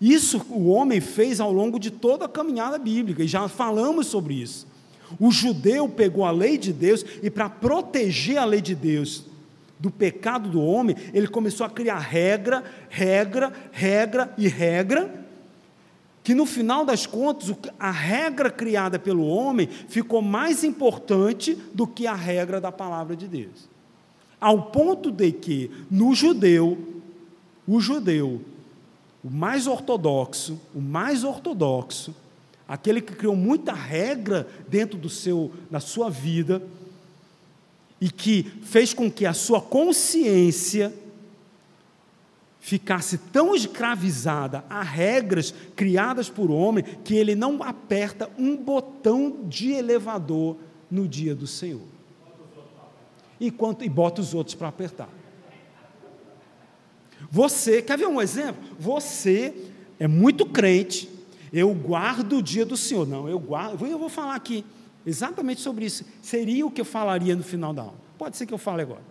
Isso 0.01 0.45
o 0.49 0.67
homem 0.67 0.99
fez 0.99 1.39
ao 1.39 1.51
longo 1.51 1.79
de 1.79 1.89
toda 1.89 2.25
a 2.25 2.29
caminhada 2.29 2.77
bíblica, 2.77 3.23
e 3.23 3.27
já 3.27 3.47
falamos 3.47 4.07
sobre 4.07 4.35
isso. 4.35 4.67
O 5.19 5.31
judeu 5.31 5.87
pegou 5.87 6.25
a 6.25 6.31
lei 6.31 6.57
de 6.57 6.73
Deus 6.73 7.05
e, 7.23 7.29
para 7.29 7.49
proteger 7.49 8.37
a 8.37 8.45
lei 8.45 8.61
de 8.61 8.75
Deus 8.75 9.25
do 9.79 9.89
pecado 9.89 10.49
do 10.49 10.61
homem, 10.61 10.95
ele 11.13 11.27
começou 11.27 11.65
a 11.65 11.69
criar 11.69 11.99
regra, 11.99 12.63
regra, 12.89 13.53
regra 13.71 14.33
e 14.37 14.47
regra, 14.47 15.25
que 16.23 16.33
no 16.35 16.45
final 16.45 16.83
das 16.83 17.05
contas, 17.05 17.55
a 17.79 17.89
regra 17.89 18.49
criada 18.49 18.99
pelo 18.99 19.25
homem 19.25 19.69
ficou 19.87 20.21
mais 20.21 20.63
importante 20.63 21.57
do 21.73 21.87
que 21.87 22.05
a 22.05 22.15
regra 22.15 22.59
da 22.59 22.71
palavra 22.71 23.15
de 23.15 23.27
Deus. 23.27 23.69
Ao 24.39 24.63
ponto 24.63 25.09
de 25.09 25.31
que, 25.31 25.71
no 25.89 26.13
judeu, 26.13 26.77
o 27.65 27.79
judeu, 27.79 28.41
o 29.27 29.29
mais 29.29 29.67
ortodoxo, 29.67 30.57
o 30.73 30.79
mais 30.79 31.25
ortodoxo, 31.25 32.15
aquele 32.65 33.01
que 33.01 33.13
criou 33.13 33.35
muita 33.35 33.73
regra 33.73 34.47
dentro 34.69 34.97
do 34.97 35.09
seu, 35.09 35.51
da 35.69 35.81
sua 35.81 36.09
vida 36.09 36.63
e 37.99 38.09
que 38.09 38.43
fez 38.63 38.93
com 38.93 39.11
que 39.11 39.25
a 39.25 39.33
sua 39.33 39.59
consciência 39.59 40.93
ficasse 42.61 43.17
tão 43.17 43.53
escravizada 43.53 44.63
a 44.69 44.81
regras 44.81 45.53
criadas 45.75 46.29
por 46.29 46.49
homem 46.49 46.85
que 47.03 47.13
ele 47.13 47.35
não 47.35 47.61
aperta 47.61 48.29
um 48.37 48.55
botão 48.55 49.43
de 49.43 49.71
elevador 49.71 50.55
no 50.89 51.05
dia 51.05 51.35
do 51.35 51.47
Senhor. 51.47 51.81
E 53.41 53.51
bota 53.89 54.21
os 54.21 54.33
outros 54.33 54.55
para 54.55 54.69
apertar. 54.69 55.16
Você, 57.29 57.81
quer 57.81 57.97
ver 57.97 58.07
um 58.07 58.21
exemplo? 58.21 58.63
Você 58.79 59.53
é 59.99 60.07
muito 60.07 60.45
crente, 60.45 61.09
eu 61.51 61.73
guardo 61.73 62.37
o 62.37 62.43
dia 62.43 62.65
do 62.65 62.77
Senhor. 62.77 63.07
Não, 63.07 63.27
eu 63.27 63.39
guardo, 63.39 63.85
eu 63.85 63.99
vou 63.99 64.09
falar 64.09 64.35
aqui 64.35 64.63
exatamente 65.05 65.61
sobre 65.61 65.85
isso. 65.85 66.05
Seria 66.21 66.65
o 66.65 66.71
que 66.71 66.81
eu 66.81 66.85
falaria 66.85 67.35
no 67.35 67.43
final 67.43 67.73
da 67.73 67.83
aula. 67.83 67.95
Pode 68.17 68.37
ser 68.37 68.45
que 68.45 68.53
eu 68.53 68.57
fale 68.57 68.81
agora. 68.81 69.01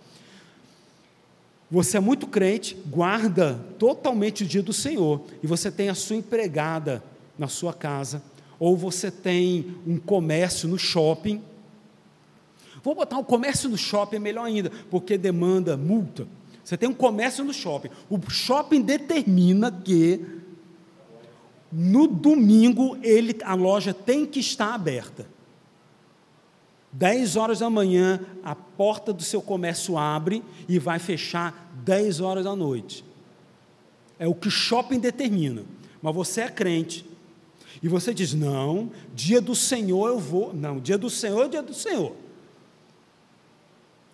Você 1.71 1.97
é 1.97 2.01
muito 2.01 2.27
crente, 2.27 2.77
guarda 2.87 3.55
totalmente 3.79 4.45
o 4.45 4.47
dia 4.47 4.63
do 4.63 4.73
Senhor, 4.73 5.23
e 5.43 5.47
você 5.47 5.71
tem 5.71 5.89
a 5.89 5.95
sua 5.95 6.15
empregada 6.15 7.03
na 7.37 7.49
sua 7.49 7.73
casa, 7.73 8.23
ou 8.59 8.77
você 8.77 9.11
tem 9.11 9.75
um 9.85 9.99
comércio 9.99 10.69
no 10.69 10.79
shopping. 10.79 11.43
Vou 12.85 12.95
botar 12.95 13.19
o 13.19 13.25
comércio 13.25 13.69
no 13.69 13.77
shopping, 13.77 14.17
é 14.17 14.21
melhor 14.21 14.45
ainda, 14.45 14.71
porque 14.91 15.19
demanda 15.19 15.77
multa. 15.77 16.29
Você 16.67 16.77
tem 16.77 16.89
um 16.89 16.95
comércio 16.95 17.45
no 17.45 17.55
shopping. 17.55 17.91
O 18.11 18.19
shopping 18.29 18.83
determina 18.83 19.71
que 19.71 20.21
no 21.71 22.09
domingo 22.09 22.99
ele, 23.05 23.37
a 23.45 23.55
loja 23.55 23.95
tem 23.95 24.27
que 24.27 24.41
estar 24.41 24.75
aberta. 24.75 25.29
10 26.91 27.37
horas 27.37 27.61
da 27.61 27.71
manhã, 27.71 28.19
a 28.43 28.57
porta 28.57 29.13
do 29.13 29.23
seu 29.23 29.41
comércio 29.41 29.97
abre 29.97 30.43
e 30.69 30.77
vai 30.81 30.99
fechar 30.99 31.73
10 31.85 32.21
horas 32.21 32.43
da 32.43 32.57
noite. 32.57 33.05
É 34.19 34.27
o 34.27 34.35
que 34.35 34.49
o 34.49 34.51
shopping 34.51 34.99
determina. 34.99 35.63
Mas 36.03 36.15
você 36.17 36.41
é 36.41 36.49
crente. 36.49 37.07
E 37.81 37.87
você 37.87 38.13
diz: 38.13 38.35
não, 38.35 38.91
dia 39.15 39.41
do 39.41 39.55
Senhor 39.55 40.09
eu 40.09 40.19
vou. 40.19 40.53
Não, 40.53 40.81
dia 40.81 40.99
do 40.99 41.09
Senhor 41.09 41.45
é 41.45 41.49
dia 41.49 41.63
do 41.63 41.75
Senhor 41.75 42.26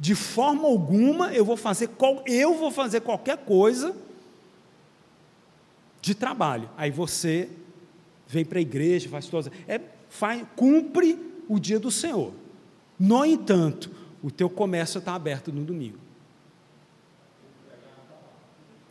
de 0.02 0.16
forma 0.16 0.66
alguma 0.66 1.32
eu 1.32 1.44
vou 1.44 1.56
fazer 1.56 1.86
qual, 1.86 2.24
eu 2.26 2.56
vou 2.56 2.72
fazer 2.72 3.02
qualquer 3.02 3.38
coisa 3.38 3.94
de 6.00 6.12
trabalho. 6.12 6.68
Aí 6.76 6.90
você 6.90 7.48
vem 8.26 8.44
para 8.44 8.58
a 8.58 8.62
igreja, 8.62 9.08
faz 9.08 9.28
todas, 9.28 9.52
é, 9.68 9.80
faz, 10.10 10.44
cumpre 10.56 11.16
o 11.48 11.56
dia 11.56 11.78
do 11.78 11.88
Senhor. 11.88 12.32
No 12.98 13.24
entanto, 13.24 13.92
o 14.20 14.28
teu 14.28 14.50
comércio 14.50 14.98
está 14.98 15.14
aberto 15.14 15.52
no 15.52 15.62
domingo. 15.62 15.98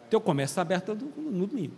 O 0.05 0.09
teu 0.09 0.21
comércio 0.21 0.53
está 0.53 0.61
aberto 0.61 0.95
no, 0.95 1.29
no 1.29 1.45
domingo. 1.45 1.73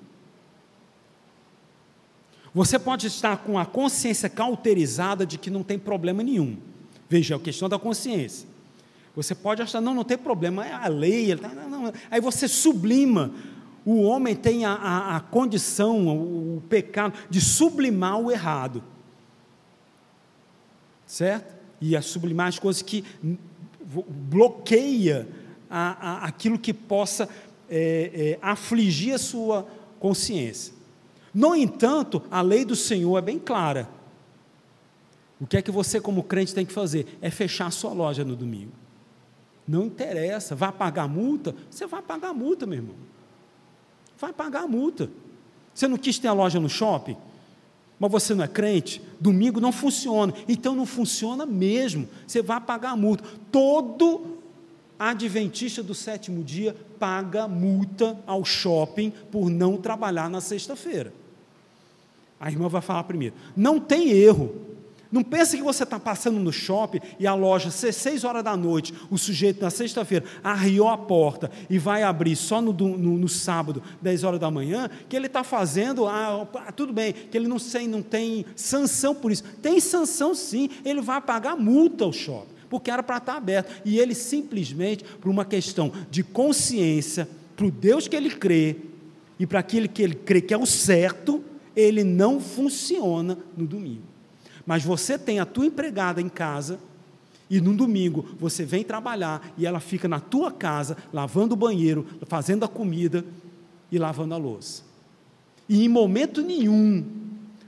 Você 2.54 2.78
pode 2.78 3.08
estar 3.08 3.38
com 3.38 3.58
a 3.58 3.66
consciência 3.66 4.30
cauterizada 4.30 5.26
de 5.26 5.40
que 5.40 5.50
não 5.50 5.64
tem 5.64 5.80
problema 5.80 6.22
nenhum. 6.22 6.56
Veja, 7.10 7.34
é 7.34 7.38
a 7.38 7.40
questão 7.40 7.68
da 7.68 7.80
consciência. 7.80 8.53
Você 9.16 9.36
pode 9.36 9.62
achar, 9.62 9.80
não, 9.80 9.94
não 9.94 10.04
tem 10.04 10.18
problema, 10.18 10.66
é 10.66 10.74
a 10.74 10.88
lei. 10.88 11.36
Tá, 11.36 11.50
não, 11.50 11.70
não. 11.70 11.94
Aí 12.10 12.20
você 12.20 12.48
sublima. 12.48 13.32
O 13.86 14.02
homem 14.02 14.36
tem 14.36 14.66
a, 14.66 14.74
a, 14.74 15.18
a 15.18 15.20
condição, 15.20 16.08
o, 16.08 16.58
o 16.58 16.62
pecado, 16.62 17.14
de 17.30 17.40
sublimar 17.40 18.20
o 18.20 18.32
errado. 18.32 18.84
Certo? 21.06 21.54
E 21.80 21.96
a 21.96 22.02
sublimar 22.02 22.48
as 22.48 22.58
coisas 22.58 22.82
que 22.82 23.04
bloqueia 24.30 25.28
a, 25.70 26.24
a, 26.24 26.26
aquilo 26.26 26.58
que 26.58 26.74
possa 26.74 27.30
é, 27.70 28.12
é, 28.14 28.40
afligir 28.42 29.14
a 29.14 29.20
sua 29.20 29.68
consciência. 30.00 30.74
No 31.34 31.56
entanto, 31.56 32.22
a 32.32 32.42
lei 32.42 32.64
do 32.64 32.76
Senhor 32.76 33.18
é 33.18 33.22
bem 33.22 33.38
clara. 33.38 33.90
O 35.40 35.46
que 35.46 35.58
é 35.58 35.62
que 35.62 35.72
você, 35.72 36.00
como 36.00 36.24
crente, 36.24 36.54
tem 36.56 36.66
que 36.66 36.72
fazer? 36.72 37.18
É 37.22 37.30
fechar 37.30 37.68
a 37.68 37.72
sua 37.72 37.92
loja 37.92 38.24
no 38.24 38.36
domingo. 38.36 38.72
Não 39.68 39.86
interessa, 39.86 40.56
vai 40.56 40.72
pagar 40.72 41.08
multa? 41.08 41.56
Você 41.70 41.88
vai 41.88 42.02
pagar 42.02 42.34
multa, 42.34 42.66
meu 42.66 42.80
irmão. 42.80 42.96
Vai 44.20 44.34
pagar 44.34 44.68
multa. 44.68 45.10
Você 45.74 45.88
não 45.88 45.98
quis 45.98 46.20
ter 46.20 46.28
a 46.28 46.34
loja 46.34 46.60
no 46.60 46.70
shopping? 46.70 47.18
Mas 48.00 48.12
você 48.12 48.36
não 48.36 48.44
é 48.44 48.48
crente? 48.48 49.02
Domingo 49.20 49.62
não 49.62 49.72
funciona. 49.72 50.34
Então 50.48 50.76
não 50.76 50.86
funciona 50.86 51.46
mesmo. 51.46 52.08
Você 52.28 52.42
vai 52.42 52.60
pagar 52.60 52.98
multa. 52.98 53.24
Todo 53.52 54.38
adventista 55.00 55.82
do 55.82 55.94
sétimo 55.94 56.44
dia 56.44 56.76
paga 57.00 57.48
multa 57.48 58.18
ao 58.26 58.44
shopping 58.46 59.12
por 59.32 59.50
não 59.50 59.78
trabalhar 59.78 60.30
na 60.30 60.42
sexta-feira. 60.42 61.14
A 62.40 62.52
irmã 62.52 62.68
vai 62.68 62.82
falar 62.82 63.04
primeiro. 63.06 63.36
Não 63.56 63.80
tem 63.80 64.10
erro. 64.10 64.73
Não 65.14 65.22
pense 65.22 65.56
que 65.56 65.62
você 65.62 65.84
está 65.84 66.00
passando 66.00 66.40
no 66.40 66.52
shopping 66.52 66.98
e 67.20 67.28
a 67.28 67.36
loja, 67.36 67.70
seis 67.70 68.24
horas 68.24 68.44
da 68.44 68.58
noite, 68.58 68.92
o 69.12 69.18
sujeito 69.20 69.62
na 69.62 69.70
sexta-feira 69.70 70.26
arriou 70.44 70.90
a 70.90 70.98
porta 70.98 71.52
e 71.70 71.78
vai 71.78 72.02
abrir 72.02 72.36
só 72.36 72.60
no, 72.60 72.74
no, 72.74 73.20
no 73.20 73.30
sábado, 73.30 73.84
10 74.02 74.24
horas 74.24 74.40
da 74.40 74.50
manhã, 74.50 74.90
que 75.08 75.16
ele 75.16 75.28
está 75.28 75.44
fazendo, 75.44 76.08
ah, 76.08 76.48
tudo 76.76 76.92
bem, 76.92 77.14
que 77.14 77.38
ele 77.38 77.48
não, 77.48 77.60
sei, 77.60 77.88
não 77.88 78.02
tem 78.02 78.44
sanção 78.56 79.14
por 79.14 79.32
isso. 79.32 79.44
Tem 79.62 79.80
sanção 79.80 80.34
sim, 80.34 80.68
ele 80.84 81.00
vai 81.00 81.22
pagar 81.22 81.56
multa 81.56 82.06
ao 82.06 82.12
shopping, 82.12 82.56
porque 82.68 82.90
era 82.90 83.04
para 83.04 83.18
estar 83.18 83.34
tá 83.34 83.38
aberto. 83.38 83.72
E 83.86 84.00
ele 84.00 84.16
simplesmente, 84.16 85.04
por 85.04 85.30
uma 85.30 85.46
questão 85.46 85.92
de 86.10 86.24
consciência, 86.24 87.30
para 87.56 87.68
o 87.68 87.72
Deus 87.72 88.08
que 88.08 88.16
ele 88.16 88.32
crê 88.32 88.78
e 89.38 89.46
para 89.46 89.60
aquele 89.60 89.88
que 89.88 90.02
ele 90.02 90.16
crê 90.16 90.42
que 90.42 90.56
é 90.56 90.58
o 90.58 90.66
certo, 90.66 91.44
ele 91.76 92.04
não 92.04 92.40
funciona 92.40 93.38
no 93.56 93.68
domingo. 93.68 94.13
Mas 94.66 94.84
você 94.84 95.18
tem 95.18 95.40
a 95.40 95.46
tua 95.46 95.66
empregada 95.66 96.22
em 96.22 96.30
casa 96.30 96.80
e 97.50 97.60
no 97.60 97.76
domingo 97.76 98.26
você 98.40 98.66
vem 98.66 98.84
trabalhar 98.84 99.54
e 99.58 99.66
ela 99.66 99.80
fica 99.80 100.08
na 100.08 100.20
tua 100.20 100.52
casa 100.52 100.98
lavando 101.12 101.54
o 101.54 101.58
banheiro, 101.58 102.08
fazendo 102.28 102.64
a 102.64 102.68
comida 102.68 103.26
e 103.92 104.00
lavando 104.00 104.34
a 104.34 104.38
louça. 104.38 104.84
E 105.68 105.84
em 105.84 105.90
momento 105.90 106.42
nenhum 106.42 107.06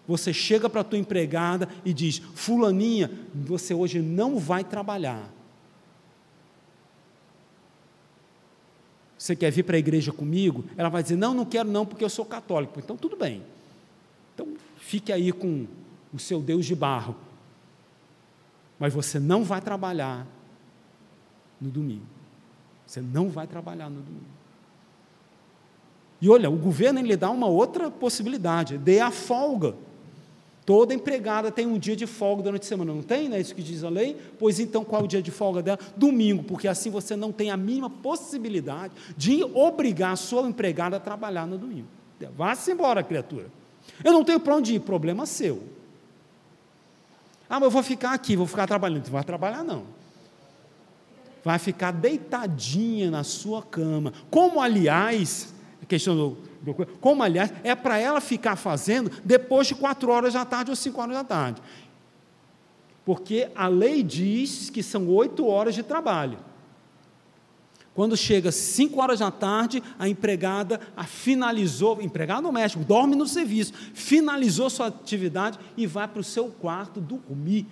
você 0.07 0.31
chega 0.31 0.69
para 0.69 0.81
a 0.81 0.83
tua 0.83 0.99
empregada 0.99 1.67
e 1.83 1.93
diz: 1.93 2.21
Fulaninha, 2.35 3.11
você 3.33 3.73
hoje 3.73 3.99
não 3.99 4.37
vai 4.37 4.63
trabalhar. 4.63 5.33
Você 9.17 9.35
quer 9.35 9.51
vir 9.51 9.63
para 9.63 9.75
a 9.75 9.79
igreja 9.79 10.11
comigo? 10.11 10.65
Ela 10.77 10.89
vai 10.89 11.01
dizer: 11.01 11.15
Não, 11.15 11.33
não 11.33 11.45
quero, 11.45 11.69
não, 11.69 11.85
porque 11.85 12.03
eu 12.03 12.09
sou 12.09 12.25
católico. 12.25 12.79
Então, 12.79 12.95
tudo 12.95 13.15
bem. 13.17 13.41
Então, 14.33 14.49
fique 14.77 15.11
aí 15.11 15.31
com 15.31 15.65
o 16.15 16.19
seu 16.19 16.41
Deus 16.41 16.65
de 16.65 16.75
barro. 16.75 17.15
Mas 18.79 18.93
você 18.93 19.19
não 19.19 19.43
vai 19.43 19.61
trabalhar 19.61 20.25
no 21.59 21.69
domingo. 21.69 22.05
Você 22.85 23.01
não 23.01 23.29
vai 23.29 23.47
trabalhar 23.47 23.89
no 23.89 24.01
domingo. 24.01 24.25
E 26.21 26.29
olha, 26.29 26.49
o 26.49 26.55
governo 26.55 27.01
lhe 27.01 27.15
dá 27.15 27.29
uma 27.29 27.47
outra 27.47 27.91
possibilidade: 27.91 28.77
dê 28.77 28.99
a 28.99 29.11
folga. 29.11 29.75
Toda 30.65 30.95
empregada 30.95 31.51
tem 31.51 31.67
um 31.67 31.77
dia 31.77 31.95
de 31.95 32.07
folga 32.07 32.41
durante 32.41 32.63
a 32.63 32.65
semana, 32.65 32.91
não 32.91 33.03
tem? 33.03 33.29
Não 33.29 33.37
é 33.37 33.39
isso 33.39 33.53
que 33.53 33.61
diz 33.61 33.83
a 33.83 33.89
lei? 33.89 34.17
Pois 34.39 34.59
então, 34.59 34.83
qual 34.83 35.03
é 35.03 35.05
o 35.05 35.07
dia 35.07 35.21
de 35.21 35.29
folga 35.29 35.61
dela? 35.61 35.77
Domingo, 35.95 36.43
porque 36.43 36.67
assim 36.67 36.89
você 36.89 37.15
não 37.15 37.31
tem 37.31 37.51
a 37.51 37.57
mínima 37.57 37.87
possibilidade 37.87 38.91
de 39.15 39.43
obrigar 39.43 40.13
a 40.13 40.15
sua 40.15 40.41
empregada 40.49 40.97
a 40.97 40.99
trabalhar 40.99 41.45
no 41.45 41.55
domingo. 41.55 41.87
Vá-se 42.35 42.71
embora, 42.71 43.03
criatura. 43.03 43.45
Eu 44.03 44.11
não 44.11 44.23
tenho 44.23 44.39
para 44.39 44.55
onde 44.55 44.73
ir, 44.73 44.79
problema 44.79 45.27
seu. 45.27 45.61
Ah, 47.49 47.59
mas 47.59 47.63
eu 47.63 47.71
vou 47.71 47.83
ficar 47.83 48.13
aqui, 48.13 48.35
vou 48.35 48.47
ficar 48.47 48.67
trabalhando. 48.67 49.05
Não 49.05 49.11
vai 49.11 49.23
trabalhar, 49.23 49.63
não. 49.63 49.83
Vai 51.43 51.59
ficar 51.59 51.91
deitadinha 51.91 53.11
na 53.11 53.23
sua 53.23 53.61
cama. 53.61 54.11
Como, 54.31 54.59
aliás, 54.59 55.53
questão 55.87 56.15
do, 56.15 56.37
do 56.61 56.73
como, 56.99 57.21
aliás, 57.21 57.53
é 57.63 57.75
para 57.75 57.99
ela 57.99 58.19
ficar 58.19 58.55
fazendo 58.55 59.11
depois 59.23 59.67
de 59.67 59.75
quatro 59.75 60.11
horas 60.11 60.33
da 60.33 60.43
tarde 60.43 60.71
ou 60.71 60.75
cinco 60.75 61.01
horas 61.01 61.15
da 61.15 61.23
tarde. 61.23 61.61
Porque 63.05 63.49
a 63.55 63.67
lei 63.67 64.01
diz 64.01 64.71
que 64.71 64.81
são 64.81 65.07
oito 65.09 65.45
horas 65.45 65.75
de 65.75 65.83
trabalho. 65.83 66.39
Quando 67.95 68.17
chega 68.17 68.51
5 68.51 69.01
horas 69.01 69.19
da 69.19 69.31
tarde, 69.31 69.81
a 69.97 70.09
empregada 70.09 70.81
a 70.97 71.05
finalizou, 71.05 72.01
empregado 72.01 72.43
doméstico, 72.43 72.83
dorme 72.83 73.15
no 73.15 73.25
serviço, 73.25 73.71
finalizou 73.93 74.69
sua 74.69 74.87
atividade 74.87 75.57
e 75.77 75.87
vai 75.87 76.05
para 76.05 76.19
o 76.19 76.23
seu 76.23 76.49
quarto 76.49 76.99
dormir. 76.99 77.65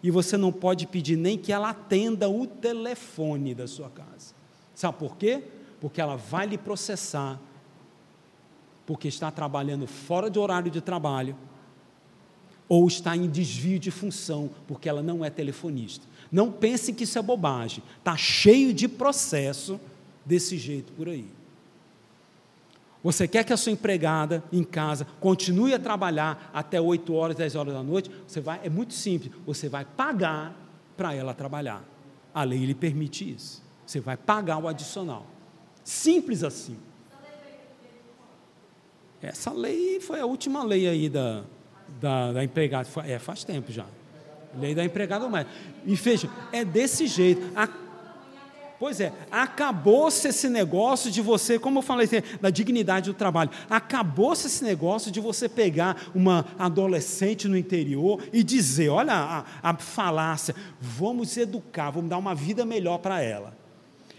E 0.00 0.12
você 0.12 0.36
não 0.36 0.52
pode 0.52 0.86
pedir 0.86 1.16
nem 1.16 1.36
que 1.36 1.52
ela 1.52 1.70
atenda 1.70 2.28
o 2.30 2.46
telefone 2.46 3.52
da 3.52 3.66
sua 3.66 3.90
casa. 3.90 4.32
Sabe 4.76 4.96
por 4.96 5.16
quê? 5.16 5.42
Porque 5.80 6.00
ela 6.00 6.14
vai 6.14 6.46
lhe 6.46 6.56
processar, 6.56 7.36
porque 8.86 9.08
está 9.08 9.28
trabalhando 9.28 9.88
fora 9.88 10.30
de 10.30 10.38
horário 10.38 10.70
de 10.70 10.80
trabalho, 10.80 11.36
ou 12.68 12.86
está 12.86 13.16
em 13.16 13.28
desvio 13.28 13.80
de 13.80 13.90
função, 13.90 14.50
porque 14.68 14.88
ela 14.88 15.02
não 15.02 15.24
é 15.24 15.30
telefonista. 15.30 16.06
Não 16.30 16.52
pense 16.52 16.92
que 16.92 17.04
isso 17.04 17.18
é 17.18 17.22
bobagem. 17.22 17.82
Está 17.98 18.16
cheio 18.16 18.72
de 18.72 18.86
processo 18.86 19.80
desse 20.24 20.58
jeito 20.58 20.92
por 20.92 21.08
aí. 21.08 21.26
Você 23.02 23.28
quer 23.28 23.44
que 23.44 23.52
a 23.52 23.56
sua 23.56 23.72
empregada 23.72 24.42
em 24.52 24.64
casa 24.64 25.06
continue 25.20 25.72
a 25.72 25.78
trabalhar 25.78 26.50
até 26.52 26.80
8 26.80 27.14
horas, 27.14 27.36
10 27.36 27.54
horas 27.54 27.74
da 27.74 27.82
noite? 27.82 28.10
Você 28.26 28.40
vai, 28.40 28.60
é 28.62 28.68
muito 28.68 28.92
simples, 28.92 29.32
você 29.46 29.68
vai 29.68 29.84
pagar 29.84 30.54
para 30.96 31.14
ela 31.14 31.32
trabalhar. 31.32 31.82
A 32.34 32.42
lei 32.42 32.66
lhe 32.66 32.74
permite 32.74 33.30
isso. 33.30 33.62
Você 33.86 34.00
vai 34.00 34.16
pagar 34.16 34.58
o 34.58 34.68
adicional. 34.68 35.26
Simples 35.84 36.42
assim. 36.42 36.76
Essa 39.22 39.52
lei 39.52 40.00
foi 40.00 40.20
a 40.20 40.26
última 40.26 40.62
lei 40.62 40.86
aí 40.86 41.08
da, 41.08 41.44
da, 42.00 42.32
da 42.32 42.44
empregada. 42.44 42.88
É, 43.06 43.18
faz 43.18 43.44
tempo 43.44 43.72
já. 43.72 43.86
Lei 44.58 44.74
da 44.74 44.84
empregada 44.84 45.24
doméstica. 45.24 45.56
E 45.86 45.94
veja, 45.94 46.28
é 46.52 46.64
desse 46.64 47.06
jeito. 47.06 47.50
A, 47.54 47.68
pois 48.78 49.00
é, 49.00 49.12
acabou-se 49.30 50.26
esse 50.28 50.48
negócio 50.48 51.10
de 51.10 51.20
você, 51.20 51.58
como 51.58 51.78
eu 51.78 51.82
falei, 51.82 52.08
da 52.40 52.50
dignidade 52.50 53.10
do 53.10 53.14
trabalho. 53.14 53.50
Acabou-se 53.70 54.46
esse 54.46 54.64
negócio 54.64 55.10
de 55.10 55.20
você 55.20 55.48
pegar 55.48 56.10
uma 56.14 56.44
adolescente 56.58 57.46
no 57.48 57.56
interior 57.56 58.22
e 58.32 58.42
dizer: 58.42 58.88
olha 58.88 59.14
a, 59.14 59.44
a 59.62 59.76
falácia, 59.76 60.54
vamos 60.80 61.36
educar, 61.36 61.90
vamos 61.90 62.10
dar 62.10 62.18
uma 62.18 62.34
vida 62.34 62.64
melhor 62.64 62.98
para 62.98 63.22
ela 63.22 63.67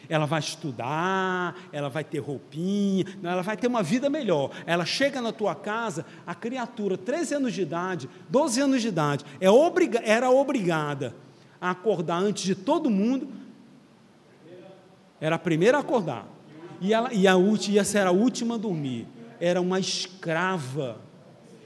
ela 0.10 0.26
vai 0.26 0.40
estudar, 0.40 1.56
ela 1.72 1.88
vai 1.88 2.04
ter 2.04 2.18
roupinha, 2.18 3.06
ela 3.24 3.44
vai 3.44 3.56
ter 3.56 3.68
uma 3.68 3.84
vida 3.84 4.10
melhor. 4.10 4.50
Ela 4.66 4.84
chega 4.84 5.22
na 5.22 5.32
tua 5.32 5.54
casa, 5.54 6.04
a 6.26 6.34
criatura, 6.34 6.98
13 6.98 7.36
anos 7.36 7.54
de 7.54 7.62
idade, 7.62 8.10
12 8.28 8.60
anos 8.60 8.82
de 8.82 8.88
idade, 8.88 9.24
é 9.40 9.50
obriga 9.52 10.02
era 10.04 10.32
obrigada 10.32 11.16
a 11.62 11.70
acordar 11.70 12.18
antes 12.18 12.44
de 12.44 12.56
todo 12.56 12.90
mundo. 12.90 13.30
Era 15.22 15.36
a 15.36 15.40
primeira 15.40 15.78
a 15.78 15.82
acordar. 15.82 16.26
E, 16.82 16.94
ela, 16.94 17.14
e 17.14 17.28
a 17.28 17.36
última, 17.36 17.84
ser 17.84 18.08
a 18.08 18.12
última 18.12 18.56
a 18.56 18.58
dormir. 18.58 19.06
Era 19.40 19.62
uma 19.62 19.80
escrava. 19.80 20.98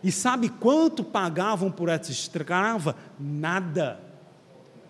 E 0.03 0.11
sabe 0.11 0.49
quanto 0.49 1.03
pagavam 1.03 1.71
por 1.71 1.87
essa 1.87 2.11
escrava? 2.11 2.95
Nada 3.17 4.12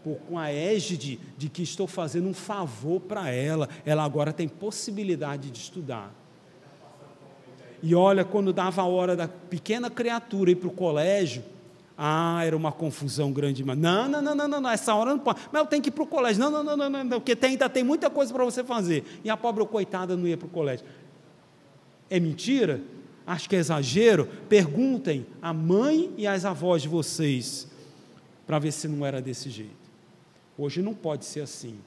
por, 0.03 0.17
com 0.27 0.37
a 0.37 0.51
égide 0.51 1.19
de 1.37 1.49
que 1.49 1.63
estou 1.63 1.87
fazendo 1.87 2.27
um 2.27 2.33
favor 2.33 2.99
para 2.99 3.29
ela, 3.29 3.69
ela 3.85 4.03
agora 4.03 4.33
tem 4.33 4.47
possibilidade 4.47 5.49
de 5.49 5.57
estudar. 5.57 6.13
E 7.81 7.93
olha, 7.93 8.23
quando 8.23 8.53
dava 8.53 8.81
a 8.81 8.85
hora 8.85 9.15
da 9.15 9.27
pequena 9.27 9.89
criatura 9.89 10.51
ir 10.51 10.55
para 10.55 10.69
o 10.69 10.71
colégio, 10.71 11.43
ah, 11.97 12.41
era 12.43 12.55
uma 12.55 12.71
confusão 12.71 13.31
grande. 13.31 13.63
Mas 13.63 13.77
não, 13.77 14.07
não, 14.07 14.21
não, 14.21 14.35
não, 14.35 14.61
não, 14.61 14.69
essa 14.69 14.95
hora 14.95 15.11
não 15.11 15.19
pode. 15.19 15.41
Mas 15.51 15.61
eu 15.61 15.67
tenho 15.67 15.81
que 15.81 15.89
ir 15.89 15.91
para 15.91 16.03
o 16.03 16.07
colégio. 16.07 16.41
Não, 16.41 16.49
não, 16.49 16.63
não, 16.63 16.77
não, 16.77 17.03
não, 17.03 17.19
porque 17.19 17.35
tem, 17.35 17.51
ainda 17.51 17.69
tem 17.69 17.83
muita 17.83 18.09
coisa 18.09 18.33
para 18.33 18.43
você 18.45 18.63
fazer. 18.63 19.03
E 19.23 19.29
a 19.29 19.35
pobre 19.35 19.65
coitada 19.65 20.15
não 20.15 20.25
ia 20.27 20.37
para 20.37 20.47
o 20.47 20.49
colégio. 20.49 20.85
É 22.09 22.19
mentira? 22.19 22.81
Acho 23.27 23.49
que 23.49 23.55
é 23.55 23.59
exagero. 23.59 24.27
Perguntem 24.47 25.25
à 25.41 25.53
mãe 25.53 26.09
e 26.17 26.25
às 26.25 26.45
avós 26.45 26.81
de 26.81 26.87
vocês, 26.87 27.67
para 28.47 28.59
ver 28.59 28.71
se 28.71 28.87
não 28.87 29.05
era 29.05 29.21
desse 29.21 29.49
jeito. 29.49 29.82
Hoje 30.57 30.81
não 30.81 30.93
pode 30.93 31.25
ser 31.25 31.41
assim. 31.41 31.77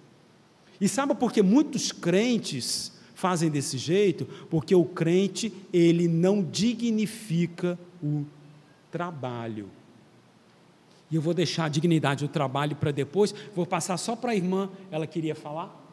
E 0.81 0.89
sabe 0.89 1.14
por 1.14 1.33
que 1.33 1.43
muitos 1.43 1.93
crentes 1.93 2.93
fazem 3.14 3.51
desse 3.51 3.79
jeito? 3.79 4.27
Porque 4.51 4.75
o 4.75 4.85
crente, 4.85 5.53
ele 5.73 6.07
não 6.07 6.43
dignifica 6.43 7.79
o 8.03 8.25
trabalho. 8.91 9.69
E 11.11 11.17
eu 11.17 11.23
vou 11.23 11.33
deixar 11.33 11.67
a 11.67 11.69
dignidade 11.69 12.27
do 12.27 12.29
trabalho 12.29 12.77
para 12.77 12.91
depois, 12.91 13.35
vou 13.55 13.64
passar 13.64 13.97
só 13.97 14.17
para 14.17 14.33
a 14.33 14.35
irmã, 14.35 14.69
ela 14.91 15.07
queria 15.07 15.35
falar? 15.35 15.85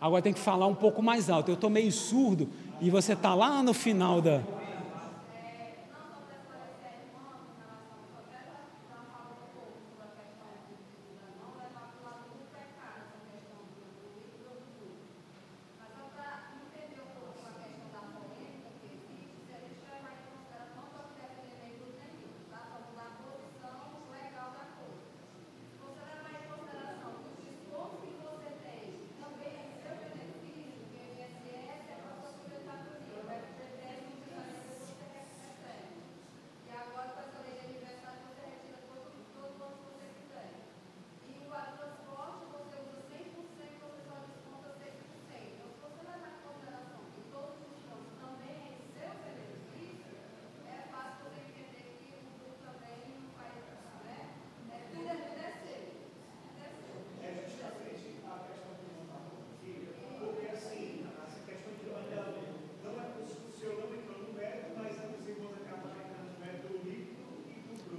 Agora 0.00 0.20
tem 0.20 0.32
que 0.32 0.40
falar 0.40 0.66
um 0.66 0.74
pouco 0.74 1.02
mais 1.02 1.30
alto. 1.30 1.50
Eu 1.50 1.54
estou 1.54 1.70
meio 1.70 1.90
surdo 1.90 2.48
e 2.80 2.90
você 2.90 3.14
está 3.14 3.34
lá 3.34 3.62
no 3.62 3.72
final 3.72 4.20
da. 4.20 4.42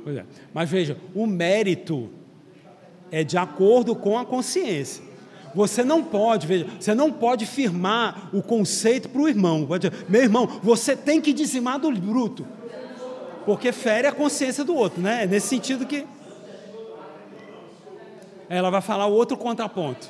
Pois 0.08 0.16
é. 0.16 0.26
Mas 0.54 0.70
veja, 0.70 0.98
o 1.14 1.28
mérito 1.28 2.10
é 3.12 3.26
de 3.26 3.38
acordo 3.38 3.94
com 3.94 4.18
a 4.18 4.24
consciência. 4.24 5.04
Você 5.54 5.84
não 5.84 6.02
pode, 6.02 6.48
veja, 6.48 6.66
você 6.80 6.96
não 6.96 7.12
pode 7.12 7.46
firmar 7.46 8.30
o 8.34 8.42
conceito 8.42 9.10
para 9.10 9.22
o 9.22 9.28
irmão. 9.28 9.68
Meu 10.08 10.22
irmão, 10.22 10.48
você 10.64 10.96
tem 10.96 11.20
que 11.20 11.34
dizimar 11.34 11.78
do 11.78 11.92
bruto. 11.92 12.48
Porque 13.46 13.74
fere 13.74 14.08
a 14.08 14.14
consciência 14.14 14.64
do 14.64 14.74
outro, 14.74 15.02
né? 15.02 15.26
É 15.26 15.28
nesse 15.28 15.48
sentido 15.48 15.86
que. 15.86 16.06
Ela 18.48 18.70
vai 18.70 18.80
falar 18.80 19.08
outro 19.08 19.36
contraponto. 19.36 20.10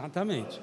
Exatamente. 0.00 0.58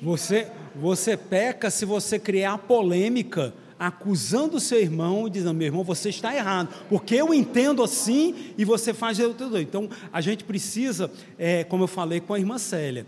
Você, 0.00 0.50
você 0.74 1.16
peca 1.18 1.70
se 1.70 1.84
você 1.84 2.18
criar 2.18 2.56
polêmica 2.58 3.54
acusando 3.78 4.56
o 4.56 4.60
seu 4.60 4.80
irmão 4.80 5.26
e 5.26 5.30
dizendo, 5.30 5.54
meu 5.54 5.66
irmão, 5.66 5.84
você 5.84 6.08
está 6.08 6.34
errado, 6.34 6.72
porque 6.88 7.14
eu 7.14 7.34
entendo 7.34 7.82
assim 7.82 8.54
e 8.56 8.64
você 8.64 8.94
faz 8.94 9.18
tudo. 9.18 9.60
Então, 9.60 9.88
a 10.10 10.20
gente 10.20 10.44
precisa, 10.44 11.10
é, 11.38 11.62
como 11.64 11.84
eu 11.84 11.88
falei 11.88 12.20
com 12.20 12.32
a 12.32 12.38
irmã 12.38 12.58
Célia, 12.58 13.06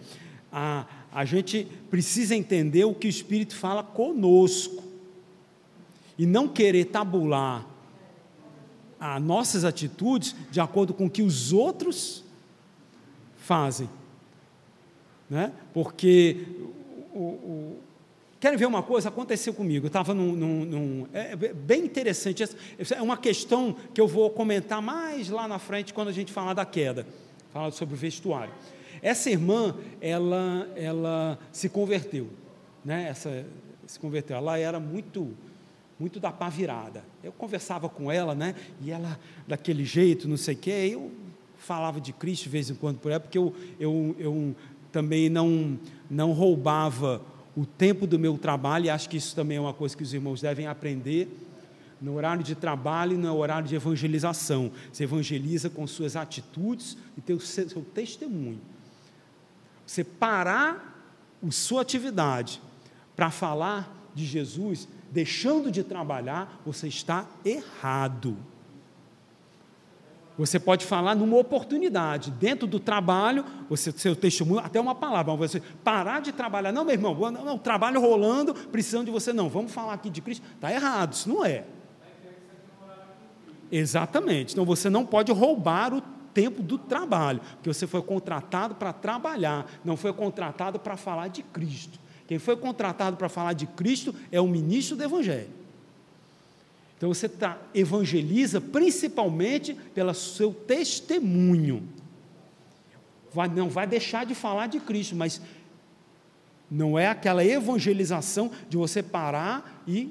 a, 0.52 0.84
a 1.10 1.24
gente 1.24 1.66
precisa 1.90 2.34
entender 2.34 2.84
o 2.84 2.94
que 2.94 3.06
o 3.06 3.08
Espírito 3.08 3.56
fala 3.56 3.82
conosco 3.82 4.84
e 6.18 6.26
não 6.26 6.46
querer 6.46 6.86
tabular 6.86 7.73
as 9.04 9.20
nossas 9.20 9.64
atitudes 9.64 10.34
de 10.50 10.60
acordo 10.60 10.94
com 10.94 11.06
o 11.06 11.10
que 11.10 11.22
os 11.22 11.52
outros 11.52 12.24
fazem. 13.36 13.88
Né? 15.28 15.52
Porque 15.74 16.46
o, 17.12 17.18
o, 17.18 17.78
Querem 18.40 18.58
ver 18.58 18.66
uma 18.66 18.82
coisa? 18.82 19.08
Aconteceu 19.08 19.52
comigo. 19.54 19.86
Eu 19.86 19.88
estava 19.88 20.12
num. 20.12 20.32
num, 20.32 20.64
num 20.64 21.06
é, 21.12 21.32
é 21.32 21.36
bem 21.36 21.84
interessante. 21.84 22.44
É 22.94 23.00
uma 23.00 23.16
questão 23.16 23.74
que 23.94 24.00
eu 24.00 24.06
vou 24.06 24.28
comentar 24.30 24.82
mais 24.82 25.30
lá 25.30 25.48
na 25.48 25.58
frente 25.58 25.94
quando 25.94 26.08
a 26.08 26.12
gente 26.12 26.30
falar 26.32 26.52
da 26.52 26.66
queda. 26.66 27.06
Falar 27.52 27.70
sobre 27.72 27.94
o 27.94 27.98
vestuário. 27.98 28.52
Essa 29.00 29.30
irmã, 29.30 29.74
ela, 30.00 30.68
ela 30.76 31.38
se 31.52 31.70
converteu. 31.70 32.28
Né? 32.84 33.08
Essa, 33.08 33.46
se 33.86 33.98
converteu. 33.98 34.36
Ela 34.36 34.58
era 34.58 34.78
muito 34.78 35.34
muito 35.98 36.18
da 36.18 36.32
pá 36.32 36.48
virada. 36.48 37.04
Eu 37.22 37.32
conversava 37.32 37.88
com 37.88 38.10
ela, 38.10 38.34
né? 38.34 38.54
E 38.80 38.90
ela, 38.90 39.18
daquele 39.46 39.84
jeito, 39.84 40.28
não 40.28 40.36
sei 40.36 40.54
o 40.54 40.58
quê, 40.58 40.90
eu 40.92 41.12
falava 41.56 42.00
de 42.00 42.12
Cristo 42.12 42.44
de 42.44 42.48
vez 42.50 42.70
em 42.70 42.74
quando 42.74 42.98
por 42.98 43.10
ela, 43.10 43.20
porque 43.20 43.38
eu, 43.38 43.54
eu, 43.78 44.14
eu 44.18 44.56
também 44.92 45.28
não, 45.30 45.78
não 46.10 46.32
roubava 46.32 47.22
o 47.56 47.64
tempo 47.64 48.06
do 48.06 48.18
meu 48.18 48.36
trabalho, 48.36 48.86
e 48.86 48.90
acho 48.90 49.08
que 49.08 49.16
isso 49.16 49.34
também 49.34 49.56
é 49.56 49.60
uma 49.60 49.72
coisa 49.72 49.96
que 49.96 50.02
os 50.02 50.12
irmãos 50.12 50.40
devem 50.40 50.66
aprender. 50.66 51.28
No 52.00 52.16
horário 52.16 52.42
de 52.42 52.54
trabalho 52.54 53.14
e 53.14 53.16
no 53.16 53.34
horário 53.34 53.66
de 53.66 53.74
evangelização. 53.74 54.70
Você 54.92 55.04
evangeliza 55.04 55.70
com 55.70 55.86
suas 55.86 56.16
atitudes 56.16 56.98
e 57.16 57.22
seu, 57.40 57.68
seu 57.68 57.82
testemunho. 57.82 58.60
Você 59.86 60.02
parar 60.02 60.92
a 61.46 61.50
sua 61.50 61.80
atividade 61.80 62.60
para 63.14 63.30
falar 63.30 64.10
de 64.14 64.26
Jesus 64.26 64.88
deixando 65.14 65.70
de 65.70 65.84
trabalhar, 65.84 66.60
você 66.66 66.88
está 66.88 67.24
errado. 67.44 68.36
Você 70.36 70.58
pode 70.58 70.84
falar 70.84 71.14
numa 71.14 71.36
oportunidade, 71.36 72.32
dentro 72.32 72.66
do 72.66 72.80
trabalho, 72.80 73.44
você, 73.70 73.92
seu 73.92 74.16
testemunho, 74.16 74.58
até 74.58 74.80
uma 74.80 74.94
palavra, 74.94 75.32
você 75.36 75.62
parar 75.84 76.20
de 76.20 76.32
trabalhar, 76.32 76.72
não, 76.72 76.84
meu 76.84 76.94
irmão, 76.94 77.14
não, 77.30 77.44
não, 77.44 77.56
trabalho 77.56 78.00
rolando, 78.00 78.52
precisando 78.52 79.06
de 79.06 79.12
você, 79.12 79.32
não, 79.32 79.48
vamos 79.48 79.70
falar 79.70 79.92
aqui 79.92 80.10
de 80.10 80.20
Cristo, 80.20 80.44
está 80.56 80.72
errado, 80.72 81.12
isso 81.12 81.28
não 81.28 81.44
é. 81.44 81.64
Exatamente, 83.70 84.54
então 84.54 84.64
você 84.64 84.90
não 84.90 85.06
pode 85.06 85.30
roubar 85.30 85.94
o 85.94 86.00
tempo 86.34 86.64
do 86.64 86.78
trabalho, 86.78 87.40
porque 87.54 87.72
você 87.72 87.86
foi 87.86 88.02
contratado 88.02 88.74
para 88.74 88.92
trabalhar, 88.92 89.66
não 89.84 89.96
foi 89.96 90.12
contratado 90.12 90.80
para 90.80 90.96
falar 90.96 91.28
de 91.28 91.44
Cristo. 91.44 92.03
Quem 92.26 92.38
foi 92.38 92.56
contratado 92.56 93.16
para 93.16 93.28
falar 93.28 93.52
de 93.52 93.66
Cristo 93.66 94.14
é 94.32 94.40
o 94.40 94.46
ministro 94.46 94.96
do 94.96 95.04
Evangelho. 95.04 95.50
Então 96.96 97.12
você 97.12 97.28
tá, 97.28 97.58
evangeliza 97.74 98.60
principalmente 98.60 99.74
pelo 99.94 100.14
seu 100.14 100.54
testemunho. 100.54 101.86
Vai, 103.32 103.48
não 103.48 103.68
vai 103.68 103.86
deixar 103.86 104.24
de 104.24 104.34
falar 104.34 104.68
de 104.68 104.80
Cristo, 104.80 105.14
mas 105.14 105.40
não 106.70 106.98
é 106.98 107.08
aquela 107.08 107.44
evangelização 107.44 108.50
de 108.68 108.76
você 108.76 109.02
parar 109.02 109.82
e 109.86 110.10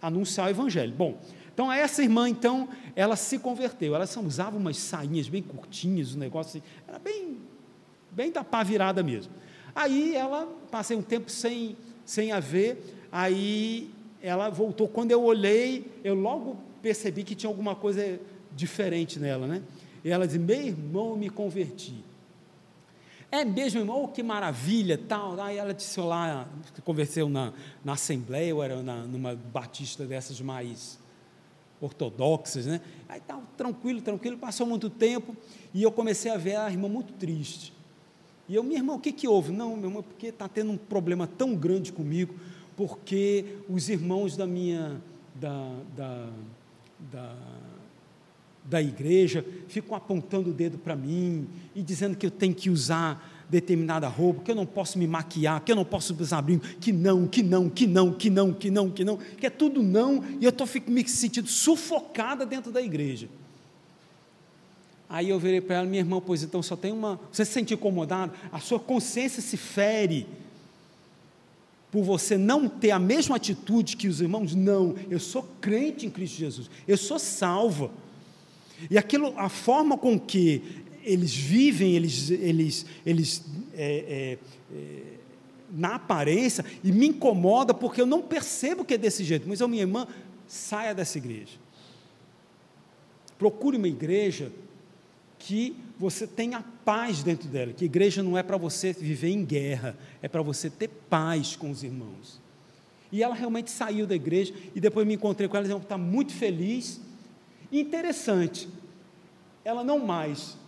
anunciar 0.00 0.46
o 0.46 0.50
Evangelho. 0.50 0.94
Bom, 0.94 1.20
então 1.52 1.72
essa 1.72 2.02
irmã, 2.02 2.28
então, 2.28 2.68
ela 2.94 3.16
se 3.16 3.38
converteu. 3.38 3.94
Ela 3.94 4.06
usava 4.24 4.56
umas 4.56 4.76
sainhas 4.76 5.28
bem 5.28 5.42
curtinhas, 5.42 6.14
um 6.14 6.18
negócio 6.18 6.58
assim, 6.58 6.68
era 6.86 6.98
bem, 6.98 7.38
bem 8.12 8.30
da 8.30 8.44
pá 8.44 8.62
virada 8.62 9.02
mesmo. 9.02 9.32
Aí 9.76 10.16
ela, 10.16 10.48
passei 10.70 10.96
um 10.96 11.02
tempo 11.02 11.30
sem, 11.30 11.76
sem 12.02 12.32
a 12.32 12.40
ver, 12.40 13.06
aí 13.12 13.90
ela 14.22 14.48
voltou. 14.48 14.88
Quando 14.88 15.12
eu 15.12 15.22
olhei, 15.22 15.92
eu 16.02 16.14
logo 16.14 16.56
percebi 16.80 17.22
que 17.22 17.34
tinha 17.34 17.50
alguma 17.50 17.74
coisa 17.76 18.18
diferente 18.52 19.20
nela, 19.20 19.46
né? 19.46 19.62
E 20.02 20.10
ela 20.10 20.26
disse: 20.26 20.38
Meu 20.38 20.66
irmão, 20.66 21.14
me 21.14 21.28
converti. 21.28 22.02
É 23.30 23.44
mesmo, 23.44 23.80
irmão, 23.80 24.04
oh, 24.04 24.08
que 24.08 24.22
maravilha, 24.22 24.96
tal. 24.96 25.38
Aí 25.38 25.58
ela 25.58 25.74
disse 25.74 26.00
lá, 26.00 26.48
converseu 26.82 27.28
na, 27.28 27.52
na 27.84 27.92
Assembleia, 27.92 28.54
ou 28.54 28.64
era 28.64 28.82
na, 28.82 29.02
numa 29.02 29.34
batista 29.34 30.06
dessas 30.06 30.40
mais 30.40 30.98
ortodoxas, 31.82 32.64
né? 32.64 32.80
Aí 33.06 33.20
tal, 33.20 33.42
tranquilo, 33.58 34.00
tranquilo, 34.00 34.38
passou 34.38 34.66
muito 34.66 34.88
tempo, 34.88 35.36
e 35.74 35.82
eu 35.82 35.92
comecei 35.92 36.30
a 36.30 36.38
ver 36.38 36.56
a 36.56 36.70
irmã 36.70 36.88
muito 36.88 37.12
triste. 37.12 37.75
E 38.48 38.54
eu, 38.54 38.62
minha 38.62 38.78
irmã, 38.78 38.94
o 38.94 39.00
que, 39.00 39.12
que 39.12 39.26
houve? 39.26 39.52
Não, 39.52 39.76
meu 39.76 39.88
irmão, 39.88 40.02
porque 40.02 40.28
está 40.28 40.48
tendo 40.48 40.70
um 40.70 40.76
problema 40.76 41.26
tão 41.26 41.54
grande 41.54 41.92
comigo, 41.92 42.34
porque 42.76 43.44
os 43.68 43.88
irmãos 43.88 44.36
da 44.36 44.46
minha, 44.46 45.00
da, 45.34 45.72
da, 45.96 46.28
da, 47.10 47.36
da 48.64 48.82
igreja 48.82 49.44
ficam 49.66 49.96
apontando 49.96 50.50
o 50.50 50.52
dedo 50.52 50.78
para 50.78 50.94
mim 50.94 51.48
e 51.74 51.82
dizendo 51.82 52.16
que 52.16 52.26
eu 52.26 52.30
tenho 52.30 52.54
que 52.54 52.70
usar 52.70 53.34
determinada 53.48 54.08
roupa, 54.08 54.42
que 54.42 54.50
eu 54.50 54.56
não 54.56 54.66
posso 54.66 54.98
me 54.98 55.06
maquiar, 55.06 55.60
que 55.60 55.70
eu 55.70 55.76
não 55.76 55.84
posso 55.84 56.14
usar 56.20 56.42
brinco, 56.42 56.66
que 56.80 56.92
não, 56.92 57.26
que 57.26 57.42
não, 57.42 57.68
que 57.68 57.86
não, 57.86 58.12
que 58.12 58.30
não, 58.30 58.52
que 58.52 58.70
não, 58.70 58.90
que 58.90 59.04
não, 59.04 59.16
que 59.16 59.46
é 59.46 59.50
tudo 59.50 59.82
não, 59.82 60.22
e 60.40 60.44
eu 60.44 60.50
estou 60.50 60.68
me 60.86 61.08
sentindo 61.08 61.48
sufocada 61.48 62.44
dentro 62.44 62.72
da 62.72 62.82
igreja. 62.82 63.28
Aí 65.08 65.28
eu 65.28 65.38
virei 65.38 65.60
para 65.60 65.76
ela, 65.76 65.86
minha 65.86 66.00
irmã, 66.00 66.20
pois 66.20 66.42
então 66.42 66.62
só 66.62 66.74
tem 66.76 66.92
uma. 66.92 67.20
Você 67.30 67.44
se 67.44 67.52
sente 67.52 67.74
incomodado? 67.74 68.32
A 68.50 68.58
sua 68.58 68.80
consciência 68.80 69.40
se 69.40 69.56
fere 69.56 70.26
por 71.90 72.02
você 72.02 72.36
não 72.36 72.68
ter 72.68 72.90
a 72.90 72.98
mesma 72.98 73.36
atitude 73.36 73.96
que 73.96 74.08
os 74.08 74.20
irmãos? 74.20 74.54
Não, 74.54 74.94
eu 75.08 75.20
sou 75.20 75.46
crente 75.60 76.04
em 76.04 76.10
Cristo 76.10 76.36
Jesus, 76.36 76.70
eu 76.86 76.96
sou 76.96 77.18
salva. 77.18 77.90
E 78.90 78.98
aquilo, 78.98 79.32
a 79.38 79.48
forma 79.48 79.96
com 79.96 80.18
que 80.18 80.62
eles 81.02 81.34
vivem, 81.34 81.94
eles, 81.94 82.30
eles, 82.30 82.86
eles 83.06 83.44
é, 83.72 84.38
é, 84.72 84.76
é, 84.76 85.02
na 85.70 85.94
aparência, 85.94 86.64
e 86.82 86.90
me 86.90 87.06
incomoda 87.06 87.72
porque 87.72 88.00
eu 88.00 88.06
não 88.06 88.20
percebo 88.20 88.84
que 88.84 88.94
é 88.94 88.98
desse 88.98 89.24
jeito. 89.24 89.48
Mas, 89.48 89.60
eu, 89.60 89.68
minha 89.68 89.82
irmã, 89.82 90.06
saia 90.46 90.94
dessa 90.94 91.16
igreja. 91.16 91.52
Procure 93.38 93.76
uma 93.76 93.88
igreja 93.88 94.50
que 95.46 95.76
você 95.96 96.26
tenha 96.26 96.60
paz 96.84 97.22
dentro 97.22 97.48
dela, 97.48 97.72
que 97.72 97.84
igreja 97.84 98.20
não 98.20 98.36
é 98.36 98.42
para 98.42 98.56
você 98.56 98.92
viver 98.92 99.28
em 99.28 99.44
guerra, 99.44 99.96
é 100.20 100.26
para 100.26 100.42
você 100.42 100.68
ter 100.68 100.88
paz 100.88 101.54
com 101.54 101.70
os 101.70 101.84
irmãos. 101.84 102.40
E 103.12 103.22
ela 103.22 103.32
realmente 103.32 103.70
saiu 103.70 104.08
da 104.08 104.16
igreja 104.16 104.52
e 104.74 104.80
depois 104.80 105.06
me 105.06 105.14
encontrei 105.14 105.48
com 105.48 105.56
ela 105.56 105.64
ela 105.64 105.78
está 105.78 105.96
muito 105.96 106.32
feliz. 106.32 107.00
Interessante, 107.70 108.68
ela 109.64 109.84
não 109.84 110.04
mais 110.04 110.58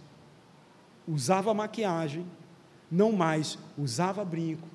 usava 1.09 1.53
maquiagem, 1.53 2.24
não 2.89 3.11
mais 3.11 3.59
usava 3.76 4.24
brinco, 4.24 4.68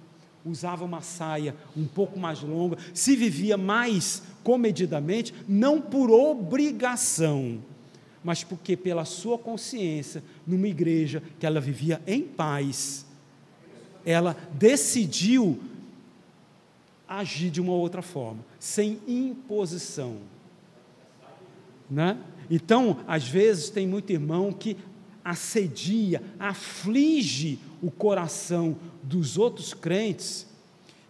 usava 0.45 0.83
uma 0.83 0.99
saia 0.99 1.55
um 1.77 1.85
pouco 1.85 2.19
mais 2.19 2.41
longa, 2.41 2.77
se 2.93 3.15
vivia 3.15 3.55
mais 3.55 4.21
comedidamente, 4.43 5.33
não 5.47 5.79
por 5.79 6.11
obrigação, 6.11 7.63
mas 8.23 8.43
porque 8.43 8.77
pela 8.77 9.05
sua 9.05 9.37
consciência, 9.37 10.23
numa 10.45 10.67
igreja 10.67 11.21
que 11.39 11.45
ela 11.45 11.59
vivia 11.59 12.01
em 12.07 12.21
paz, 12.21 13.05
ela 14.05 14.35
decidiu 14.53 15.59
agir 17.07 17.49
de 17.49 17.61
uma 17.61 17.73
outra 17.73 18.01
forma, 18.01 18.43
sem 18.59 18.99
imposição. 19.07 20.17
Né? 21.89 22.17
Então, 22.49 22.99
às 23.07 23.27
vezes, 23.27 23.69
tem 23.69 23.87
muito 23.87 24.11
irmão 24.11 24.51
que 24.51 24.77
assedia, 25.23 26.21
aflige 26.39 27.59
o 27.81 27.89
coração 27.89 28.75
dos 29.01 29.37
outros 29.37 29.73
crentes, 29.73 30.47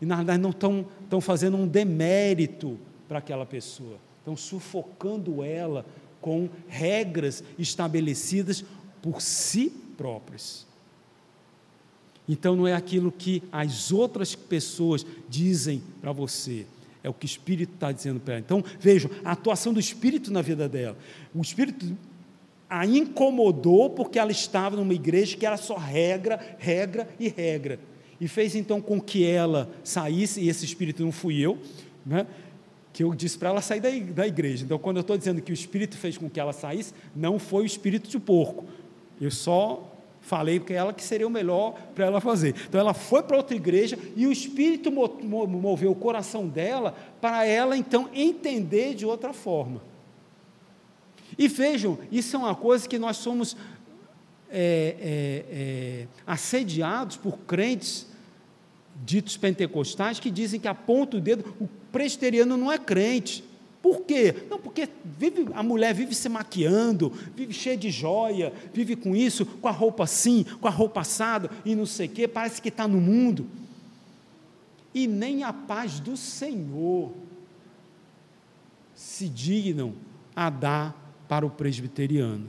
e 0.02 0.06
na 0.06 0.18
verdade 0.18 0.42
não 0.42 0.50
estão, 0.50 0.86
estão 1.04 1.22
fazendo 1.22 1.58
um 1.58 1.68
demérito 1.68 2.78
para 3.08 3.20
aquela 3.20 3.46
pessoa, 3.46 3.98
estão 4.20 4.36
sufocando 4.36 5.44
ela 5.44 5.86
com 6.24 6.48
regras 6.70 7.44
estabelecidas 7.60 8.64
por 9.02 9.22
si 9.22 9.70
próprias. 9.98 10.66
Então 12.28 12.56
não 12.56 12.66
é 12.66 12.74
aquilo 12.74 13.12
que 13.12 13.44
as 13.52 13.92
outras 13.92 14.34
pessoas 14.34 15.06
dizem 15.28 15.84
para 16.00 16.14
você, 16.14 16.66
é 17.04 17.10
o 17.10 17.14
que 17.14 17.26
o 17.26 17.28
Espírito 17.28 17.74
está 17.74 17.92
dizendo 17.92 18.22
para 18.22 18.36
ela. 18.36 18.44
Então 18.44 18.64
vejam, 18.80 19.12
a 19.26 19.34
atuação 19.34 19.74
do 19.74 19.82
Espírito 19.82 20.32
na 20.32 20.42
vida 20.42 20.70
dela. 20.70 20.98
O 21.36 21.42
Espírito 21.42 21.94
a 22.70 22.86
incomodou 22.86 23.90
porque 23.90 24.18
ela 24.18 24.32
estava 24.32 24.78
numa 24.78 24.94
igreja 24.94 25.36
que 25.36 25.46
era 25.46 25.58
só 25.58 25.76
regra, 25.76 26.40
regra 26.58 27.10
e 27.20 27.28
regra. 27.28 27.78
E 28.20 28.30
fez 28.30 28.56
então 28.56 28.80
com 28.80 29.02
que 29.02 29.26
ela 29.26 29.70
saísse, 29.84 30.40
e 30.40 30.48
esse 30.48 30.64
Espírito 30.64 31.04
não 31.04 31.12
fui 31.12 31.42
eu, 31.42 31.60
né? 32.06 32.26
Que 32.94 33.04
eu 33.04 33.14
disse 33.16 33.38
para 33.38 33.50
ela 33.50 33.62
sair 33.62 33.80
da 33.80 34.26
igreja. 34.28 34.64
Então, 34.64 34.78
quando 34.78 34.98
eu 34.98 35.02
estou 35.02 35.18
dizendo 35.18 35.42
que 35.42 35.52
o 35.52 35.54
Espírito 35.54 35.98
fez 35.98 36.16
com 36.16 36.30
que 36.30 36.40
ela 36.40 36.54
saísse, 36.54 36.94
não 37.16 37.40
foi 37.40 37.64
o 37.64 37.66
Espírito 37.66 38.08
de 38.08 38.20
porco. 38.20 38.66
Eu 39.20 39.32
só 39.32 39.92
falei 40.22 40.60
que 40.60 40.74
ela 40.74 40.94
que 40.94 41.04
seria 41.04 41.28
o 41.28 41.30
melhor 41.30 41.74
para 41.96 42.06
ela 42.06 42.22
fazer. 42.22 42.56
Então 42.70 42.80
ela 42.80 42.94
foi 42.94 43.24
para 43.24 43.36
outra 43.36 43.56
igreja 43.56 43.98
e 44.16 44.26
o 44.26 44.32
Espírito 44.32 44.92
moveu 44.92 45.92
o 45.92 45.96
coração 45.96 46.48
dela 46.48 46.96
para 47.20 47.46
ela 47.46 47.76
então 47.76 48.10
entender 48.14 48.94
de 48.94 49.06
outra 49.06 49.34
forma. 49.34 49.82
E 51.38 51.48
vejam, 51.48 51.98
isso 52.12 52.36
é 52.36 52.40
uma 52.40 52.56
coisa 52.56 52.88
que 52.88 53.00
nós 53.00 53.18
somos 53.18 53.58
é, 54.50 54.96
é, 55.00 55.46
é, 55.52 56.08
assediados 56.28 57.18
por 57.18 57.40
crentes 57.40 58.08
ditos 59.06 59.38
pentecostais 59.38 60.20
que 60.20 60.32
dizem 60.32 60.60
que 60.60 60.68
aponta 60.68 61.18
o 61.18 61.22
dedo, 61.22 61.56
o 61.60 61.68
presbiteriano 61.92 62.58
não 62.58 62.72
é 62.72 62.78
crente. 62.78 63.44
Por 63.82 64.02
quê? 64.02 64.46
Não, 64.50 64.58
porque 64.58 64.88
vive, 65.20 65.48
a 65.54 65.62
mulher 65.62 65.94
vive 65.94 66.16
se 66.16 66.30
maquiando, 66.30 67.12
vive 67.36 67.54
cheia 67.54 67.76
de 67.76 67.92
joia, 67.92 68.54
vive 68.74 68.96
com 68.96 69.14
isso, 69.14 69.46
com 69.46 69.68
a 69.68 69.72
roupa 69.72 70.06
assim, 70.06 70.46
com 70.62 70.68
a 70.68 70.72
roupa 70.72 71.02
assada 71.02 71.50
e 71.66 71.76
não 71.76 71.86
sei 71.86 72.08
o 72.08 72.10
quê, 72.10 72.28
parece 72.28 72.62
que 72.62 72.70
está 72.70 72.88
no 72.88 73.02
mundo. 73.02 73.46
E 74.94 75.06
nem 75.06 75.44
a 75.44 75.52
paz 75.52 76.00
do 76.00 76.16
Senhor 76.16 77.12
se 78.96 79.28
dignam 79.28 79.94
a 80.34 80.50
dar 80.50 80.96
para 81.28 81.46
o 81.46 81.50
presbiteriano, 81.50 82.48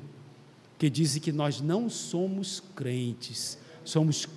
que 0.79 0.89
dizem 0.89 1.21
que 1.21 1.33
nós 1.33 1.61
não 1.61 1.91
somos 1.91 2.63
crentes, 2.77 3.59
somos 3.85 4.29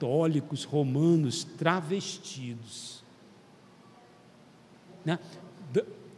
católicos 0.00 0.64
romanos 0.64 1.44
travestidos. 1.44 3.04
Né? 5.04 5.18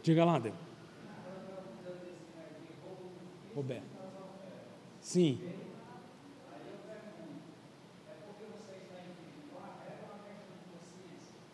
Diga 0.01 0.23
lá, 0.23 0.39
Débora. 0.39 0.63
Roberto. 3.53 3.83
Sim. 5.01 5.41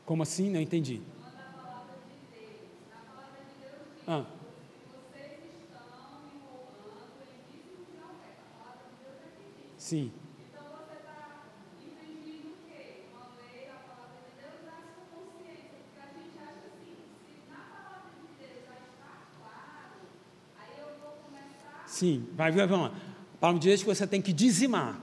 Como 0.06 0.22
assim? 0.22 0.52
Não 0.52 0.62
entendi. 0.62 1.02
Ah. 4.08 4.26
Sim. 9.78 10.12
Sim, 22.00 22.26
vai, 22.34 22.50
vai, 22.50 22.66
vamos 22.66 22.92
lá. 22.92 22.96
A 23.34 23.38
palavra 23.42 23.62
Deus 23.62 23.82
que 23.82 23.86
você 23.86 24.08
tem 24.08 24.22
que 24.22 24.32
dizimar. 24.32 25.02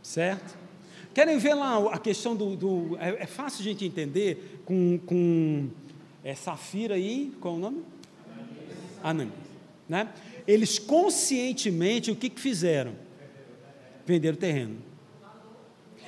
Certo? 0.00 0.56
Querem 1.12 1.38
ver 1.38 1.54
lá 1.54 1.92
a 1.92 1.98
questão 1.98 2.36
do. 2.36 2.54
do 2.54 2.96
é, 3.00 3.24
é, 3.24 3.26
fácil 3.26 3.62
a 3.62 3.64
gente 3.64 3.84
entender 3.84 4.62
com, 4.64 4.96
com 5.04 5.68
é, 6.22 6.36
Safira 6.36 6.94
aí, 6.94 7.32
qual 7.40 7.54
é 7.54 7.56
o 7.56 7.60
nome? 7.60 7.82
Ananias. 9.02 9.34
Né? 9.88 10.08
Eles 10.46 10.78
conscientemente, 10.78 12.12
o 12.12 12.14
que, 12.14 12.30
que 12.30 12.40
fizeram? 12.40 12.92
Venderam 14.06 14.36
o 14.36 14.40
terreno. 14.40 14.76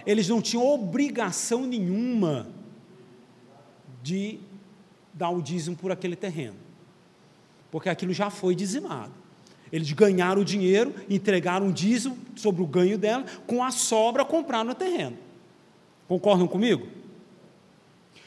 Eles 0.07 0.29
não 0.29 0.41
tinham 0.41 0.65
obrigação 0.65 1.67
nenhuma 1.67 2.47
de 4.05 4.39
dar 5.13 5.31
o 5.31 5.43
dízimo 5.43 5.75
por 5.75 5.91
aquele 5.91 6.15
terreno 6.15 6.62
porque 7.73 7.89
aquilo 7.89 8.13
já 8.13 8.29
foi 8.29 8.55
dizimado. 8.55 9.11
Eles 9.73 9.91
ganharam 9.93 10.43
o 10.43 10.45
dinheiro, 10.45 10.95
entregaram 11.09 11.69
o 11.69 11.73
dízimo 11.73 12.19
sobre 12.37 12.63
o 12.63 12.67
ganho 12.67 12.99
dela, 12.99 13.25
com 13.47 13.65
a 13.65 13.71
sobra 13.71 14.27
compraram 14.27 14.71
o 14.71 14.75
terreno. 14.75 15.17
Concordam 16.07 16.47
comigo? 16.47 16.87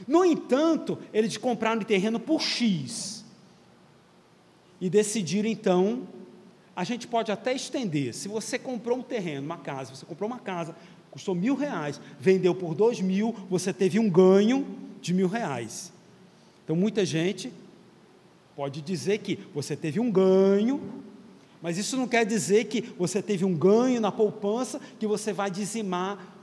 No 0.07 0.26
entanto, 0.26 0.97
eles 1.13 1.38
compraram 1.38 1.80
o 1.80 1.85
terreno 1.85 2.19
por 2.19 2.41
X. 2.41 3.23
E 4.81 4.89
decidiram 4.89 5.47
então, 5.47 6.07
a 6.76 6.84
gente 6.84 7.07
pode 7.07 7.31
até 7.31 7.53
estender, 7.53 8.15
se 8.15 8.27
você 8.27 8.57
comprou 8.57 8.97
um 8.97 9.03
terreno, 9.03 9.45
uma 9.45 9.57
casa, 9.57 9.95
você 9.95 10.05
comprou 10.05 10.27
uma 10.27 10.39
casa, 10.39 10.76
custou 11.11 11.35
mil 11.35 11.55
reais, 11.55 12.01
vendeu 12.19 12.55
por 12.55 12.73
dois 12.73 12.99
mil, 12.99 13.34
você 13.47 13.72
teve 13.72 13.99
um 13.99 14.09
ganho 14.09 14.65
de 14.99 15.13
mil 15.13 15.27
reais. 15.27 15.93
Então 16.63 16.76
muita 16.76 17.05
gente 17.05 17.53
Pode 18.56 18.82
dizer 18.82 19.18
que 19.18 19.40
você 19.53 19.76
teve 19.76 19.99
um 19.99 20.10
ganho, 20.10 20.82
mas 21.61 21.77
isso 21.77 21.98
não 21.98 22.07
quer 22.07 22.26
dizer 22.26 22.65
que 22.65 22.82
você 22.98 23.22
teve 23.22 23.44
um 23.44 23.53
ganho 23.53 23.99
na 23.99 24.11
poupança 24.11 24.80
que 24.99 25.06
você 25.06 25.34
vai 25.34 25.52
dizimar 25.52 26.36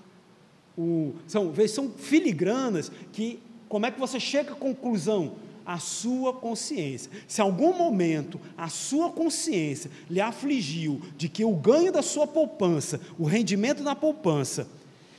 o. 0.77 1.15
São, 1.27 1.55
são 1.69 1.91
filigranas 1.91 2.91
que. 3.13 3.41
Como 3.69 3.87
é 3.87 3.91
que 3.91 3.99
você 3.99 4.21
chega 4.21 4.53
à 4.53 4.57
conclusão? 4.57 5.37
A 5.65 5.79
sua 5.79 6.35
consciência. 6.35 7.11
Se 7.27 7.41
algum 7.41 7.73
momento 7.73 8.39
a 8.59 8.69
sua 8.69 9.11
consciência 9.11 9.91
lhe 10.11 10.21
afligiu 10.21 11.01
de 11.17 11.29
que 11.29 11.45
o 11.45 11.55
ganho 11.55 11.93
da 11.93 12.03
sua 12.03 12.27
poupança, 12.27 13.01
o 13.19 13.25
rendimento 13.25 13.83
da 13.83 13.95
poupança, 13.95 14.69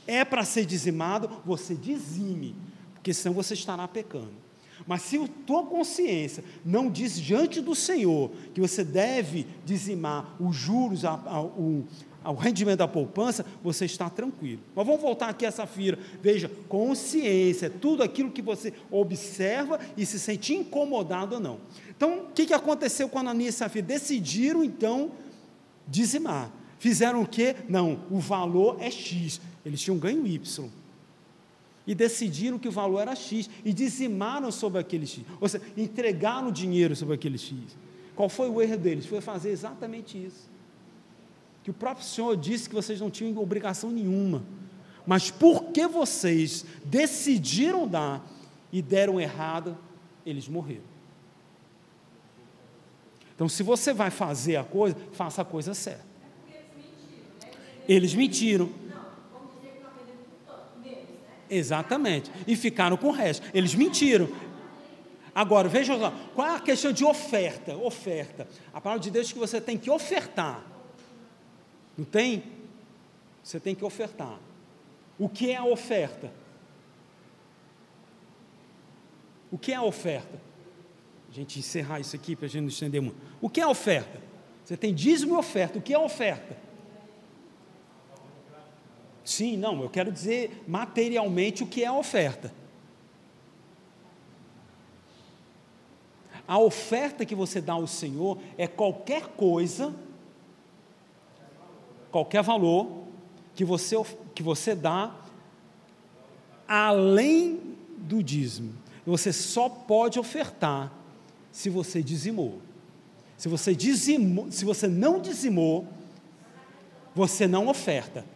é 0.06 0.24
para 0.24 0.44
ser 0.44 0.66
dizimado, 0.66 1.30
você 1.44 1.74
dizime, 1.74 2.54
porque 2.92 3.14
senão 3.14 3.34
você 3.34 3.54
estará 3.54 3.88
pecando. 3.88 4.43
Mas 4.86 5.02
se 5.02 5.16
a 5.16 5.28
tua 5.46 5.64
consciência 5.64 6.44
não 6.64 6.90
diz 6.90 7.18
diante 7.18 7.60
do 7.60 7.74
Senhor 7.74 8.30
que 8.52 8.60
você 8.60 8.84
deve 8.84 9.46
dizimar 9.64 10.36
os 10.40 10.54
juros, 10.54 11.04
a, 11.04 11.12
a, 11.12 11.42
o, 11.42 11.86
o 12.24 12.34
rendimento 12.34 12.78
da 12.78 12.88
poupança, 12.88 13.44
você 13.62 13.84
está 13.84 14.10
tranquilo. 14.10 14.60
Mas 14.74 14.86
vamos 14.86 15.00
voltar 15.00 15.28
aqui 15.28 15.46
a 15.46 15.50
Safira. 15.50 15.98
Veja, 16.22 16.50
consciência, 16.68 17.70
tudo 17.70 18.02
aquilo 18.02 18.30
que 18.30 18.42
você 18.42 18.72
observa 18.90 19.80
e 19.96 20.04
se 20.04 20.18
sente 20.18 20.54
incomodado 20.54 21.36
ou 21.36 21.40
não. 21.40 21.58
Então, 21.96 22.24
o 22.24 22.32
que, 22.32 22.46
que 22.46 22.54
aconteceu 22.54 23.08
com 23.08 23.18
Ananias 23.18 23.54
e 23.54 23.58
Safira? 23.58 23.86
Decidiram, 23.86 24.62
então, 24.62 25.12
dizimar. 25.88 26.50
Fizeram 26.78 27.22
o 27.22 27.26
quê? 27.26 27.56
Não, 27.68 28.00
o 28.10 28.18
valor 28.18 28.76
é 28.80 28.90
X. 28.90 29.40
Eles 29.64 29.80
tinham 29.80 29.96
ganho 29.96 30.26
Y 30.26 30.70
e 31.86 31.94
decidiram 31.94 32.58
que 32.58 32.68
o 32.68 32.72
valor 32.72 33.00
era 33.00 33.14
X 33.14 33.48
e 33.64 33.72
dizimaram 33.72 34.50
sobre 34.50 34.80
aquele 34.80 35.06
X, 35.06 35.24
ou 35.40 35.48
seja, 35.48 35.64
entregaram 35.76 36.50
dinheiro 36.50 36.96
sobre 36.96 37.14
aquele 37.14 37.38
X. 37.38 37.56
Qual 38.14 38.28
foi 38.28 38.48
o 38.48 38.62
erro 38.62 38.76
deles? 38.76 39.06
Foi 39.06 39.20
fazer 39.20 39.50
exatamente 39.50 40.22
isso. 40.22 40.48
Que 41.62 41.70
o 41.70 41.74
próprio 41.74 42.06
Senhor 42.06 42.36
disse 42.36 42.68
que 42.68 42.74
vocês 42.74 43.00
não 43.00 43.10
tinham 43.10 43.36
obrigação 43.38 43.90
nenhuma, 43.90 44.44
mas 45.06 45.30
porque 45.30 45.86
vocês 45.86 46.64
decidiram 46.84 47.86
dar 47.86 48.24
e 48.72 48.80
deram 48.80 49.20
errado, 49.20 49.76
eles 50.24 50.48
morreram. 50.48 50.94
Então, 53.34 53.48
se 53.48 53.62
você 53.62 53.92
vai 53.92 54.10
fazer 54.10 54.56
a 54.56 54.64
coisa, 54.64 54.96
faça 55.12 55.42
a 55.42 55.44
coisa 55.44 55.74
certa. 55.74 56.04
Eles 57.88 58.14
mentiram. 58.14 58.70
Exatamente. 61.48 62.30
E 62.46 62.56
ficaram 62.56 62.96
com 62.96 63.08
o 63.08 63.12
resto. 63.12 63.46
Eles 63.52 63.74
mentiram. 63.74 64.28
Agora, 65.34 65.68
veja 65.68 65.98
só, 65.98 66.12
qual 66.34 66.48
é 66.48 66.56
a 66.56 66.60
questão 66.60 66.92
de 66.92 67.04
oferta? 67.04 67.76
Oferta. 67.76 68.46
A 68.72 68.80
palavra 68.80 69.02
de 69.02 69.10
Deus 69.10 69.26
diz 69.26 69.32
que 69.32 69.38
você 69.38 69.60
tem 69.60 69.76
que 69.76 69.90
ofertar. 69.90 70.64
Não 71.98 72.04
tem? 72.04 72.44
Você 73.42 73.58
tem 73.58 73.74
que 73.74 73.84
ofertar. 73.84 74.38
O 75.18 75.28
que 75.28 75.50
é 75.50 75.56
a 75.56 75.64
oferta? 75.64 76.32
O 79.50 79.58
que 79.58 79.72
é 79.72 79.76
a 79.76 79.82
oferta? 79.82 80.40
A 81.30 81.32
gente 81.32 81.58
encerrar 81.58 82.00
isso 82.00 82.14
aqui 82.14 82.36
para 82.36 82.46
a 82.46 82.48
gente 82.48 82.62
não 82.62 82.68
estender 82.68 83.02
muito. 83.02 83.16
O 83.40 83.50
que 83.50 83.60
é 83.60 83.64
a 83.64 83.68
oferta? 83.68 84.20
Você 84.64 84.76
tem 84.76 84.94
dízimo 84.94 85.34
e 85.34 85.36
oferta. 85.36 85.78
O 85.78 85.82
que 85.82 85.92
é 85.92 85.96
a 85.96 86.00
oferta? 86.00 86.56
Sim, 89.24 89.56
não, 89.56 89.82
eu 89.82 89.88
quero 89.88 90.12
dizer 90.12 90.62
materialmente 90.68 91.62
o 91.62 91.66
que 91.66 91.82
é 91.82 91.86
a 91.86 91.94
oferta. 91.94 92.52
A 96.46 96.58
oferta 96.58 97.24
que 97.24 97.34
você 97.34 97.60
dá 97.60 97.72
ao 97.72 97.86
Senhor 97.86 98.38
é 98.58 98.66
qualquer 98.66 99.28
coisa, 99.28 99.94
qualquer 102.10 102.42
valor 102.42 103.04
que 103.54 103.64
você, 103.64 103.96
que 104.34 104.42
você 104.42 104.74
dá 104.74 105.14
além 106.68 107.76
do 107.96 108.22
dízimo. 108.22 108.74
Você 109.06 109.32
só 109.32 109.70
pode 109.70 110.18
ofertar 110.18 110.92
se 111.50 111.70
você 111.70 112.02
dizimou. 112.02 112.60
Se 113.38 113.48
você 113.48 113.74
dizimou, 113.74 114.50
se 114.50 114.66
você 114.66 114.86
não 114.86 115.20
dizimou, 115.20 115.86
você 117.14 117.46
não 117.46 117.68
oferta. 117.68 118.33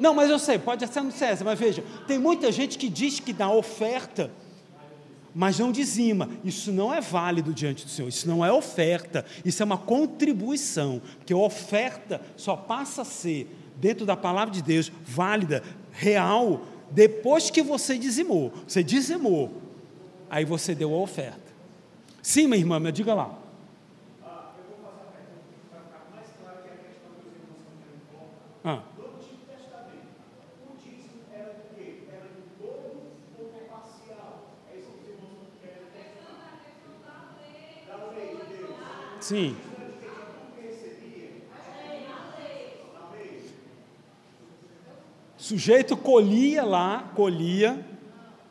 Não, 0.00 0.14
mas 0.14 0.30
eu 0.30 0.38
sei, 0.38 0.58
pode 0.58 0.86
ser 0.86 1.02
no 1.02 1.12
César, 1.12 1.44
mas 1.44 1.58
veja, 1.58 1.84
tem 2.06 2.18
muita 2.18 2.50
gente 2.50 2.78
que 2.78 2.88
diz 2.88 3.20
que 3.20 3.34
dá 3.34 3.50
oferta, 3.50 4.30
mas 5.34 5.58
não 5.58 5.70
dizima. 5.70 6.28
Isso 6.42 6.72
não 6.72 6.92
é 6.92 7.02
válido 7.02 7.52
diante 7.52 7.84
do 7.84 7.90
Senhor, 7.90 8.08
isso 8.08 8.26
não 8.26 8.44
é 8.44 8.50
oferta, 8.50 9.26
isso 9.44 9.62
é 9.62 9.66
uma 9.66 9.76
contribuição, 9.76 11.02
porque 11.18 11.34
oferta 11.34 12.20
só 12.34 12.56
passa 12.56 13.02
a 13.02 13.04
ser, 13.04 13.54
dentro 13.76 14.06
da 14.06 14.16
palavra 14.16 14.52
de 14.52 14.62
Deus, 14.62 14.90
válida, 15.04 15.62
real, 15.92 16.62
depois 16.90 17.50
que 17.50 17.62
você 17.62 17.98
dizimou. 17.98 18.52
Você 18.66 18.82
dizimou, 18.82 19.52
aí 20.30 20.46
você 20.46 20.74
deu 20.74 20.94
a 20.94 20.98
oferta. 20.98 21.50
Sim, 22.22 22.46
minha 22.46 22.58
irmã, 22.58 22.80
me 22.80 22.90
diga 22.90 23.12
lá. 23.12 23.38
Ah. 28.64 28.82
Sim. 39.30 39.54
O 45.38 45.40
sujeito 45.40 45.96
colhia 45.96 46.64
lá, 46.64 47.12
colhia 47.14 47.86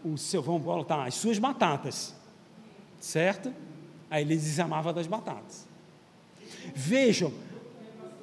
o 0.05 0.17
seu, 0.17 0.41
vamos 0.41 0.61
voltar, 0.61 1.05
as 1.05 1.15
suas 1.15 1.37
batatas, 1.37 2.15
certo? 2.97 3.53
Aí 4.09 4.23
ele 4.23 4.37
desamava 4.37 4.93
das 4.93 5.05
batatas. 5.05 5.67
Vejam, 6.73 7.33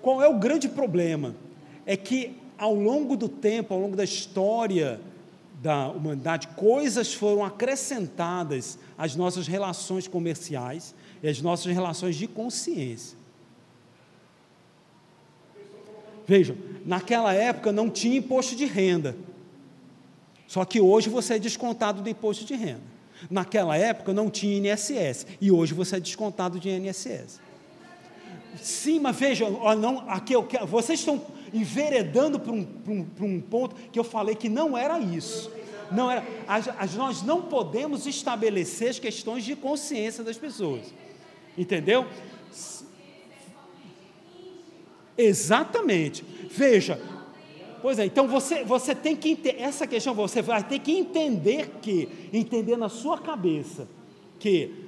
qual 0.00 0.22
é 0.22 0.26
o 0.26 0.38
grande 0.38 0.66
problema? 0.66 1.36
É 1.84 1.94
que 1.94 2.40
ao 2.56 2.74
longo 2.74 3.18
do 3.18 3.28
tempo, 3.28 3.74
ao 3.74 3.80
longo 3.80 3.96
da 3.96 4.04
história 4.04 4.98
da 5.60 5.88
humanidade, 5.88 6.48
coisas 6.56 7.12
foram 7.12 7.44
acrescentadas 7.44 8.78
às 8.96 9.14
nossas 9.14 9.46
relações 9.46 10.08
comerciais, 10.08 10.94
e 11.22 11.28
as 11.28 11.40
nossas 11.40 11.72
relações 11.72 12.16
de 12.16 12.26
consciência. 12.26 13.16
Vejam, 16.26 16.56
naquela 16.84 17.32
época 17.32 17.72
não 17.72 17.88
tinha 17.88 18.18
imposto 18.18 18.56
de 18.56 18.64
renda. 18.64 19.16
Só 20.46 20.64
que 20.64 20.80
hoje 20.80 21.08
você 21.08 21.34
é 21.34 21.38
descontado 21.38 22.02
do 22.02 22.08
imposto 22.08 22.44
de 22.44 22.54
renda. 22.54 22.82
Naquela 23.30 23.76
época 23.76 24.12
não 24.12 24.28
tinha 24.28 24.72
INSS 24.72 25.26
e 25.40 25.50
hoje 25.50 25.72
você 25.72 25.96
é 25.96 26.00
descontado 26.00 26.58
de 26.58 26.68
INSS. 26.68 27.40
Sim, 28.60 29.00
mas 29.00 29.16
vejam, 29.16 29.50
não, 29.76 30.08
aqui 30.08 30.32
eu 30.32 30.42
quero, 30.42 30.66
vocês 30.66 31.00
estão 31.00 31.22
enveredando 31.52 32.40
para 32.40 32.52
um, 32.52 32.66
um, 32.88 33.06
um 33.20 33.40
ponto 33.40 33.76
que 33.92 33.98
eu 33.98 34.04
falei 34.04 34.34
que 34.34 34.48
não 34.48 34.76
era 34.76 34.98
isso. 34.98 35.50
Não 35.90 36.10
era, 36.10 36.24
as, 36.46 36.68
as, 36.68 36.94
nós 36.94 37.22
não 37.22 37.42
podemos 37.42 38.06
estabelecer 38.06 38.90
as 38.90 38.98
questões 38.98 39.44
de 39.44 39.54
consciência 39.54 40.22
das 40.24 40.36
pessoas. 40.36 40.82
Entendeu? 41.56 42.06
Exatamente. 45.16 46.24
Veja. 46.50 47.00
Pois 47.80 47.98
é, 47.98 48.06
então 48.06 48.26
você, 48.26 48.64
você 48.64 48.94
tem 48.94 49.14
que 49.14 49.38
essa 49.58 49.86
questão 49.86 50.14
você 50.14 50.42
vai 50.42 50.62
ter 50.66 50.78
que 50.80 50.92
entender 50.92 51.70
que, 51.80 52.08
entender 52.32 52.76
na 52.76 52.88
sua 52.88 53.18
cabeça, 53.18 53.86
que 54.38 54.86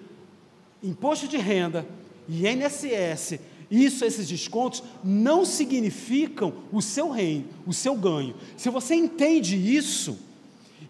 imposto 0.82 1.28
de 1.28 1.36
renda, 1.36 1.86
INSS, 2.28 3.38
isso, 3.70 4.04
esses 4.04 4.28
descontos, 4.28 4.82
não 5.04 5.44
significam 5.44 6.54
o 6.72 6.80
seu 6.80 7.10
reino, 7.10 7.44
o 7.66 7.72
seu 7.72 7.94
ganho. 7.94 8.34
Se 8.56 8.70
você 8.70 8.94
entende 8.94 9.56
isso, 9.56 10.18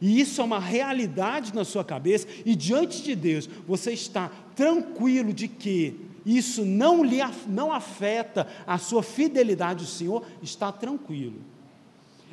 e 0.01 0.21
isso 0.21 0.41
é 0.41 0.45
uma 0.45 0.61
realidade 0.61 1.55
na 1.55 1.65
sua 1.65 1.85
cabeça, 1.85 2.27
e 2.45 2.55
diante 2.55 3.03
de 3.03 3.15
Deus 3.15 3.49
você 3.67 3.93
está 3.93 4.31
tranquilo 4.55 5.33
de 5.33 5.49
que 5.49 6.09
isso 6.25 6.65
não 6.65 7.03
lhe 7.03 7.19
não 7.47 7.73
afeta 7.73 8.47
a 8.67 8.77
sua 8.79 9.03
fidelidade 9.03 9.85
ao 9.85 9.91
Senhor, 9.91 10.25
está 10.43 10.71
tranquilo. 10.71 11.41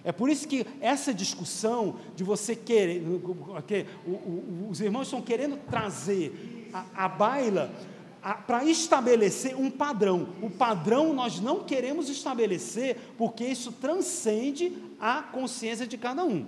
É 0.04 0.12
por 0.12 0.30
isso 0.30 0.48
que 0.48 0.66
essa 0.80 1.14
discussão 1.14 1.96
de 2.16 2.24
você 2.24 2.56
querer, 2.56 3.04
que 3.66 3.86
os 4.70 4.80
irmãos 4.80 5.08
estão 5.08 5.22
querendo 5.22 5.58
trazer 5.68 6.70
a, 6.72 7.06
a 7.06 7.08
baila 7.08 7.72
para 8.46 8.64
estabelecer 8.66 9.56
um 9.56 9.72
padrão. 9.72 10.30
O 10.42 10.50
padrão 10.50 11.14
nós 11.14 11.40
não 11.40 11.64
queremos 11.64 12.10
estabelecer 12.10 12.98
porque 13.18 13.46
isso 13.46 13.72
transcende 13.72 14.74
a 15.00 15.22
consciência 15.22 15.88
de 15.88 15.98
cada 15.98 16.24
um. 16.24 16.46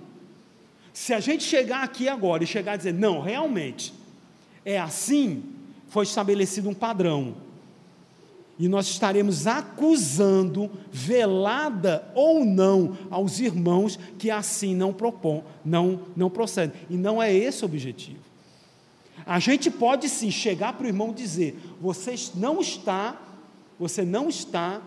Se 0.92 1.12
a 1.12 1.20
gente 1.20 1.44
chegar 1.44 1.82
aqui 1.82 2.08
agora 2.08 2.44
e 2.44 2.46
chegar 2.46 2.72
a 2.72 2.76
dizer, 2.76 2.94
não, 2.94 3.20
realmente, 3.20 3.92
é 4.64 4.78
assim, 4.78 5.42
foi 5.88 6.04
estabelecido 6.04 6.68
um 6.68 6.74
padrão. 6.74 7.34
E 8.58 8.68
nós 8.68 8.88
estaremos 8.88 9.46
acusando, 9.46 10.68
velada 10.90 12.10
ou 12.14 12.44
não, 12.44 12.98
aos 13.08 13.38
irmãos 13.38 13.98
que 14.18 14.30
assim 14.30 14.74
não 14.74 14.92
propõem, 14.92 15.44
não, 15.64 16.00
não 16.16 16.28
procedem. 16.28 16.78
E 16.90 16.96
não 16.96 17.22
é 17.22 17.32
esse 17.32 17.62
o 17.62 17.66
objetivo. 17.66 18.18
A 19.24 19.38
gente 19.38 19.70
pode 19.70 20.08
sim 20.08 20.30
chegar 20.30 20.72
para 20.72 20.84
o 20.84 20.88
irmão 20.88 21.12
dizer: 21.12 21.56
você 21.80 22.14
não 22.34 22.60
está, 22.60 23.20
você 23.78 24.04
não 24.04 24.28
está 24.28 24.82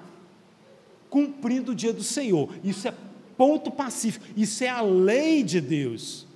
cumprindo 1.10 1.72
o 1.72 1.76
dia 1.76 1.94
do 1.94 2.04
Senhor. 2.04 2.50
Isso 2.64 2.88
é 2.88 2.94
ponto 3.38 3.72
pacífico. 3.72 4.26
Isso 4.36 4.64
é 4.64 4.70
a 4.70 4.82
lei 4.82 5.44
de 5.44 5.60
Deus. 5.60 6.28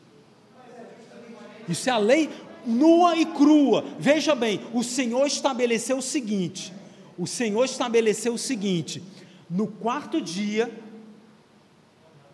Isso 1.67 1.89
é 1.89 1.93
a 1.93 1.97
lei 1.97 2.29
nua 2.65 3.15
e 3.15 3.25
crua. 3.25 3.85
Veja 3.99 4.35
bem, 4.35 4.61
o 4.73 4.83
Senhor 4.83 5.25
estabeleceu 5.25 5.97
o 5.97 6.01
seguinte: 6.01 6.73
o 7.17 7.27
Senhor 7.27 7.63
estabeleceu 7.65 8.33
o 8.33 8.37
seguinte: 8.37 9.01
no 9.49 9.67
quarto 9.67 10.21
dia, 10.21 10.71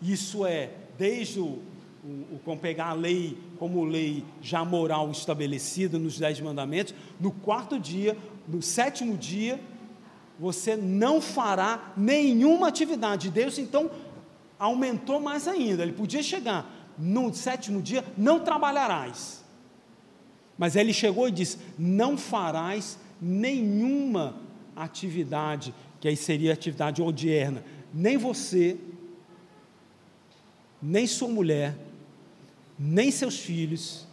isso 0.00 0.44
é, 0.44 0.70
desde 0.98 1.40
o, 1.40 1.58
o, 2.04 2.40
o 2.46 2.56
pegar 2.56 2.88
a 2.88 2.94
lei 2.94 3.38
como 3.58 3.84
lei 3.84 4.24
já 4.40 4.64
moral 4.64 5.10
estabelecida 5.10 5.98
nos 5.98 6.18
dez 6.18 6.40
mandamentos, 6.40 6.94
no 7.20 7.30
quarto 7.30 7.78
dia, 7.78 8.16
no 8.48 8.60
sétimo 8.60 9.16
dia, 9.16 9.60
você 10.38 10.74
não 10.76 11.20
fará 11.20 11.92
nenhuma 11.96 12.68
atividade. 12.68 13.30
Deus 13.30 13.58
então 13.58 13.90
aumentou 14.62 15.18
mais 15.18 15.48
ainda. 15.48 15.82
Ele 15.82 15.92
podia 15.92 16.22
chegar 16.22 16.92
no 16.96 17.34
sétimo 17.34 17.82
dia, 17.82 18.04
não 18.16 18.38
trabalharás. 18.38 19.42
Mas 20.56 20.76
ele 20.76 20.92
chegou 20.92 21.28
e 21.28 21.32
disse: 21.32 21.58
não 21.76 22.16
farás 22.16 22.96
nenhuma 23.20 24.36
atividade, 24.76 25.74
que 26.00 26.06
aí 26.06 26.16
seria 26.16 26.52
atividade 26.52 27.02
odierna, 27.02 27.64
nem 27.92 28.16
você, 28.16 28.76
nem 30.80 31.06
sua 31.06 31.28
mulher, 31.28 31.76
nem 32.78 33.10
seus 33.10 33.38
filhos, 33.38 34.06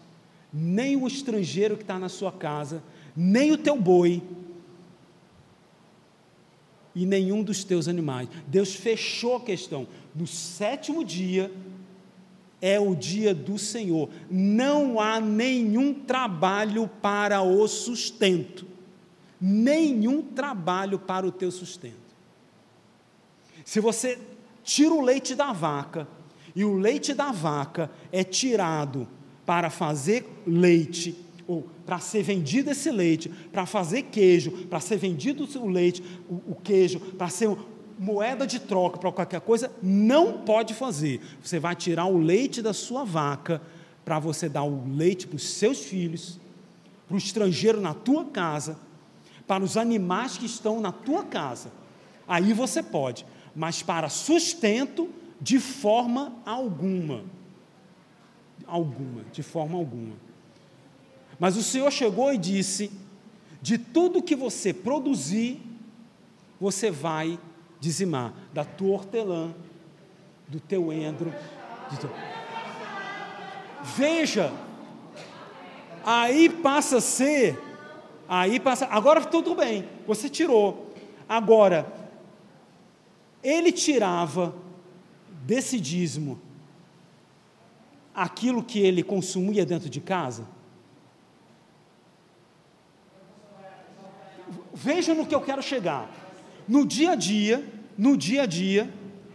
nem 0.51 0.95
o 0.95 1.07
estrangeiro 1.07 1.77
que 1.77 1.83
está 1.83 1.99
na 1.99 2.09
sua 2.09 2.31
casa, 2.31 2.81
nem 3.15 3.51
o 3.51 3.57
teu 3.57 3.79
boi 3.79 4.23
e 6.99 7.05
nenhum 7.05 7.41
dos 7.41 7.63
teus 7.63 7.87
animais. 7.87 8.27
Deus 8.45 8.75
fechou 8.75 9.37
a 9.37 9.41
questão. 9.41 9.87
No 10.13 10.27
sétimo 10.27 11.01
dia 11.01 11.49
é 12.61 12.77
o 12.77 12.93
dia 12.93 13.33
do 13.33 13.57
Senhor. 13.57 14.09
Não 14.29 14.99
há 14.99 15.21
nenhum 15.21 15.93
trabalho 15.93 16.89
para 17.01 17.41
o 17.41 17.65
sustento. 17.69 18.67
Nenhum 19.39 20.21
trabalho 20.21 20.99
para 20.99 21.25
o 21.25 21.31
teu 21.31 21.49
sustento. 21.51 21.95
Se 23.63 23.79
você 23.79 24.19
tira 24.61 24.93
o 24.93 24.99
leite 24.99 25.35
da 25.35 25.53
vaca, 25.53 26.05
e 26.53 26.65
o 26.65 26.75
leite 26.75 27.13
da 27.13 27.31
vaca 27.31 27.89
é 28.11 28.25
tirado 28.25 29.07
para 29.45 29.69
fazer 29.69 30.27
leite, 30.45 31.15
ou 31.49 31.67
para 31.83 31.97
ser 31.97 32.21
vendido 32.21 32.69
esse 32.69 32.91
leite, 32.91 33.27
para 33.51 33.65
fazer 33.65 34.03
queijo, 34.03 34.51
para 34.67 34.79
ser 34.79 34.97
vendido 34.97 35.49
o 35.59 35.67
leite, 35.67 36.03
o, 36.29 36.51
o 36.51 36.55
queijo, 36.63 36.99
para 36.99 37.27
ser 37.27 37.49
moeda 37.97 38.45
de 38.45 38.59
troca 38.59 38.99
para 38.99 39.11
qualquer 39.11 39.41
coisa, 39.41 39.71
não 39.81 40.43
pode 40.43 40.75
fazer. 40.75 41.19
Você 41.43 41.57
vai 41.57 41.75
tirar 41.75 42.05
o 42.05 42.19
leite 42.19 42.61
da 42.61 42.71
sua 42.71 43.03
vaca 43.03 43.63
para 44.05 44.19
você 44.19 44.47
dar 44.47 44.63
o 44.63 44.87
leite 44.95 45.25
para 45.25 45.37
os 45.37 45.49
seus 45.49 45.79
filhos, 45.79 46.39
para 47.07 47.15
o 47.15 47.17
estrangeiro 47.17 47.81
na 47.81 47.95
tua 47.95 48.25
casa, 48.25 48.77
para 49.47 49.63
os 49.63 49.75
animais 49.75 50.37
que 50.37 50.45
estão 50.45 50.79
na 50.79 50.91
tua 50.91 51.23
casa. 51.23 51.71
Aí 52.27 52.53
você 52.53 52.83
pode, 52.83 53.25
mas 53.55 53.81
para 53.81 54.07
sustento, 54.07 55.09
de 55.41 55.57
forma 55.57 56.31
alguma. 56.45 57.23
Alguma, 58.67 59.23
de 59.33 59.41
forma 59.41 59.79
alguma. 59.79 60.28
Mas 61.39 61.55
o 61.55 61.63
Senhor 61.63 61.89
chegou 61.91 62.33
e 62.33 62.37
disse: 62.37 62.91
de 63.61 63.77
tudo 63.77 64.21
que 64.21 64.35
você 64.35 64.73
produzir, 64.73 65.61
você 66.59 66.91
vai 66.91 67.39
dizimar 67.79 68.33
da 68.53 68.65
tua 68.65 68.93
hortelã, 68.93 69.53
do 70.47 70.59
teu 70.59 70.91
endro. 70.91 71.33
Veja, 73.95 74.51
aí 76.05 76.49
passa 76.49 76.97
a 76.97 77.01
ser, 77.01 77.57
aí 78.27 78.59
passa, 78.59 78.85
agora 78.87 79.23
tudo 79.23 79.55
bem, 79.55 79.87
você 80.05 80.29
tirou. 80.29 80.93
Agora, 81.27 81.91
ele 83.41 83.71
tirava 83.71 84.53
desse 85.45 85.79
dízimo 85.79 86.39
aquilo 88.13 88.63
que 88.63 88.79
ele 88.79 89.01
consumia 89.01 89.65
dentro 89.65 89.89
de 89.89 90.01
casa? 90.01 90.45
Veja 94.81 95.13
no 95.13 95.25
que 95.25 95.35
eu 95.35 95.41
quero 95.41 95.61
chegar. 95.61 96.09
No 96.67 96.85
dia 96.85 97.11
a 97.11 97.15
dia, 97.15 97.65
no 97.97 98.15
dia 98.15 98.43
a 98.43 98.45
dia, 98.45 98.89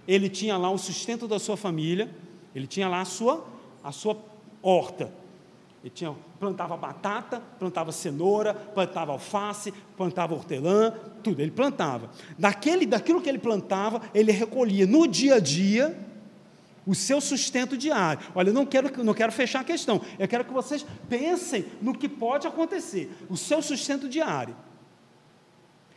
ele 0.09 0.31
tinha 0.31 0.57
lá 0.57 0.71
o 0.71 0.79
sustento 0.79 1.29
da 1.29 1.39
sua 1.39 1.57
família, 1.57 2.11
ele 2.55 2.67
tinha 2.67 2.89
lá 2.89 3.03
a 3.03 3.05
sua, 3.05 3.47
a 3.83 3.93
sua 3.93 4.17
horta. 4.63 5.13
Ele 5.83 5.91
tinha, 5.91 6.15
plantava 6.41 6.75
batata, 6.79 7.43
plantava 7.59 7.93
cenoura, 7.93 8.55
plantava 8.55 9.13
alface, 9.13 9.71
plantava 9.99 10.35
hortelã, 10.35 10.95
tudo, 11.23 11.43
ele 11.43 11.51
plantava. 11.51 12.11
Daquele, 12.39 12.87
daquilo 12.87 13.21
que 13.21 13.29
ele 13.29 13.39
plantava, 13.39 14.01
ele 14.15 14.33
recolhia 14.33 14.87
no 14.87 15.07
dia 15.07 15.35
a 15.35 15.41
dia 15.41 15.95
o 16.87 16.95
seu 16.95 17.21
sustento 17.21 17.77
diário. 17.77 18.27
Olha, 18.35 18.49
eu 18.49 18.55
não 18.55 18.65
quero, 18.65 19.05
não 19.05 19.13
quero 19.13 19.31
fechar 19.31 19.61
a 19.61 19.65
questão, 19.65 20.01
eu 20.19 20.27
quero 20.27 20.47
que 20.47 20.53
vocês 20.55 20.87
pensem 21.07 21.67
no 21.83 21.93
que 21.93 22.09
pode 22.09 22.47
acontecer, 22.47 23.15
o 23.29 23.37
seu 23.37 23.61
sustento 23.61 24.09
diário. 24.09 24.57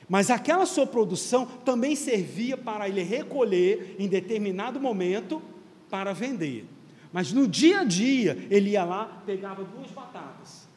Mas 0.09 0.29
aquela 0.29 0.65
sua 0.65 0.87
produção 0.87 1.45
também 1.65 1.95
servia 1.95 2.57
para 2.57 2.87
ele 2.87 3.03
recolher 3.03 3.95
em 3.99 4.07
determinado 4.07 4.79
momento 4.79 5.41
para 5.89 6.13
vender. 6.13 6.65
Mas 7.11 7.33
no 7.33 7.47
dia 7.47 7.81
a 7.81 7.83
dia, 7.83 8.47
ele 8.49 8.71
ia 8.71 8.83
lá, 8.83 9.21
pegava 9.25 9.63
duas 9.63 9.89
batatas, 9.91 10.67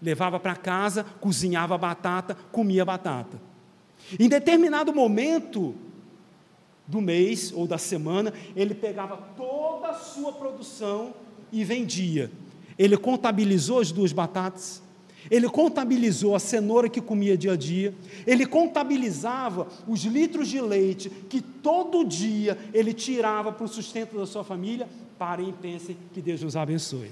levava 0.00 0.38
para 0.38 0.54
casa, 0.54 1.04
cozinhava 1.20 1.74
a 1.74 1.78
batata, 1.78 2.36
comia 2.52 2.82
a 2.82 2.86
batata. 2.86 3.40
Em 4.18 4.28
determinado 4.28 4.92
momento 4.92 5.74
do 6.86 7.00
mês 7.00 7.52
ou 7.52 7.66
da 7.66 7.78
semana, 7.78 8.32
ele 8.54 8.74
pegava 8.74 9.16
toda 9.36 9.88
a 9.88 9.94
sua 9.94 10.32
produção 10.32 11.14
e 11.50 11.64
vendia. 11.64 12.30
Ele 12.78 12.96
contabilizou 12.96 13.80
as 13.80 13.90
duas 13.90 14.12
batatas, 14.12 14.82
ele 15.30 15.48
contabilizou 15.48 16.34
a 16.34 16.38
cenoura 16.38 16.88
que 16.88 17.00
comia 17.00 17.36
dia 17.36 17.52
a 17.52 17.56
dia, 17.56 17.94
ele 18.26 18.46
contabilizava 18.46 19.66
os 19.86 20.04
litros 20.04 20.48
de 20.48 20.60
leite 20.60 21.10
que 21.28 21.40
todo 21.40 22.04
dia 22.04 22.58
ele 22.72 22.92
tirava 22.92 23.52
para 23.52 23.64
o 23.64 23.68
sustento 23.68 24.16
da 24.16 24.26
sua 24.26 24.44
família. 24.44 24.88
Parem 25.18 25.50
e 25.50 25.52
pensem 25.52 25.96
que 26.12 26.20
Deus 26.20 26.42
nos 26.42 26.56
abençoe. 26.56 27.10